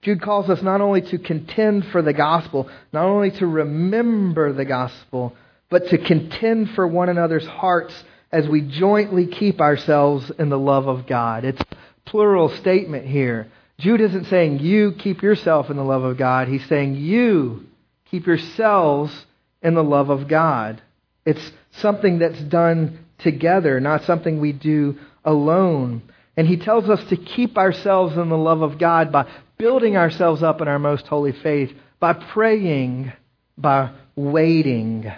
Jude 0.00 0.22
calls 0.22 0.48
us 0.48 0.62
not 0.62 0.80
only 0.80 1.02
to 1.02 1.18
contend 1.18 1.86
for 1.86 2.02
the 2.02 2.12
gospel, 2.12 2.68
not 2.92 3.04
only 3.04 3.30
to 3.32 3.46
remember 3.46 4.52
the 4.52 4.64
gospel, 4.64 5.34
but 5.70 5.88
to 5.88 5.98
contend 5.98 6.70
for 6.70 6.86
one 6.86 7.08
another's 7.08 7.46
hearts 7.46 7.92
as 8.30 8.48
we 8.48 8.60
jointly 8.60 9.26
keep 9.26 9.60
ourselves 9.60 10.30
in 10.38 10.48
the 10.50 10.58
love 10.58 10.86
of 10.86 11.06
God. 11.06 11.44
It's 11.44 11.62
plural 12.04 12.48
statement 12.48 13.06
here. 13.06 13.48
Jude 13.78 14.00
isn't 14.00 14.26
saying 14.26 14.58
you 14.58 14.92
keep 14.92 15.22
yourself 15.22 15.70
in 15.70 15.76
the 15.76 15.84
love 15.84 16.02
of 16.02 16.16
God. 16.16 16.48
He's 16.48 16.66
saying 16.66 16.96
you 16.96 17.66
keep 18.10 18.26
yourselves 18.26 19.26
in 19.62 19.74
the 19.74 19.84
love 19.84 20.10
of 20.10 20.26
God. 20.26 20.82
It's 21.24 21.52
something 21.72 22.18
that's 22.18 22.40
done 22.40 23.04
together, 23.18 23.78
not 23.80 24.04
something 24.04 24.40
we 24.40 24.52
do 24.52 24.98
alone. 25.24 26.02
And 26.36 26.46
he 26.46 26.56
tells 26.56 26.88
us 26.88 27.02
to 27.10 27.16
keep 27.16 27.56
ourselves 27.56 28.16
in 28.16 28.28
the 28.28 28.36
love 28.36 28.62
of 28.62 28.78
God 28.78 29.12
by 29.12 29.30
building 29.58 29.96
ourselves 29.96 30.42
up 30.42 30.60
in 30.60 30.68
our 30.68 30.78
most 30.78 31.06
holy 31.06 31.32
faith, 31.32 31.72
by 32.00 32.14
praying, 32.14 33.12
by 33.56 33.90
waiting. 34.16 35.12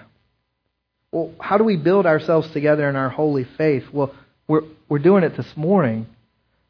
Well, 1.12 1.32
how 1.40 1.58
do 1.58 1.64
we 1.64 1.76
build 1.76 2.06
ourselves 2.06 2.50
together 2.50 2.88
in 2.88 2.96
our 2.96 3.10
holy 3.10 3.44
faith? 3.44 3.84
Well, 3.92 4.14
we're, 4.48 4.62
we're 4.88 4.98
doing 4.98 5.24
it 5.24 5.36
this 5.36 5.56
morning. 5.56 6.06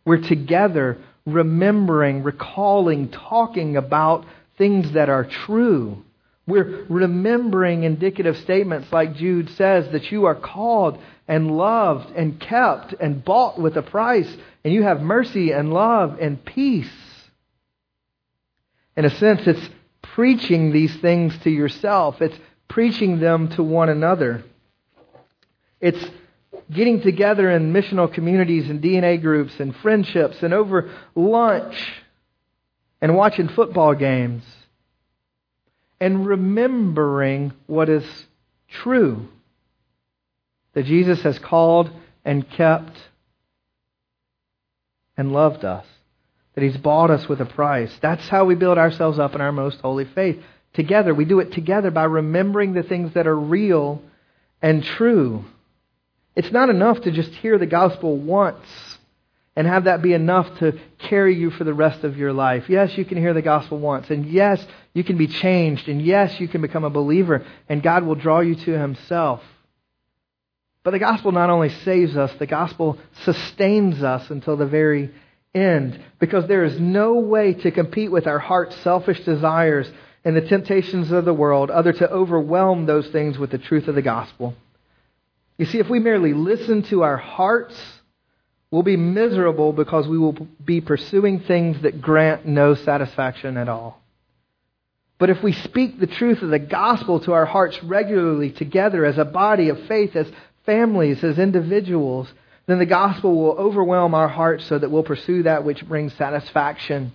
We're 0.04 0.20
together 0.20 0.98
remembering, 1.32 2.22
recalling, 2.22 3.08
talking 3.10 3.76
about 3.76 4.26
things 4.58 4.92
that 4.92 5.08
are 5.08 5.24
true. 5.24 6.04
We're 6.46 6.84
remembering 6.88 7.84
indicative 7.84 8.36
statements 8.38 8.92
like 8.92 9.14
Jude 9.14 9.50
says 9.50 9.90
that 9.92 10.10
you 10.10 10.24
are 10.24 10.34
called 10.34 10.98
and 11.28 11.56
loved 11.56 12.10
and 12.16 12.40
kept 12.40 12.92
and 12.94 13.24
bought 13.24 13.60
with 13.60 13.76
a 13.76 13.82
price, 13.82 14.30
and 14.64 14.74
you 14.74 14.82
have 14.82 15.00
mercy 15.00 15.52
and 15.52 15.72
love 15.72 16.18
and 16.20 16.44
peace. 16.44 16.90
In 18.96 19.04
a 19.04 19.10
sense, 19.10 19.46
it's 19.46 19.70
preaching 20.02 20.72
these 20.72 20.94
things 20.96 21.38
to 21.44 21.50
yourself, 21.50 22.20
it's 22.20 22.36
preaching 22.68 23.20
them 23.20 23.48
to 23.50 23.62
one 23.62 23.88
another. 23.88 24.42
It's 25.80 26.04
getting 26.72 27.00
together 27.00 27.50
in 27.50 27.72
missional 27.72 28.12
communities 28.12 28.70
and 28.70 28.82
DNA 28.82 29.20
groups 29.20 29.58
and 29.58 29.74
friendships 29.76 30.42
and 30.42 30.54
over 30.54 30.90
lunch 31.14 31.74
and 33.00 33.16
watching 33.16 33.48
football 33.48 33.94
games 33.94 34.44
and 36.00 36.26
remembering 36.26 37.52
what 37.66 37.88
is 37.88 38.04
true 38.68 39.28
that 40.74 40.86
Jesus 40.86 41.20
has 41.22 41.38
called 41.38 41.90
and 42.24 42.48
kept 42.50 42.96
and 45.16 45.32
loved 45.32 45.64
us, 45.64 45.84
that 46.54 46.62
He's 46.62 46.76
bought 46.76 47.10
us 47.10 47.28
with 47.28 47.40
a 47.40 47.46
price. 47.46 47.92
That's 48.00 48.26
how 48.28 48.44
we 48.44 48.54
build 48.54 48.78
ourselves 48.78 49.18
up 49.18 49.34
in 49.34 49.40
our 49.40 49.52
most 49.52 49.80
holy 49.80 50.04
faith. 50.04 50.42
Together. 50.72 51.12
We 51.12 51.24
do 51.24 51.40
it 51.40 51.52
together 51.52 51.90
by 51.90 52.04
remembering 52.04 52.74
the 52.74 52.84
things 52.84 53.14
that 53.14 53.26
are 53.26 53.36
real 53.36 54.00
and 54.62 54.84
true. 54.84 55.44
It's 56.40 56.52
not 56.52 56.70
enough 56.70 57.02
to 57.02 57.10
just 57.10 57.32
hear 57.32 57.58
the 57.58 57.66
gospel 57.66 58.16
once 58.16 58.66
and 59.54 59.66
have 59.66 59.84
that 59.84 60.00
be 60.00 60.14
enough 60.14 60.58
to 60.60 60.80
carry 60.96 61.36
you 61.36 61.50
for 61.50 61.64
the 61.64 61.74
rest 61.74 62.02
of 62.02 62.16
your 62.16 62.32
life. 62.32 62.70
Yes, 62.70 62.96
you 62.96 63.04
can 63.04 63.18
hear 63.18 63.34
the 63.34 63.42
gospel 63.42 63.78
once, 63.78 64.08
and 64.08 64.24
yes, 64.24 64.66
you 64.94 65.04
can 65.04 65.18
be 65.18 65.26
changed, 65.26 65.86
and 65.86 66.00
yes, 66.00 66.40
you 66.40 66.48
can 66.48 66.62
become 66.62 66.84
a 66.84 66.88
believer, 66.88 67.44
and 67.68 67.82
God 67.82 68.04
will 68.04 68.14
draw 68.14 68.40
you 68.40 68.54
to 68.54 68.78
Himself. 68.78 69.42
But 70.82 70.92
the 70.92 70.98
gospel 70.98 71.30
not 71.30 71.50
only 71.50 71.68
saves 71.68 72.16
us, 72.16 72.32
the 72.38 72.46
gospel 72.46 72.96
sustains 73.22 74.02
us 74.02 74.30
until 74.30 74.56
the 74.56 74.64
very 74.64 75.10
end, 75.54 76.02
because 76.20 76.46
there 76.46 76.64
is 76.64 76.80
no 76.80 77.16
way 77.16 77.52
to 77.52 77.70
compete 77.70 78.10
with 78.10 78.26
our 78.26 78.38
heart's 78.38 78.76
selfish 78.76 79.22
desires 79.26 79.92
and 80.24 80.34
the 80.34 80.40
temptations 80.40 81.12
of 81.12 81.26
the 81.26 81.34
world 81.34 81.70
other 81.70 81.92
to 81.92 82.10
overwhelm 82.10 82.86
those 82.86 83.08
things 83.08 83.36
with 83.36 83.50
the 83.50 83.58
truth 83.58 83.88
of 83.88 83.94
the 83.94 84.00
gospel. 84.00 84.54
You 85.60 85.66
see, 85.66 85.78
if 85.78 85.90
we 85.90 85.98
merely 85.98 86.32
listen 86.32 86.84
to 86.84 87.02
our 87.02 87.18
hearts, 87.18 87.78
we'll 88.70 88.82
be 88.82 88.96
miserable 88.96 89.74
because 89.74 90.08
we 90.08 90.16
will 90.16 90.32
be 90.64 90.80
pursuing 90.80 91.40
things 91.40 91.82
that 91.82 92.00
grant 92.00 92.46
no 92.46 92.74
satisfaction 92.74 93.58
at 93.58 93.68
all. 93.68 94.00
But 95.18 95.28
if 95.28 95.42
we 95.42 95.52
speak 95.52 96.00
the 96.00 96.06
truth 96.06 96.40
of 96.40 96.48
the 96.48 96.58
gospel 96.58 97.20
to 97.20 97.34
our 97.34 97.44
hearts 97.44 97.84
regularly 97.84 98.52
together 98.52 99.04
as 99.04 99.18
a 99.18 99.26
body 99.26 99.68
of 99.68 99.86
faith, 99.86 100.16
as 100.16 100.32
families, 100.64 101.22
as 101.22 101.38
individuals, 101.38 102.32
then 102.64 102.78
the 102.78 102.86
gospel 102.86 103.36
will 103.36 103.52
overwhelm 103.52 104.14
our 104.14 104.28
hearts 104.28 104.64
so 104.64 104.78
that 104.78 104.90
we'll 104.90 105.02
pursue 105.02 105.42
that 105.42 105.62
which 105.62 105.86
brings 105.86 106.14
satisfaction, 106.14 107.12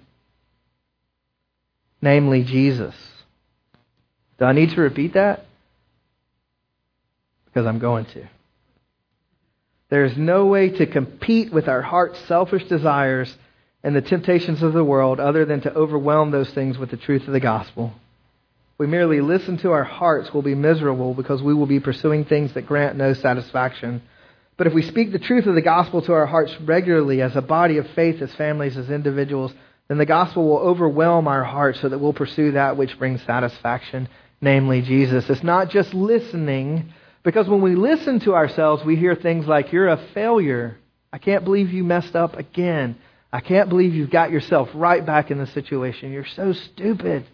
namely 2.00 2.44
Jesus. 2.44 2.94
Do 4.38 4.46
I 4.46 4.52
need 4.52 4.70
to 4.70 4.82
repeat 4.82 5.14
that? 5.14 5.46
Because 7.56 7.68
I'm 7.68 7.80
going 7.80 8.04
to. 8.08 8.28
There 9.90 10.04
is 10.04 10.18
no 10.18 10.48
way 10.48 10.72
to 10.72 10.86
compete 10.86 11.54
with 11.54 11.70
our 11.70 11.82
heart's 11.82 12.20
selfish 12.28 12.66
desires 12.66 13.34
and 13.82 13.96
the 13.96 14.02
temptations 14.02 14.62
of 14.62 14.74
the 14.74 14.84
world 14.84 15.22
other 15.22 15.46
than 15.46 15.62
to 15.62 15.74
overwhelm 15.74 16.32
those 16.32 16.50
things 16.50 16.78
with 16.78 16.92
the 16.92 16.98
truth 16.98 17.26
of 17.28 17.34
the 17.34 17.40
gospel. 17.40 17.94
If 18.74 18.80
we 18.80 18.88
merely 18.88 19.22
listen 19.22 19.58
to 19.60 19.72
our 19.72 19.86
hearts, 19.86 20.34
we'll 20.34 20.44
be 20.44 20.54
miserable 20.54 21.14
because 21.14 21.42
we 21.42 21.54
will 21.54 21.66
be 21.66 21.80
pursuing 21.80 22.26
things 22.26 22.54
that 22.56 22.68
grant 22.68 22.98
no 22.98 23.14
satisfaction. 23.14 24.02
But 24.58 24.68
if 24.68 24.74
we 24.74 24.82
speak 24.82 25.14
the 25.14 25.20
truth 25.20 25.46
of 25.46 25.56
the 25.56 25.62
gospel 25.62 26.02
to 26.02 26.12
our 26.14 26.26
hearts 26.26 26.54
regularly 26.60 27.22
as 27.22 27.38
a 27.38 27.42
body 27.42 27.78
of 27.78 27.88
faith, 27.92 28.22
as 28.22 28.36
families, 28.36 28.76
as 28.76 28.90
individuals, 28.90 29.54
then 29.88 29.98
the 29.98 30.06
gospel 30.06 30.46
will 30.46 30.58
overwhelm 30.58 31.30
our 31.30 31.46
hearts 31.46 31.80
so 31.80 31.88
that 31.88 32.00
we'll 32.00 32.12
pursue 32.12 32.52
that 32.52 32.76
which 32.76 33.00
brings 33.00 33.24
satisfaction, 33.24 34.10
namely 34.42 34.82
Jesus. 34.82 35.30
It's 35.30 35.42
not 35.42 35.70
just 35.70 35.94
listening, 35.94 36.92
because 37.26 37.50
when 37.50 37.62
we 37.62 37.76
listen 37.76 38.20
to 38.22 38.36
ourselves, 38.36 38.86
we 38.86 38.96
hear 38.96 39.16
things 39.16 39.48
like, 39.48 39.74
You're 39.74 39.90
a 39.90 40.08
failure. 40.14 40.78
I 41.12 41.18
can't 41.18 41.44
believe 41.44 41.74
you 41.74 41.84
messed 41.84 42.16
up 42.16 42.38
again. 42.38 42.98
I 43.34 43.42
can't 43.42 43.68
believe 43.68 43.94
you've 43.94 44.12
got 44.12 44.32
yourself 44.32 44.70
right 44.74 45.06
back 45.06 45.32
in 45.32 45.40
the 45.40 45.48
situation. 45.48 46.14
You're 46.14 46.26
so 46.26 46.54
stupid. 46.54 47.26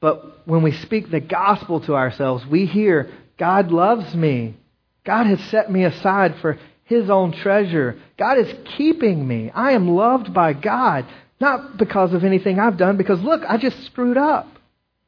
But 0.00 0.46
when 0.46 0.62
we 0.62 0.72
speak 0.72 1.10
the 1.10 1.20
gospel 1.20 1.80
to 1.80 1.94
ourselves, 1.94 2.44
we 2.46 2.66
hear, 2.66 3.10
God 3.38 3.72
loves 3.72 4.14
me. 4.14 4.56
God 5.04 5.26
has 5.26 5.40
set 5.44 5.70
me 5.70 5.84
aside 5.84 6.36
for 6.40 6.58
his 6.84 7.08
own 7.08 7.32
treasure. 7.32 7.98
God 8.18 8.38
is 8.38 8.54
keeping 8.76 9.26
me. 9.26 9.50
I 9.50 9.72
am 9.72 9.88
loved 9.88 10.34
by 10.34 10.52
God, 10.52 11.06
not 11.40 11.76
because 11.76 12.12
of 12.12 12.22
anything 12.22 12.58
I've 12.58 12.76
done, 12.76 12.96
because 12.96 13.20
look, 13.20 13.42
I 13.48 13.56
just 13.56 13.84
screwed 13.86 14.18
up. 14.18 14.48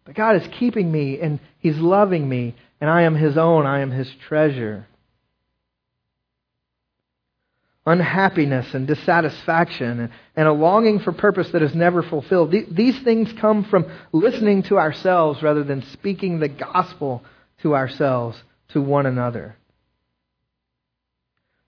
But 0.05 0.15
God 0.15 0.37
is 0.37 0.49
keeping 0.59 0.91
me 0.91 1.21
and 1.21 1.39
he's 1.59 1.77
loving 1.77 2.29
me, 2.29 2.55
and 2.81 2.89
I 2.91 3.03
am 3.03 3.15
his 3.15 3.37
own. 3.37 3.67
I 3.67 3.81
am 3.81 3.91
his 3.91 4.11
treasure 4.29 4.87
unhappiness 7.89 8.75
and 8.75 8.87
dissatisfaction 8.87 10.13
and, 10.37 10.49
a 10.49 10.53
longing 10.53 11.01
for 11.01 11.11
purpose 11.11 11.51
that 11.51 11.63
is 11.63 11.75
never 11.75 12.03
fulfilled. 12.03 12.55
These 12.71 13.01
things 13.01 13.33
come 13.41 13.65
from 13.65 13.91
listening 14.13 14.63
to 14.65 14.79
ourselves 14.79 15.43
rather 15.43 15.65
than 15.65 15.83
speaking 15.83 16.39
the 16.39 16.49
gospel 16.49 17.25
to 17.63 17.75
ourselves, 17.75 18.41
to 18.69 18.81
one 18.81 19.07
another. 19.07 19.57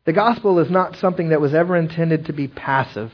The 0.05 0.13
gospel 0.13 0.59
is 0.59 0.71
not 0.71 0.97
something 0.97 1.31
that 1.31 1.41
was 1.41 1.55
ever 1.55 1.75
intended 1.75 2.27
to 2.27 2.33
be 2.33 2.49
passive. 2.49 3.13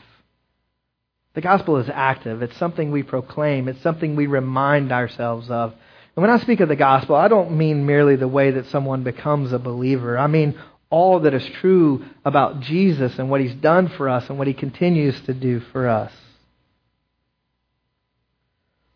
The 1.34 1.40
gospel 1.42 1.76
is 1.76 1.88
active. 1.92 2.42
It's 2.42 2.57
something 2.57 2.90
we 2.90 3.03
proclaim. 3.05 3.68
It's 3.68 3.82
something 3.82 4.16
we 4.16 4.26
remind 4.26 4.90
ourselves 4.90 5.49
of. 5.49 5.74
And 6.16 6.22
when 6.22 6.30
I 6.30 6.38
speak 6.38 6.60
of 6.60 6.68
the 6.68 6.76
gospel, 6.76 7.14
I 7.14 7.28
don't 7.28 7.58
mean 7.58 7.84
merely 7.84 8.16
the 8.16 8.26
way 8.26 8.52
that 8.52 8.66
someone 8.66 9.04
becomes 9.04 9.52
a 9.52 9.58
believer. 9.58 10.16
I 10.16 10.26
mean 10.26 10.58
all 10.88 11.20
that 11.20 11.34
is 11.34 11.46
true 11.60 12.04
about 12.24 12.60
Jesus 12.60 13.18
and 13.18 13.28
what 13.28 13.42
he's 13.42 13.54
done 13.54 13.88
for 13.88 14.08
us 14.08 14.28
and 14.28 14.38
what 14.38 14.46
he 14.46 14.54
continues 14.54 15.20
to 15.22 15.34
do 15.34 15.60
for 15.60 15.88
us. 15.88 16.12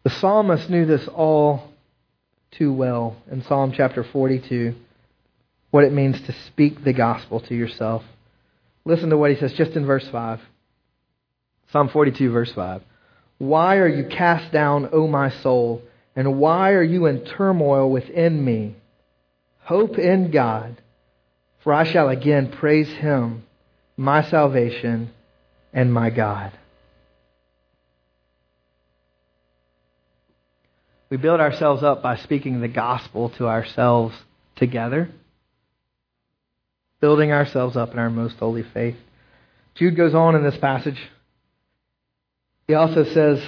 The 0.02 0.10
psalmist 0.10 0.70
knew 0.70 0.86
this 0.86 1.06
all 1.08 1.68
too 2.52 2.72
well 2.72 3.16
in 3.30 3.42
Psalm 3.42 3.72
chapter 3.76 4.02
42, 4.02 4.74
what 5.70 5.84
it 5.84 5.92
means 5.92 6.20
to 6.22 6.32
speak 6.46 6.82
the 6.82 6.94
gospel 6.94 7.40
to 7.40 7.54
yourself. 7.54 8.02
Listen 8.86 9.10
to 9.10 9.18
what 9.18 9.30
he 9.30 9.36
says 9.36 9.52
just 9.52 9.72
in 9.72 9.84
verse 9.84 10.08
5. 10.08 10.40
Psalm 11.70 11.90
42, 11.90 12.30
verse 12.30 12.52
5. 12.52 12.82
Why 13.38 13.76
are 13.76 13.88
you 13.88 14.06
cast 14.08 14.52
down, 14.52 14.88
O 14.92 15.06
my 15.06 15.30
soul? 15.30 15.82
And 16.16 16.38
why 16.38 16.72
are 16.72 16.82
you 16.82 17.06
in 17.06 17.24
turmoil 17.24 17.90
within 17.90 18.44
me? 18.44 18.76
Hope 19.60 19.98
in 19.98 20.30
God 20.30 20.80
for 21.60 21.72
I 21.72 21.84
shall 21.84 22.08
again 22.08 22.50
praise 22.50 22.88
him, 22.88 23.44
my 23.96 24.22
salvation 24.22 25.12
and 25.72 25.92
my 25.92 26.10
God. 26.10 26.52
We 31.10 31.16
build 31.16 31.40
ourselves 31.40 31.82
up 31.82 32.02
by 32.02 32.16
speaking 32.16 32.60
the 32.60 32.68
gospel 32.68 33.30
to 33.30 33.48
ourselves 33.48 34.16
together, 34.56 35.10
building 37.00 37.32
ourselves 37.32 37.76
up 37.76 37.92
in 37.92 37.98
our 37.98 38.10
most 38.10 38.36
holy 38.36 38.62
faith. 38.62 38.96
Jude 39.74 39.96
goes 39.96 40.14
on 40.14 40.36
in 40.36 40.44
this 40.44 40.56
passage. 40.56 41.00
He 42.68 42.74
also 42.74 43.04
says, 43.04 43.42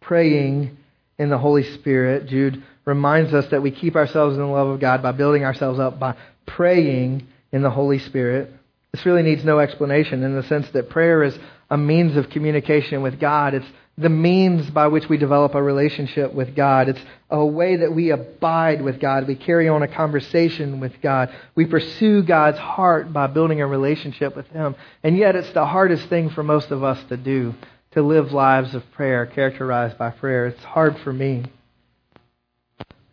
praying 0.00 0.78
in 1.20 1.28
the 1.28 1.38
Holy 1.38 1.62
Spirit. 1.62 2.26
Jude 2.26 2.64
reminds 2.86 3.34
us 3.34 3.46
that 3.48 3.62
we 3.62 3.70
keep 3.70 3.94
ourselves 3.94 4.36
in 4.36 4.40
the 4.40 4.48
love 4.48 4.68
of 4.68 4.80
God 4.80 5.02
by 5.02 5.12
building 5.12 5.44
ourselves 5.44 5.78
up 5.78 6.00
by 6.00 6.16
praying 6.46 7.28
in 7.52 7.60
the 7.60 7.68
Holy 7.68 7.98
Spirit. 7.98 8.50
This 8.92 9.04
really 9.04 9.22
needs 9.22 9.44
no 9.44 9.58
explanation 9.58 10.22
in 10.22 10.34
the 10.34 10.42
sense 10.44 10.68
that 10.70 10.88
prayer 10.88 11.22
is 11.22 11.38
a 11.68 11.76
means 11.76 12.16
of 12.16 12.30
communication 12.30 13.02
with 13.02 13.20
God. 13.20 13.52
It's 13.52 13.66
the 13.98 14.08
means 14.08 14.70
by 14.70 14.86
which 14.86 15.10
we 15.10 15.18
develop 15.18 15.54
a 15.54 15.62
relationship 15.62 16.32
with 16.32 16.56
God. 16.56 16.88
It's 16.88 17.04
a 17.28 17.44
way 17.44 17.76
that 17.76 17.94
we 17.94 18.10
abide 18.10 18.80
with 18.80 18.98
God. 18.98 19.28
We 19.28 19.34
carry 19.34 19.68
on 19.68 19.82
a 19.82 19.88
conversation 19.88 20.80
with 20.80 21.02
God. 21.02 21.28
We 21.54 21.66
pursue 21.66 22.22
God's 22.22 22.58
heart 22.58 23.12
by 23.12 23.26
building 23.26 23.60
a 23.60 23.66
relationship 23.66 24.34
with 24.34 24.46
Him. 24.48 24.74
And 25.02 25.18
yet, 25.18 25.36
it's 25.36 25.52
the 25.52 25.66
hardest 25.66 26.08
thing 26.08 26.30
for 26.30 26.42
most 26.42 26.70
of 26.70 26.82
us 26.82 26.98
to 27.10 27.18
do 27.18 27.54
to 27.92 28.02
live 28.02 28.32
lives 28.32 28.74
of 28.74 28.88
prayer 28.92 29.26
characterized 29.26 29.98
by 29.98 30.10
prayer. 30.10 30.46
It's 30.46 30.62
hard 30.62 30.98
for 30.98 31.12
me. 31.12 31.44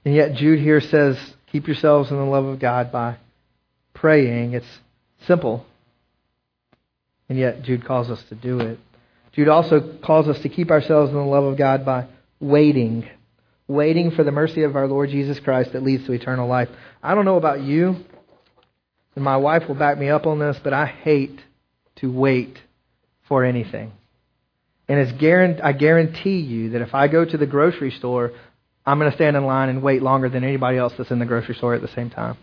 And 0.06 0.16
yet, 0.16 0.36
Jude 0.36 0.60
here 0.60 0.80
says, 0.80 1.18
keep 1.52 1.68
yourselves 1.68 2.12
in 2.12 2.18
the 2.18 2.24
love 2.24 2.46
of 2.46 2.60
God 2.60 2.92
by 2.92 3.18
praying. 3.94 4.54
It's 4.54 4.80
simple. 5.26 5.66
And 7.28 7.38
yet, 7.38 7.64
Jude 7.64 7.86
calls 7.86 8.10
us 8.10 8.24
to 8.30 8.36
do 8.36 8.60
it. 8.60 8.80
Jude 9.34 9.50
also 9.50 9.98
calls 10.04 10.28
us 10.28 10.40
to 10.40 10.50
keep 10.50 10.72
ourselves 10.72 11.12
in 11.12 11.18
the 11.18 11.24
love 11.24 11.44
of 11.44 11.58
God 11.58 11.84
by 11.84 12.08
waiting. 12.40 13.08
Waiting 13.68 14.12
for 14.12 14.24
the 14.24 14.32
mercy 14.32 14.64
of 14.64 14.76
our 14.76 14.88
Lord 14.88 15.10
Jesus 15.10 15.40
Christ 15.40 15.74
that 15.74 15.84
leads 15.84 16.06
to 16.06 16.14
eternal 16.14 16.48
life. 16.48 16.70
I 17.04 17.16
don't 17.16 17.26
know 17.26 17.36
about 17.36 17.62
you, 17.62 17.98
and 19.16 19.24
my 19.26 19.36
wife 19.38 19.68
will 19.68 19.76
back 19.76 19.98
me 19.98 20.10
up 20.10 20.26
on 20.26 20.40
this, 20.40 20.58
but 20.64 20.72
I 20.72 20.86
hate 20.86 21.40
to 21.98 22.10
wait 22.10 22.62
for 23.28 23.44
anything. 23.44 23.92
And 24.88 25.00
it's 25.00 25.12
guarant- 25.14 25.62
I 25.64 25.74
guarantee 25.74 26.40
you 26.40 26.72
that 26.72 26.82
if 26.82 26.96
I 26.96 27.08
go 27.08 27.26
to 27.26 27.38
the 27.38 27.46
grocery 27.46 27.92
store, 27.92 28.32
I'm 28.86 29.00
going 29.00 29.12
to 29.12 29.16
stand 29.16 29.36
in 29.36 29.46
line 29.46 29.70
and 29.70 29.82
wait 29.82 30.02
longer 30.02 30.30
than 30.30 30.44
anybody 30.44 30.78
else 30.78 30.94
that's 30.98 31.12
in 31.12 31.20
the 31.20 31.26
grocery 31.26 31.56
store 31.56 31.74
at 31.74 31.82
the 31.82 31.90
same 31.90 32.10
time. 32.10 32.38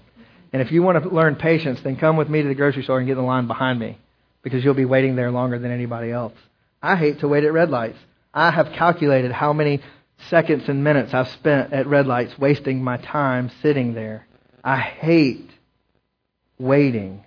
And 0.53 0.61
if 0.61 0.70
you 0.70 0.82
want 0.82 1.03
to 1.03 1.09
learn 1.09 1.36
patience, 1.36 1.80
then 1.82 1.97
come 1.97 2.16
with 2.16 2.28
me 2.28 2.42
to 2.42 2.49
the 2.49 2.55
grocery 2.55 2.84
store 2.84 2.99
and 2.99 3.07
get 3.07 3.12
in 3.12 3.18
the 3.18 3.24
line 3.24 3.47
behind 3.47 3.78
me 3.78 3.99
because 4.42 4.62
you'll 4.62 4.74
be 4.74 4.84
waiting 4.84 5.16
there 5.16 5.30
longer 5.30 5.59
than 5.59 5.72
anybody 5.72 6.11
else. 6.11 6.34
I 6.82 6.97
hate 6.97 7.20
to 7.20 7.28
wait 7.28 7.45
at 7.45 7.53
red 7.53 7.70
lights. 7.70 7.99
I 8.32 8.51
have 8.51 8.72
calculated 8.72 9.32
how 9.32 9.53
many 9.53 9.80
seconds 10.28 10.68
and 10.68 10.84
minutes 10.84 11.14
I've 11.14 11.28
spent 11.28 11.72
at 11.72 11.86
red 11.86 12.07
lights 12.07 12.38
wasting 12.38 12.84
my 12.84 12.99
time 12.99 13.51
sitting 13.62 13.95
there. 13.95 14.26
I 14.62 14.76
hate 14.78 15.51
waiting. 16.59 17.24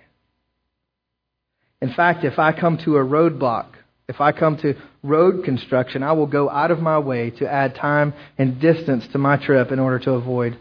In 1.82 1.92
fact, 1.92 2.24
if 2.24 2.38
I 2.38 2.52
come 2.52 2.78
to 2.78 2.96
a 2.96 3.04
roadblock, 3.04 3.66
if 4.08 4.22
I 4.22 4.32
come 4.32 4.56
to 4.58 4.74
road 5.02 5.44
construction, 5.44 6.02
I 6.02 6.12
will 6.12 6.26
go 6.26 6.48
out 6.48 6.70
of 6.70 6.80
my 6.80 6.98
way 6.98 7.30
to 7.30 7.50
add 7.50 7.74
time 7.74 8.14
and 8.38 8.60
distance 8.60 9.06
to 9.08 9.18
my 9.18 9.36
trip 9.36 9.70
in 9.70 9.78
order 9.78 9.98
to 10.00 10.12
avoid 10.12 10.58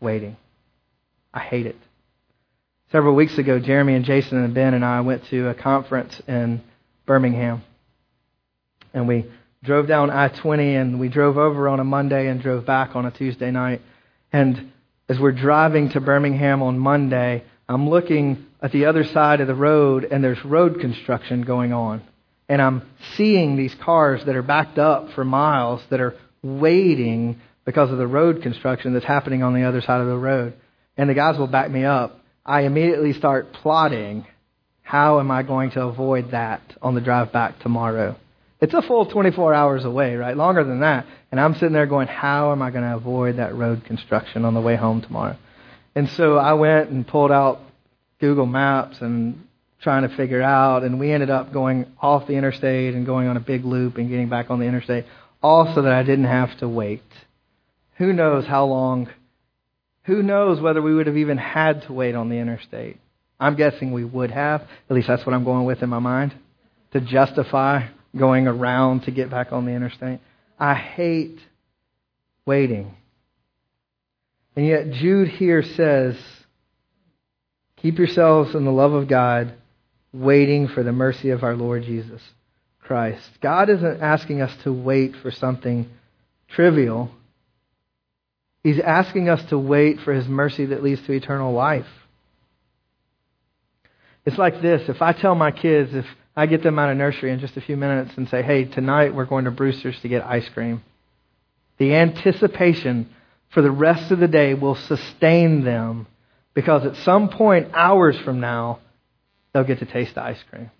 waiting. 0.00 0.36
I 1.34 1.40
hate 1.40 1.66
it. 1.66 1.76
Several 2.90 3.14
weeks 3.14 3.38
ago, 3.38 3.58
Jeremy 3.58 3.94
and 3.94 4.04
Jason 4.04 4.42
and 4.42 4.54
Ben 4.54 4.74
and 4.74 4.84
I 4.84 5.02
went 5.02 5.24
to 5.26 5.48
a 5.48 5.54
conference 5.54 6.20
in 6.26 6.62
Birmingham. 7.06 7.62
And 8.94 9.06
we 9.06 9.26
drove 9.62 9.86
down 9.86 10.10
I 10.10 10.28
20 10.28 10.74
and 10.74 11.00
we 11.00 11.08
drove 11.08 11.38
over 11.38 11.68
on 11.68 11.78
a 11.78 11.84
Monday 11.84 12.28
and 12.28 12.40
drove 12.40 12.66
back 12.66 12.96
on 12.96 13.06
a 13.06 13.10
Tuesday 13.10 13.50
night. 13.50 13.82
And 14.32 14.72
as 15.08 15.18
we're 15.18 15.32
driving 15.32 15.90
to 15.90 16.00
Birmingham 16.00 16.62
on 16.62 16.78
Monday, 16.78 17.44
I'm 17.68 17.88
looking 17.88 18.46
at 18.62 18.72
the 18.72 18.86
other 18.86 19.04
side 19.04 19.40
of 19.40 19.46
the 19.46 19.54
road 19.54 20.04
and 20.04 20.22
there's 20.24 20.42
road 20.44 20.80
construction 20.80 21.42
going 21.42 21.72
on. 21.72 22.02
And 22.52 22.60
I'm 22.60 22.82
seeing 23.16 23.56
these 23.56 23.74
cars 23.76 24.26
that 24.26 24.36
are 24.36 24.42
backed 24.42 24.78
up 24.78 25.12
for 25.12 25.24
miles 25.24 25.80
that 25.88 26.02
are 26.02 26.14
waiting 26.42 27.40
because 27.64 27.90
of 27.90 27.96
the 27.96 28.06
road 28.06 28.42
construction 28.42 28.92
that's 28.92 29.06
happening 29.06 29.42
on 29.42 29.54
the 29.54 29.62
other 29.62 29.80
side 29.80 30.02
of 30.02 30.06
the 30.06 30.18
road. 30.18 30.52
and 30.98 31.08
the 31.08 31.14
guys 31.14 31.38
will 31.38 31.46
back 31.46 31.70
me 31.70 31.86
up, 31.86 32.20
I 32.44 32.64
immediately 32.64 33.14
start 33.14 33.54
plotting 33.54 34.26
how 34.82 35.18
am 35.18 35.30
I 35.30 35.44
going 35.44 35.70
to 35.70 35.84
avoid 35.84 36.32
that 36.32 36.60
on 36.82 36.94
the 36.94 37.00
drive 37.00 37.32
back 37.32 37.58
tomorrow. 37.60 38.16
It's 38.60 38.74
a 38.74 38.82
full 38.82 39.06
24 39.06 39.54
hours 39.54 39.86
away, 39.86 40.16
right? 40.16 40.36
Longer 40.36 40.62
than 40.62 40.80
that. 40.80 41.06
And 41.30 41.40
I'm 41.40 41.54
sitting 41.54 41.72
there 41.72 41.86
going, 41.86 42.06
how 42.06 42.52
am 42.52 42.60
I 42.60 42.70
going 42.70 42.84
to 42.84 42.96
avoid 42.96 43.38
that 43.38 43.54
road 43.54 43.86
construction 43.86 44.44
on 44.44 44.52
the 44.52 44.60
way 44.60 44.76
home 44.76 45.00
tomorrow? 45.00 45.38
And 45.94 46.06
so 46.10 46.36
I 46.36 46.52
went 46.52 46.90
and 46.90 47.08
pulled 47.08 47.32
out 47.32 47.60
Google 48.20 48.44
Maps 48.44 49.00
and 49.00 49.48
trying 49.82 50.08
to 50.08 50.16
figure 50.16 50.42
out, 50.42 50.84
and 50.84 50.98
we 51.00 51.12
ended 51.12 51.30
up 51.30 51.52
going 51.52 51.86
off 52.00 52.26
the 52.26 52.34
interstate 52.34 52.94
and 52.94 53.04
going 53.04 53.28
on 53.28 53.36
a 53.36 53.40
big 53.40 53.64
loop 53.64 53.96
and 53.96 54.08
getting 54.08 54.28
back 54.28 54.50
on 54.50 54.60
the 54.60 54.64
interstate, 54.64 55.04
all 55.42 55.72
so 55.74 55.82
that 55.82 55.92
I 55.92 56.02
didn't 56.02 56.26
have 56.26 56.56
to 56.58 56.68
wait. 56.68 57.02
Who 57.96 58.12
knows 58.12 58.46
how 58.46 58.64
long, 58.66 59.10
who 60.04 60.22
knows 60.22 60.60
whether 60.60 60.80
we 60.80 60.94
would 60.94 61.08
have 61.08 61.16
even 61.16 61.36
had 61.36 61.82
to 61.82 61.92
wait 61.92 62.14
on 62.14 62.28
the 62.28 62.36
interstate. 62.36 62.98
I'm 63.40 63.56
guessing 63.56 63.92
we 63.92 64.04
would 64.04 64.30
have, 64.30 64.62
at 64.62 64.94
least 64.94 65.08
that's 65.08 65.26
what 65.26 65.34
I'm 65.34 65.44
going 65.44 65.64
with 65.64 65.82
in 65.82 65.88
my 65.88 65.98
mind, 65.98 66.32
to 66.92 67.00
justify 67.00 67.88
going 68.16 68.46
around 68.46 69.02
to 69.02 69.10
get 69.10 69.30
back 69.30 69.52
on 69.52 69.64
the 69.64 69.72
interstate. 69.72 70.20
I 70.58 70.74
hate 70.74 71.38
waiting. 72.46 72.94
And 74.54 74.66
yet 74.66 74.92
Jude 74.92 75.28
here 75.28 75.62
says, 75.62 76.16
keep 77.78 77.98
yourselves 77.98 78.54
in 78.54 78.64
the 78.64 78.70
love 78.70 78.92
of 78.92 79.08
God 79.08 79.54
waiting 80.12 80.68
for 80.68 80.82
the 80.82 80.92
mercy 80.92 81.30
of 81.30 81.42
our 81.42 81.56
Lord 81.56 81.84
Jesus 81.84 82.20
Christ. 82.80 83.28
God 83.40 83.70
isn't 83.70 84.02
asking 84.02 84.42
us 84.42 84.54
to 84.64 84.72
wait 84.72 85.16
for 85.16 85.30
something 85.30 85.88
trivial. 86.48 87.10
He's 88.62 88.78
asking 88.78 89.28
us 89.28 89.42
to 89.50 89.58
wait 89.58 90.00
for 90.00 90.12
His 90.12 90.28
mercy 90.28 90.66
that 90.66 90.82
leads 90.82 91.04
to 91.06 91.12
eternal 91.12 91.52
life. 91.52 91.86
It's 94.24 94.38
like 94.38 94.62
this 94.62 94.88
if 94.88 95.02
I 95.02 95.12
tell 95.12 95.34
my 95.34 95.50
kids, 95.50 95.94
if 95.94 96.06
I 96.36 96.46
get 96.46 96.62
them 96.62 96.78
out 96.78 96.90
of 96.90 96.96
nursery 96.96 97.32
in 97.32 97.40
just 97.40 97.56
a 97.56 97.60
few 97.60 97.76
minutes 97.76 98.12
and 98.16 98.28
say, 98.28 98.42
hey, 98.42 98.64
tonight 98.64 99.14
we're 99.14 99.26
going 99.26 99.44
to 99.44 99.50
Brewster's 99.50 100.00
to 100.00 100.08
get 100.08 100.24
ice 100.24 100.48
cream, 100.48 100.82
the 101.78 101.94
anticipation 101.94 103.10
for 103.50 103.62
the 103.62 103.70
rest 103.70 104.10
of 104.10 104.18
the 104.18 104.28
day 104.28 104.54
will 104.54 104.76
sustain 104.76 105.64
them 105.64 106.06
because 106.54 106.86
at 106.86 106.96
some 107.04 107.28
point, 107.28 107.68
hours 107.74 108.18
from 108.24 108.40
now, 108.40 108.78
they'll 109.52 109.64
get 109.64 109.78
to 109.80 109.86
taste 109.86 110.14
the 110.14 110.22
ice 110.22 110.42
cream. 110.50 110.70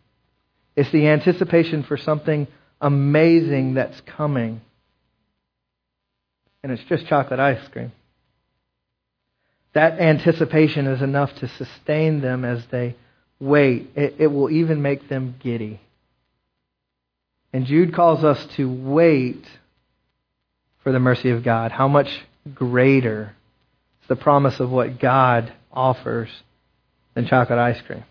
It's 0.77 0.91
the 0.91 1.09
anticipation 1.09 1.83
for 1.83 1.97
something 1.97 2.47
amazing 2.81 3.75
that's 3.75 4.01
coming. 4.03 4.61
And 6.63 6.73
it's 6.73 6.83
just 6.85 7.07
chocolate 7.07 7.41
ice 7.41 7.67
cream. 7.69 7.93
That 9.75 10.01
anticipation 10.01 10.87
is 10.87 11.03
enough 11.03 11.35
to 11.37 11.49
sustain 11.49 12.21
them 12.21 12.45
as 12.45 12.65
they 12.71 12.95
wait. 13.41 13.91
It, 13.95 14.17
it 14.19 14.27
will 14.29 14.51
even 14.51 14.83
make 14.83 15.09
them 15.09 15.35
giddy. 15.41 15.81
And 17.53 17.67
Jude 17.67 17.95
calls 17.95 18.25
us 18.25 18.45
to 18.57 18.71
wait 18.71 19.45
for 20.83 20.93
the 20.93 20.99
mercy 20.99 21.31
of 21.31 21.43
God. 21.43 21.71
How 21.71 21.89
much 21.89 22.09
greater 22.55 23.35
is 24.03 24.09
the 24.09 24.17
promise 24.17 24.59
of 24.61 24.71
what 24.71 24.99
God 24.99 25.53
offers 25.71 26.31
than 27.15 27.27
chocolate 27.27 27.59
ice 27.59 27.81
cream? 27.83 28.05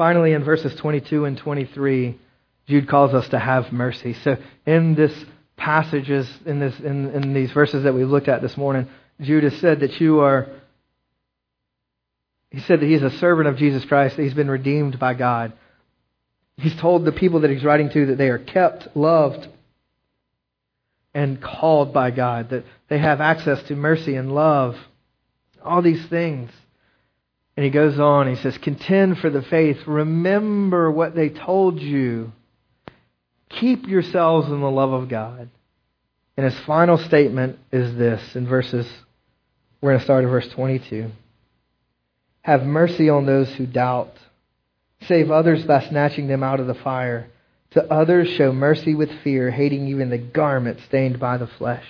Finally, 0.00 0.32
in 0.32 0.42
verses 0.42 0.74
22 0.76 1.26
and 1.26 1.36
23, 1.36 2.18
Jude 2.66 2.88
calls 2.88 3.12
us 3.12 3.28
to 3.28 3.38
have 3.38 3.70
mercy. 3.70 4.14
So, 4.14 4.38
in 4.64 4.94
this 4.94 5.12
passages, 5.58 6.26
in, 6.46 6.58
this, 6.58 6.80
in, 6.80 7.10
in 7.10 7.34
these 7.34 7.52
verses 7.52 7.84
that 7.84 7.92
we 7.92 8.06
looked 8.06 8.26
at 8.26 8.40
this 8.40 8.56
morning, 8.56 8.88
Jude 9.20 9.44
has 9.44 9.58
said 9.58 9.80
that 9.80 10.00
you 10.00 10.20
are, 10.20 10.48
he 12.50 12.60
said 12.60 12.80
that 12.80 12.86
he's 12.86 13.02
a 13.02 13.10
servant 13.10 13.46
of 13.46 13.58
Jesus 13.58 13.84
Christ, 13.84 14.16
that 14.16 14.22
he's 14.22 14.32
been 14.32 14.50
redeemed 14.50 14.98
by 14.98 15.12
God. 15.12 15.52
He's 16.56 16.76
told 16.76 17.04
the 17.04 17.12
people 17.12 17.40
that 17.40 17.50
he's 17.50 17.62
writing 17.62 17.90
to 17.90 18.06
that 18.06 18.16
they 18.16 18.30
are 18.30 18.38
kept, 18.38 18.96
loved, 18.96 19.48
and 21.12 21.42
called 21.42 21.92
by 21.92 22.10
God, 22.10 22.48
that 22.48 22.64
they 22.88 22.96
have 22.96 23.20
access 23.20 23.62
to 23.64 23.76
mercy 23.76 24.14
and 24.14 24.34
love. 24.34 24.78
All 25.62 25.82
these 25.82 26.06
things. 26.06 26.50
And 27.60 27.66
he 27.66 27.70
goes 27.72 28.00
on, 28.00 28.26
he 28.26 28.36
says, 28.36 28.56
Contend 28.56 29.18
for 29.18 29.28
the 29.28 29.42
faith. 29.42 29.86
Remember 29.86 30.90
what 30.90 31.14
they 31.14 31.28
told 31.28 31.78
you. 31.78 32.32
Keep 33.50 33.86
yourselves 33.86 34.48
in 34.48 34.62
the 34.62 34.70
love 34.70 34.94
of 34.94 35.10
God. 35.10 35.50
And 36.38 36.50
his 36.50 36.58
final 36.60 36.96
statement 36.96 37.58
is 37.70 37.94
this 37.98 38.34
in 38.34 38.48
verses, 38.48 38.90
we're 39.82 39.90
going 39.90 39.98
to 39.98 40.04
start 40.04 40.24
at 40.24 40.30
verse 40.30 40.48
22. 40.48 41.10
Have 42.40 42.62
mercy 42.62 43.10
on 43.10 43.26
those 43.26 43.50
who 43.56 43.66
doubt. 43.66 44.14
Save 45.02 45.30
others 45.30 45.62
by 45.64 45.86
snatching 45.86 46.28
them 46.28 46.42
out 46.42 46.60
of 46.60 46.66
the 46.66 46.72
fire. 46.72 47.28
To 47.72 47.84
others 47.92 48.30
show 48.38 48.54
mercy 48.54 48.94
with 48.94 49.10
fear, 49.22 49.50
hating 49.50 49.86
even 49.88 50.08
the 50.08 50.16
garment 50.16 50.78
stained 50.86 51.20
by 51.20 51.36
the 51.36 51.46
flesh. 51.46 51.84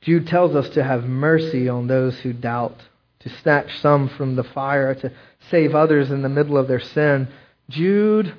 Jude 0.00 0.26
tells 0.26 0.54
us 0.54 0.68
to 0.70 0.82
have 0.82 1.04
mercy 1.04 1.68
on 1.68 1.86
those 1.86 2.18
who 2.20 2.32
doubt, 2.32 2.76
to 3.20 3.28
snatch 3.28 3.80
some 3.80 4.08
from 4.08 4.36
the 4.36 4.44
fire, 4.44 4.94
to 4.94 5.12
save 5.50 5.74
others 5.74 6.10
in 6.10 6.22
the 6.22 6.28
middle 6.28 6.56
of 6.56 6.68
their 6.68 6.80
sin. 6.80 7.28
Jude 7.68 8.34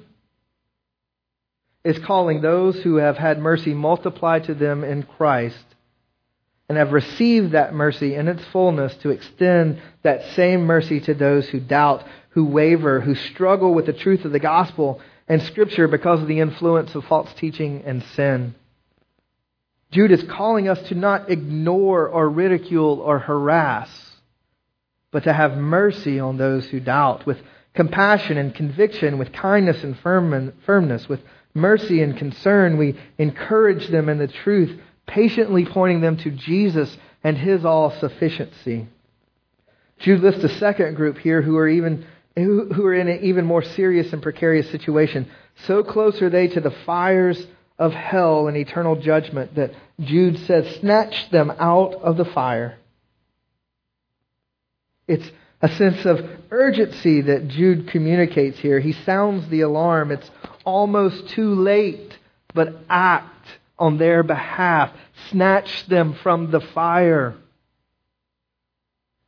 is 1.83 1.99
calling 1.99 2.41
those 2.41 2.81
who 2.81 2.95
have 2.95 3.17
had 3.17 3.39
mercy 3.39 3.73
multiplied 3.73 4.45
to 4.45 4.53
them 4.53 4.83
in 4.83 5.03
Christ 5.03 5.63
and 6.67 6.77
have 6.77 6.91
received 6.91 7.51
that 7.51 7.73
mercy 7.73 8.13
in 8.15 8.27
its 8.27 8.45
fullness 8.45 8.95
to 8.97 9.09
extend 9.09 9.81
that 10.03 10.23
same 10.35 10.61
mercy 10.61 10.99
to 11.01 11.13
those 11.13 11.49
who 11.49 11.59
doubt, 11.59 12.05
who 12.29 12.45
waver, 12.45 13.01
who 13.01 13.15
struggle 13.15 13.73
with 13.73 13.87
the 13.87 13.93
truth 13.93 14.23
of 14.23 14.31
the 14.31 14.39
gospel 14.39 15.01
and 15.27 15.41
Scripture 15.41 15.87
because 15.87 16.21
of 16.21 16.27
the 16.27 16.39
influence 16.39 16.93
of 16.93 17.05
false 17.05 17.33
teaching 17.33 17.83
and 17.85 18.03
sin. 18.03 18.53
Jude 19.91 20.11
is 20.11 20.23
calling 20.23 20.67
us 20.67 20.81
to 20.89 20.95
not 20.95 21.31
ignore 21.31 22.07
or 22.07 22.29
ridicule 22.29 22.99
or 22.99 23.19
harass, 23.19 23.89
but 25.11 25.23
to 25.23 25.33
have 25.33 25.57
mercy 25.57 26.19
on 26.19 26.37
those 26.37 26.65
who 26.67 26.79
doubt, 26.79 27.25
with 27.25 27.39
compassion 27.73 28.37
and 28.37 28.53
conviction, 28.53 29.17
with 29.17 29.33
kindness 29.33 29.83
and 29.83 29.97
firmness, 29.97 31.09
with 31.09 31.21
mercy 31.55 32.03
and 32.03 32.17
concern. 32.17 32.77
We 32.77 32.99
encourage 33.17 33.87
them 33.87 34.09
in 34.09 34.19
the 34.19 34.27
truth, 34.27 34.79
patiently 35.07 35.65
pointing 35.65 36.01
them 36.01 36.17
to 36.17 36.29
Jesus 36.29 36.95
and 37.23 37.35
his 37.35 37.65
all 37.65 37.89
sufficiency. 37.99 38.87
Jude 39.97 40.21
lists 40.21 40.43
a 40.43 40.49
second 40.49 40.95
group 40.95 41.17
here 41.17 41.41
who 41.41 41.57
are 41.57 41.67
even 41.67 42.05
who 42.35 42.85
are 42.85 42.93
in 42.93 43.09
an 43.09 43.23
even 43.23 43.43
more 43.43 43.63
serious 43.63 44.13
and 44.13 44.21
precarious 44.21 44.69
situation. 44.69 45.29
So 45.65 45.83
close 45.83 46.21
are 46.21 46.29
they 46.29 46.47
to 46.49 46.61
the 46.61 46.71
fires 46.85 47.45
of 47.79 47.93
hell 47.93 48.47
and 48.47 48.57
eternal 48.57 48.97
judgment 48.97 49.55
that 49.55 49.71
Jude 49.99 50.37
says, 50.39 50.75
snatch 50.81 51.29
them 51.31 51.49
out 51.57 51.95
of 51.95 52.17
the 52.17 52.25
fire. 52.25 52.77
It's 55.07 55.31
a 55.61 55.69
sense 55.69 56.05
of 56.05 56.19
urgency 56.51 57.21
that 57.21 57.47
Jude 57.47 57.87
communicates 57.87 58.59
here. 58.59 58.79
He 58.79 58.91
sounds 58.91 59.47
the 59.49 59.61
alarm. 59.61 60.11
It's 60.11 60.29
almost 60.65 61.29
too 61.29 61.55
late, 61.55 62.17
but 62.53 62.75
act 62.89 63.47
on 63.77 63.97
their 63.97 64.23
behalf. 64.23 64.91
Snatch 65.31 65.85
them 65.87 66.13
from 66.21 66.51
the 66.51 66.61
fire. 66.61 67.35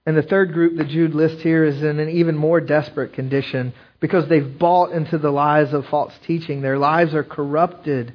And 0.06 0.18
the 0.18 0.24
third 0.24 0.52
group 0.52 0.78
that 0.78 0.90
Jude 0.90 1.16
lists 1.16 1.42
here 1.42 1.64
is 1.64 1.82
in 1.82 2.00
an 2.00 2.10
even 2.10 2.36
more 2.36 2.60
desperate 2.60 3.14
condition 3.14 3.74
because 4.00 4.28
they've 4.28 4.58
bought 4.58 4.92
into 4.92 5.18
the 5.18 5.32
lies 5.32 5.74
of 5.74 5.86
false 5.86 6.14
teaching. 6.26 6.62
Their 6.62 6.80
lives 6.80 7.14
are 7.14 7.24
corrupted 7.24 8.14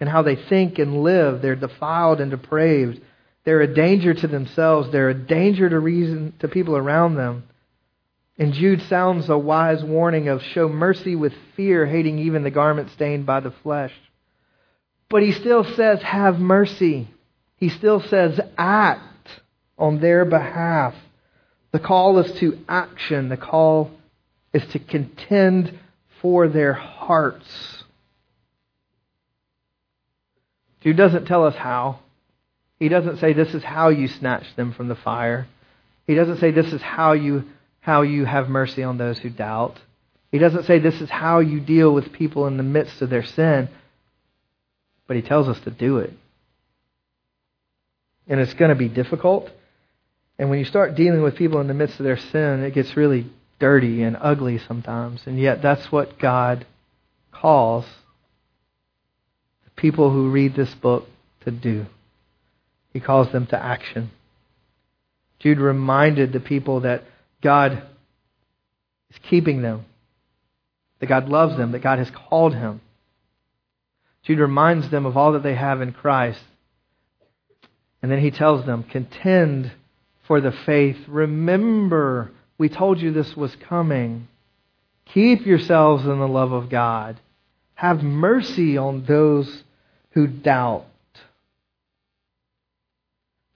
and 0.00 0.08
how 0.08 0.22
they 0.22 0.36
think 0.36 0.78
and 0.78 1.02
live. 1.02 1.42
They're 1.42 1.54
defiled 1.54 2.20
and 2.20 2.30
depraved. 2.30 3.00
They're 3.44 3.60
a 3.60 3.74
danger 3.74 4.14
to 4.14 4.26
themselves. 4.26 4.90
They're 4.90 5.10
a 5.10 5.14
danger 5.14 5.68
to 5.68 5.78
reason 5.78 6.34
to 6.40 6.48
people 6.48 6.76
around 6.76 7.16
them. 7.16 7.44
And 8.38 8.54
Jude 8.54 8.82
sounds 8.82 9.28
a 9.28 9.36
wise 9.36 9.84
warning 9.84 10.28
of 10.28 10.42
show 10.42 10.68
mercy 10.68 11.14
with 11.14 11.34
fear, 11.56 11.84
hating 11.84 12.18
even 12.18 12.42
the 12.42 12.50
garment 12.50 12.90
stained 12.90 13.26
by 13.26 13.40
the 13.40 13.50
flesh. 13.50 13.92
But 15.10 15.22
he 15.22 15.32
still 15.32 15.64
says, 15.64 16.00
have 16.02 16.38
mercy. 16.38 17.08
He 17.56 17.68
still 17.68 18.00
says, 18.00 18.40
act 18.56 19.28
on 19.76 20.00
their 20.00 20.24
behalf. 20.24 20.94
The 21.72 21.80
call 21.80 22.18
is 22.18 22.32
to 22.40 22.58
action. 22.68 23.28
The 23.28 23.36
call 23.36 23.90
is 24.54 24.64
to 24.68 24.78
contend 24.78 25.78
for 26.22 26.48
their 26.48 26.72
hearts. 26.72 27.79
Jude 30.80 30.96
doesn't 30.96 31.26
tell 31.26 31.44
us 31.46 31.56
how. 31.56 32.00
He 32.78 32.88
doesn't 32.88 33.18
say 33.18 33.32
this 33.32 33.54
is 33.54 33.62
how 33.62 33.88
you 33.88 34.08
snatch 34.08 34.56
them 34.56 34.72
from 34.72 34.88
the 34.88 34.94
fire. 34.94 35.46
He 36.06 36.14
doesn't 36.14 36.38
say 36.38 36.50
this 36.50 36.72
is 36.72 36.82
how 36.82 37.12
you 37.12 37.44
how 37.80 38.02
you 38.02 38.24
have 38.24 38.48
mercy 38.48 38.82
on 38.82 38.98
those 38.98 39.18
who 39.18 39.30
doubt. 39.30 39.78
He 40.32 40.38
doesn't 40.38 40.64
say 40.64 40.78
this 40.78 41.00
is 41.00 41.10
how 41.10 41.40
you 41.40 41.60
deal 41.60 41.92
with 41.92 42.12
people 42.12 42.46
in 42.46 42.56
the 42.56 42.62
midst 42.62 43.02
of 43.02 43.10
their 43.10 43.24
sin. 43.24 43.68
But 45.06 45.16
he 45.16 45.22
tells 45.22 45.48
us 45.48 45.60
to 45.60 45.70
do 45.70 45.98
it. 45.98 46.12
and 48.26 48.40
it's 48.40 48.54
going 48.54 48.68
to 48.70 48.76
be 48.76 48.88
difficult. 48.88 49.50
And 50.38 50.48
when 50.48 50.58
you 50.60 50.64
start 50.64 50.94
dealing 50.94 51.22
with 51.22 51.36
people 51.36 51.60
in 51.60 51.66
the 51.66 51.74
midst 51.74 51.98
of 51.98 52.04
their 52.04 52.16
sin, 52.16 52.62
it 52.62 52.72
gets 52.74 52.96
really 52.96 53.26
dirty 53.58 54.02
and 54.02 54.16
ugly 54.18 54.58
sometimes. 54.58 55.26
And 55.26 55.38
yet, 55.38 55.60
that's 55.60 55.90
what 55.92 56.18
God 56.18 56.64
calls 57.32 57.84
people 59.80 60.10
who 60.10 60.30
read 60.30 60.54
this 60.54 60.74
book 60.74 61.08
to 61.44 61.50
do. 61.50 61.86
He 62.92 63.00
calls 63.00 63.32
them 63.32 63.46
to 63.46 63.62
action. 63.62 64.10
Jude 65.38 65.58
reminded 65.58 66.32
the 66.32 66.40
people 66.40 66.80
that 66.80 67.04
God 67.42 67.82
is 69.10 69.18
keeping 69.22 69.62
them, 69.62 69.86
that 70.98 71.06
God 71.06 71.28
loves 71.28 71.56
them, 71.56 71.72
that 71.72 71.82
God 71.82 71.98
has 71.98 72.10
called 72.10 72.54
him. 72.54 72.80
Jude 74.22 74.38
reminds 74.38 74.90
them 74.90 75.06
of 75.06 75.16
all 75.16 75.32
that 75.32 75.42
they 75.42 75.54
have 75.54 75.80
in 75.80 75.92
Christ. 75.92 76.42
And 78.02 78.12
then 78.12 78.20
he 78.20 78.30
tells 78.30 78.66
them, 78.66 78.82
contend 78.82 79.72
for 80.26 80.40
the 80.40 80.52
faith. 80.52 80.98
Remember, 81.08 82.30
we 82.58 82.68
told 82.68 83.00
you 83.00 83.12
this 83.12 83.34
was 83.36 83.56
coming. 83.56 84.28
Keep 85.06 85.46
yourselves 85.46 86.04
in 86.04 86.18
the 86.18 86.28
love 86.28 86.52
of 86.52 86.68
God. 86.68 87.18
Have 87.74 88.02
mercy 88.02 88.76
on 88.76 89.04
those 89.06 89.64
who 90.12 90.26
doubt. 90.26 90.86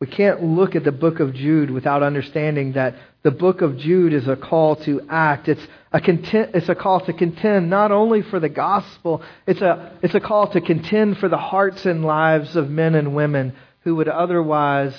We 0.00 0.06
can't 0.06 0.42
look 0.42 0.76
at 0.76 0.84
the 0.84 0.92
book 0.92 1.20
of 1.20 1.34
Jude 1.34 1.70
without 1.70 2.02
understanding 2.02 2.72
that 2.72 2.94
the 3.22 3.30
book 3.30 3.62
of 3.62 3.78
Jude 3.78 4.12
is 4.12 4.28
a 4.28 4.36
call 4.36 4.76
to 4.76 5.00
act. 5.08 5.48
It's 5.48 5.66
a, 5.92 6.00
content, 6.00 6.50
it's 6.52 6.68
a 6.68 6.74
call 6.74 7.00
to 7.06 7.12
contend 7.14 7.70
not 7.70 7.90
only 7.90 8.20
for 8.20 8.38
the 8.38 8.50
gospel, 8.50 9.22
it's 9.46 9.62
a, 9.62 9.96
it's 10.02 10.14
a 10.14 10.20
call 10.20 10.48
to 10.48 10.60
contend 10.60 11.18
for 11.18 11.28
the 11.28 11.38
hearts 11.38 11.86
and 11.86 12.04
lives 12.04 12.54
of 12.54 12.68
men 12.68 12.94
and 12.94 13.14
women 13.14 13.54
who 13.80 13.96
would 13.96 14.08
otherwise 14.08 14.94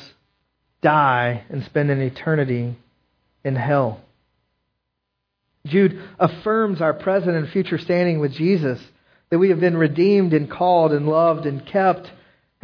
die 0.81 1.43
and 1.49 1.63
spend 1.65 1.91
an 1.91 2.01
eternity 2.01 2.75
in 3.43 3.55
hell. 3.55 4.01
Jude 5.67 6.01
affirms 6.19 6.81
our 6.81 6.93
present 6.93 7.35
and 7.35 7.49
future 7.49 7.77
standing 7.77 8.19
with 8.19 8.31
Jesus, 8.33 8.79
that 9.29 9.39
we 9.39 9.49
have 9.49 9.59
been 9.59 9.77
redeemed 9.77 10.33
and 10.33 10.49
called 10.49 10.91
and 10.91 11.07
loved 11.07 11.45
and 11.45 11.65
kept 11.65 12.11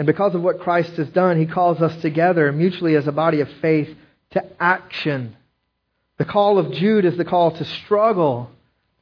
and 0.01 0.07
because 0.07 0.33
of 0.33 0.41
what 0.41 0.61
Christ 0.61 0.93
has 0.93 1.09
done, 1.09 1.39
he 1.39 1.45
calls 1.45 1.79
us 1.79 2.01
together 2.01 2.51
mutually 2.51 2.95
as 2.95 3.05
a 3.05 3.11
body 3.11 3.41
of 3.41 3.49
faith 3.61 3.95
to 4.31 4.43
action. 4.59 5.37
The 6.17 6.25
call 6.25 6.57
of 6.57 6.71
Jude 6.71 7.05
is 7.05 7.17
the 7.17 7.23
call 7.23 7.51
to 7.51 7.63
struggle, 7.63 8.49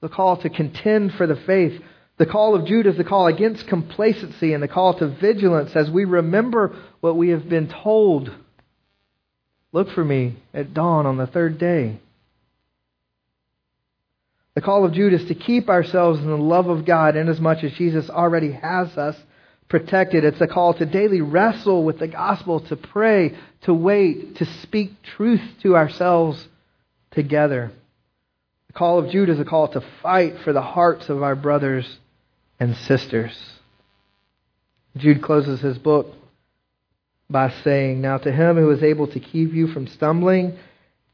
the 0.02 0.10
call 0.10 0.36
to 0.38 0.50
contend 0.50 1.14
for 1.14 1.26
the 1.26 1.38
faith. 1.38 1.82
The 2.18 2.26
call 2.26 2.54
of 2.54 2.66
Jude 2.66 2.86
is 2.86 2.98
the 2.98 3.06
call 3.06 3.28
against 3.28 3.68
complacency 3.68 4.54
and 4.54 4.62
the 4.62 4.68
call 4.68 4.94
to 4.96 5.08
vigilance 5.08 5.74
as 5.74 5.90
we 5.90 6.04
remember 6.04 6.76
what 7.00 7.16
we 7.16 7.30
have 7.30 7.48
been 7.48 7.70
told. 7.70 8.32
Look 9.72 9.92
for 9.92 10.04
me 10.04 10.36
at 10.54 10.74
dawn 10.74 11.06
on 11.06 11.16
the 11.16 11.28
third 11.28 11.58
day. 11.60 12.00
The 14.60 14.66
call 14.66 14.84
of 14.84 14.92
Jude 14.92 15.14
is 15.14 15.24
to 15.30 15.36
keep 15.36 15.70
ourselves 15.70 16.20
in 16.20 16.28
the 16.28 16.36
love 16.36 16.68
of 16.68 16.84
God 16.84 17.16
inasmuch 17.16 17.64
as 17.64 17.72
Jesus 17.76 18.10
already 18.10 18.52
has 18.52 18.90
us 18.98 19.16
protected. 19.70 20.26
It's 20.26 20.42
a 20.42 20.48
call 20.48 20.74
to 20.74 20.86
daily 20.86 21.22
wrestle 21.22 21.86
with 21.86 21.98
the 21.98 22.10
gospel, 22.10 22.60
to 22.68 22.76
pray, 22.76 23.38
to 23.62 23.74
wait, 23.74 24.36
to 24.36 24.46
speak 24.46 25.02
truth 25.02 25.40
to 25.62 25.78
ourselves 25.78 26.46
together. 27.12 27.72
The 28.68 28.74
call 28.74 29.00
of 29.00 29.10
Jude 29.10 29.30
is 29.30 29.40
a 29.40 29.46
call 29.46 29.70
to 29.70 29.82
fight 30.04 30.40
for 30.40 30.52
the 30.52 30.62
hearts 30.62 31.08
of 31.08 31.24
our 31.24 31.38
brothers 31.38 31.98
and 32.60 32.76
sisters. 32.76 33.40
Jude 34.98 35.22
closes 35.22 35.62
his 35.62 35.78
book 35.78 36.14
by 37.30 37.50
saying, 37.64 38.02
Now 38.02 38.18
to 38.18 38.30
him 38.30 38.58
who 38.58 38.72
is 38.72 38.84
able 38.84 39.08
to 39.08 39.22
keep 39.22 39.54
you 39.54 39.68
from 39.68 39.88
stumbling 39.88 40.58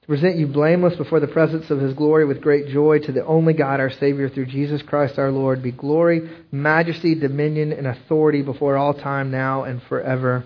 to 0.05 0.07
present 0.07 0.37
you 0.37 0.45
blameless 0.45 0.95
before 0.95 1.19
the 1.19 1.25
presence 1.25 1.71
of 1.71 1.79
his 1.79 1.95
glory 1.95 2.25
with 2.25 2.39
great 2.39 2.67
joy 2.67 2.99
to 2.99 3.11
the 3.11 3.25
only 3.25 3.53
God, 3.53 3.79
our 3.79 3.89
Savior, 3.89 4.29
through 4.29 4.45
Jesus 4.45 4.83
Christ 4.83 5.17
our 5.17 5.31
Lord, 5.31 5.63
be 5.63 5.71
glory, 5.71 6.29
majesty, 6.51 7.15
dominion, 7.15 7.73
and 7.73 7.87
authority 7.87 8.43
before 8.43 8.77
all 8.77 8.93
time, 8.93 9.31
now 9.31 9.63
and 9.63 9.81
forever. 9.81 10.45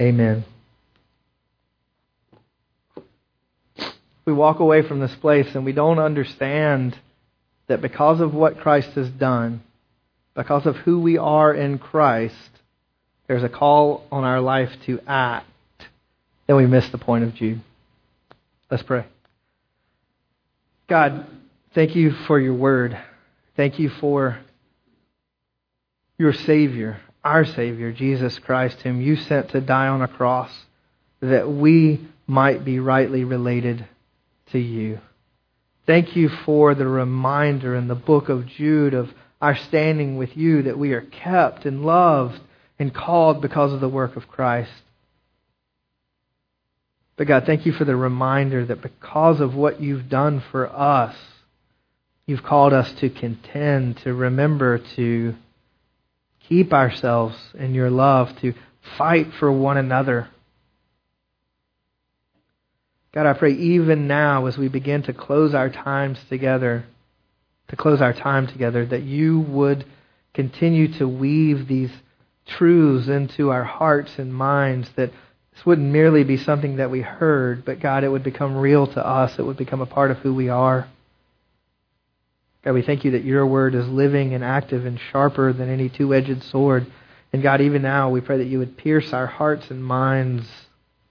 Amen. 0.00 0.46
We 4.24 4.32
walk 4.32 4.60
away 4.60 4.80
from 4.80 5.00
this 5.00 5.14
place 5.16 5.54
and 5.54 5.66
we 5.66 5.72
don't 5.72 5.98
understand 5.98 6.98
that 7.66 7.82
because 7.82 8.20
of 8.20 8.32
what 8.32 8.60
Christ 8.60 8.92
has 8.92 9.10
done, 9.10 9.62
because 10.34 10.64
of 10.64 10.76
who 10.76 11.00
we 11.00 11.18
are 11.18 11.52
in 11.52 11.76
Christ, 11.78 12.34
there's 13.26 13.44
a 13.44 13.50
call 13.50 14.06
on 14.10 14.24
our 14.24 14.40
life 14.40 14.70
to 14.86 15.00
act, 15.06 15.46
then 16.46 16.56
we 16.56 16.66
miss 16.66 16.88
the 16.88 16.96
point 16.96 17.24
of 17.24 17.34
Jude. 17.34 17.60
Let's 18.74 18.82
pray. 18.82 19.06
God, 20.88 21.28
thank 21.76 21.94
you 21.94 22.10
for 22.10 22.40
your 22.40 22.54
word. 22.54 22.98
Thank 23.56 23.78
you 23.78 23.88
for 23.88 24.40
your 26.18 26.32
Savior, 26.32 27.00
our 27.22 27.44
Savior, 27.44 27.92
Jesus 27.92 28.36
Christ, 28.40 28.80
whom 28.80 29.00
you 29.00 29.14
sent 29.14 29.50
to 29.50 29.60
die 29.60 29.86
on 29.86 30.02
a 30.02 30.08
cross 30.08 30.50
that 31.20 31.48
we 31.48 32.04
might 32.26 32.64
be 32.64 32.80
rightly 32.80 33.22
related 33.22 33.86
to 34.50 34.58
you. 34.58 34.98
Thank 35.86 36.16
you 36.16 36.28
for 36.28 36.74
the 36.74 36.88
reminder 36.88 37.76
in 37.76 37.86
the 37.86 37.94
book 37.94 38.28
of 38.28 38.44
Jude 38.44 38.94
of 38.94 39.08
our 39.40 39.54
standing 39.54 40.16
with 40.16 40.36
you, 40.36 40.64
that 40.64 40.80
we 40.80 40.94
are 40.94 41.00
kept 41.00 41.64
and 41.64 41.84
loved 41.84 42.40
and 42.80 42.92
called 42.92 43.40
because 43.40 43.72
of 43.72 43.78
the 43.78 43.88
work 43.88 44.16
of 44.16 44.26
Christ. 44.26 44.72
But 47.16 47.28
God, 47.28 47.44
thank 47.46 47.64
you 47.64 47.72
for 47.72 47.84
the 47.84 47.96
reminder 47.96 48.64
that 48.66 48.82
because 48.82 49.40
of 49.40 49.54
what 49.54 49.80
you've 49.80 50.08
done 50.08 50.42
for 50.50 50.68
us, 50.68 51.14
you've 52.26 52.42
called 52.42 52.72
us 52.72 52.92
to 52.94 53.10
contend, 53.10 53.98
to 53.98 54.12
remember, 54.12 54.78
to 54.96 55.34
keep 56.48 56.72
ourselves 56.72 57.36
in 57.54 57.74
your 57.74 57.90
love, 57.90 58.36
to 58.40 58.54
fight 58.98 59.28
for 59.38 59.50
one 59.50 59.76
another. 59.76 60.28
God, 63.12 63.26
I 63.26 63.32
pray 63.34 63.52
even 63.52 64.08
now 64.08 64.46
as 64.46 64.58
we 64.58 64.66
begin 64.66 65.04
to 65.04 65.12
close 65.12 65.54
our 65.54 65.70
times 65.70 66.18
together, 66.28 66.84
to 67.68 67.76
close 67.76 68.00
our 68.00 68.12
time 68.12 68.48
together, 68.48 68.84
that 68.86 69.04
you 69.04 69.38
would 69.38 69.86
continue 70.34 70.92
to 70.98 71.06
weave 71.06 71.68
these 71.68 71.92
truths 72.46 73.08
into 73.08 73.50
our 73.50 73.62
hearts 73.62 74.18
and 74.18 74.34
minds 74.34 74.90
that 74.96 75.12
this 75.54 75.64
wouldn't 75.64 75.90
merely 75.90 76.24
be 76.24 76.36
something 76.36 76.76
that 76.76 76.90
we 76.90 77.00
heard, 77.00 77.64
but 77.64 77.80
God, 77.80 78.04
it 78.04 78.08
would 78.08 78.24
become 78.24 78.56
real 78.56 78.86
to 78.88 79.06
us. 79.06 79.38
It 79.38 79.42
would 79.42 79.56
become 79.56 79.80
a 79.80 79.86
part 79.86 80.10
of 80.10 80.18
who 80.18 80.34
we 80.34 80.48
are. 80.48 80.88
God, 82.64 82.74
we 82.74 82.82
thank 82.82 83.04
you 83.04 83.12
that 83.12 83.24
your 83.24 83.46
word 83.46 83.74
is 83.74 83.86
living 83.86 84.34
and 84.34 84.42
active 84.42 84.86
and 84.86 84.98
sharper 85.12 85.52
than 85.52 85.68
any 85.68 85.88
two 85.88 86.14
edged 86.14 86.42
sword. 86.44 86.86
And 87.32 87.42
God, 87.42 87.60
even 87.60 87.82
now, 87.82 88.10
we 88.10 88.20
pray 88.20 88.38
that 88.38 88.46
you 88.46 88.58
would 88.58 88.76
pierce 88.76 89.12
our 89.12 89.26
hearts 89.26 89.70
and 89.70 89.84
minds 89.84 90.48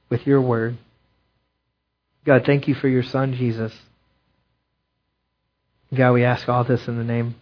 with 0.10 0.26
your 0.26 0.42
word. 0.42 0.78
God, 2.26 2.44
thank 2.46 2.68
you 2.68 2.74
for 2.74 2.88
your 2.88 3.04
son, 3.04 3.34
Jesus. 3.34 3.74
God, 5.94 6.14
we 6.14 6.24
ask 6.24 6.50
all 6.50 6.64
this 6.64 6.88
in 6.88 6.98
the 6.98 7.04
name 7.04 7.36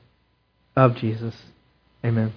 of 0.75 0.95
Jesus. 0.95 1.35
Amen. 2.03 2.33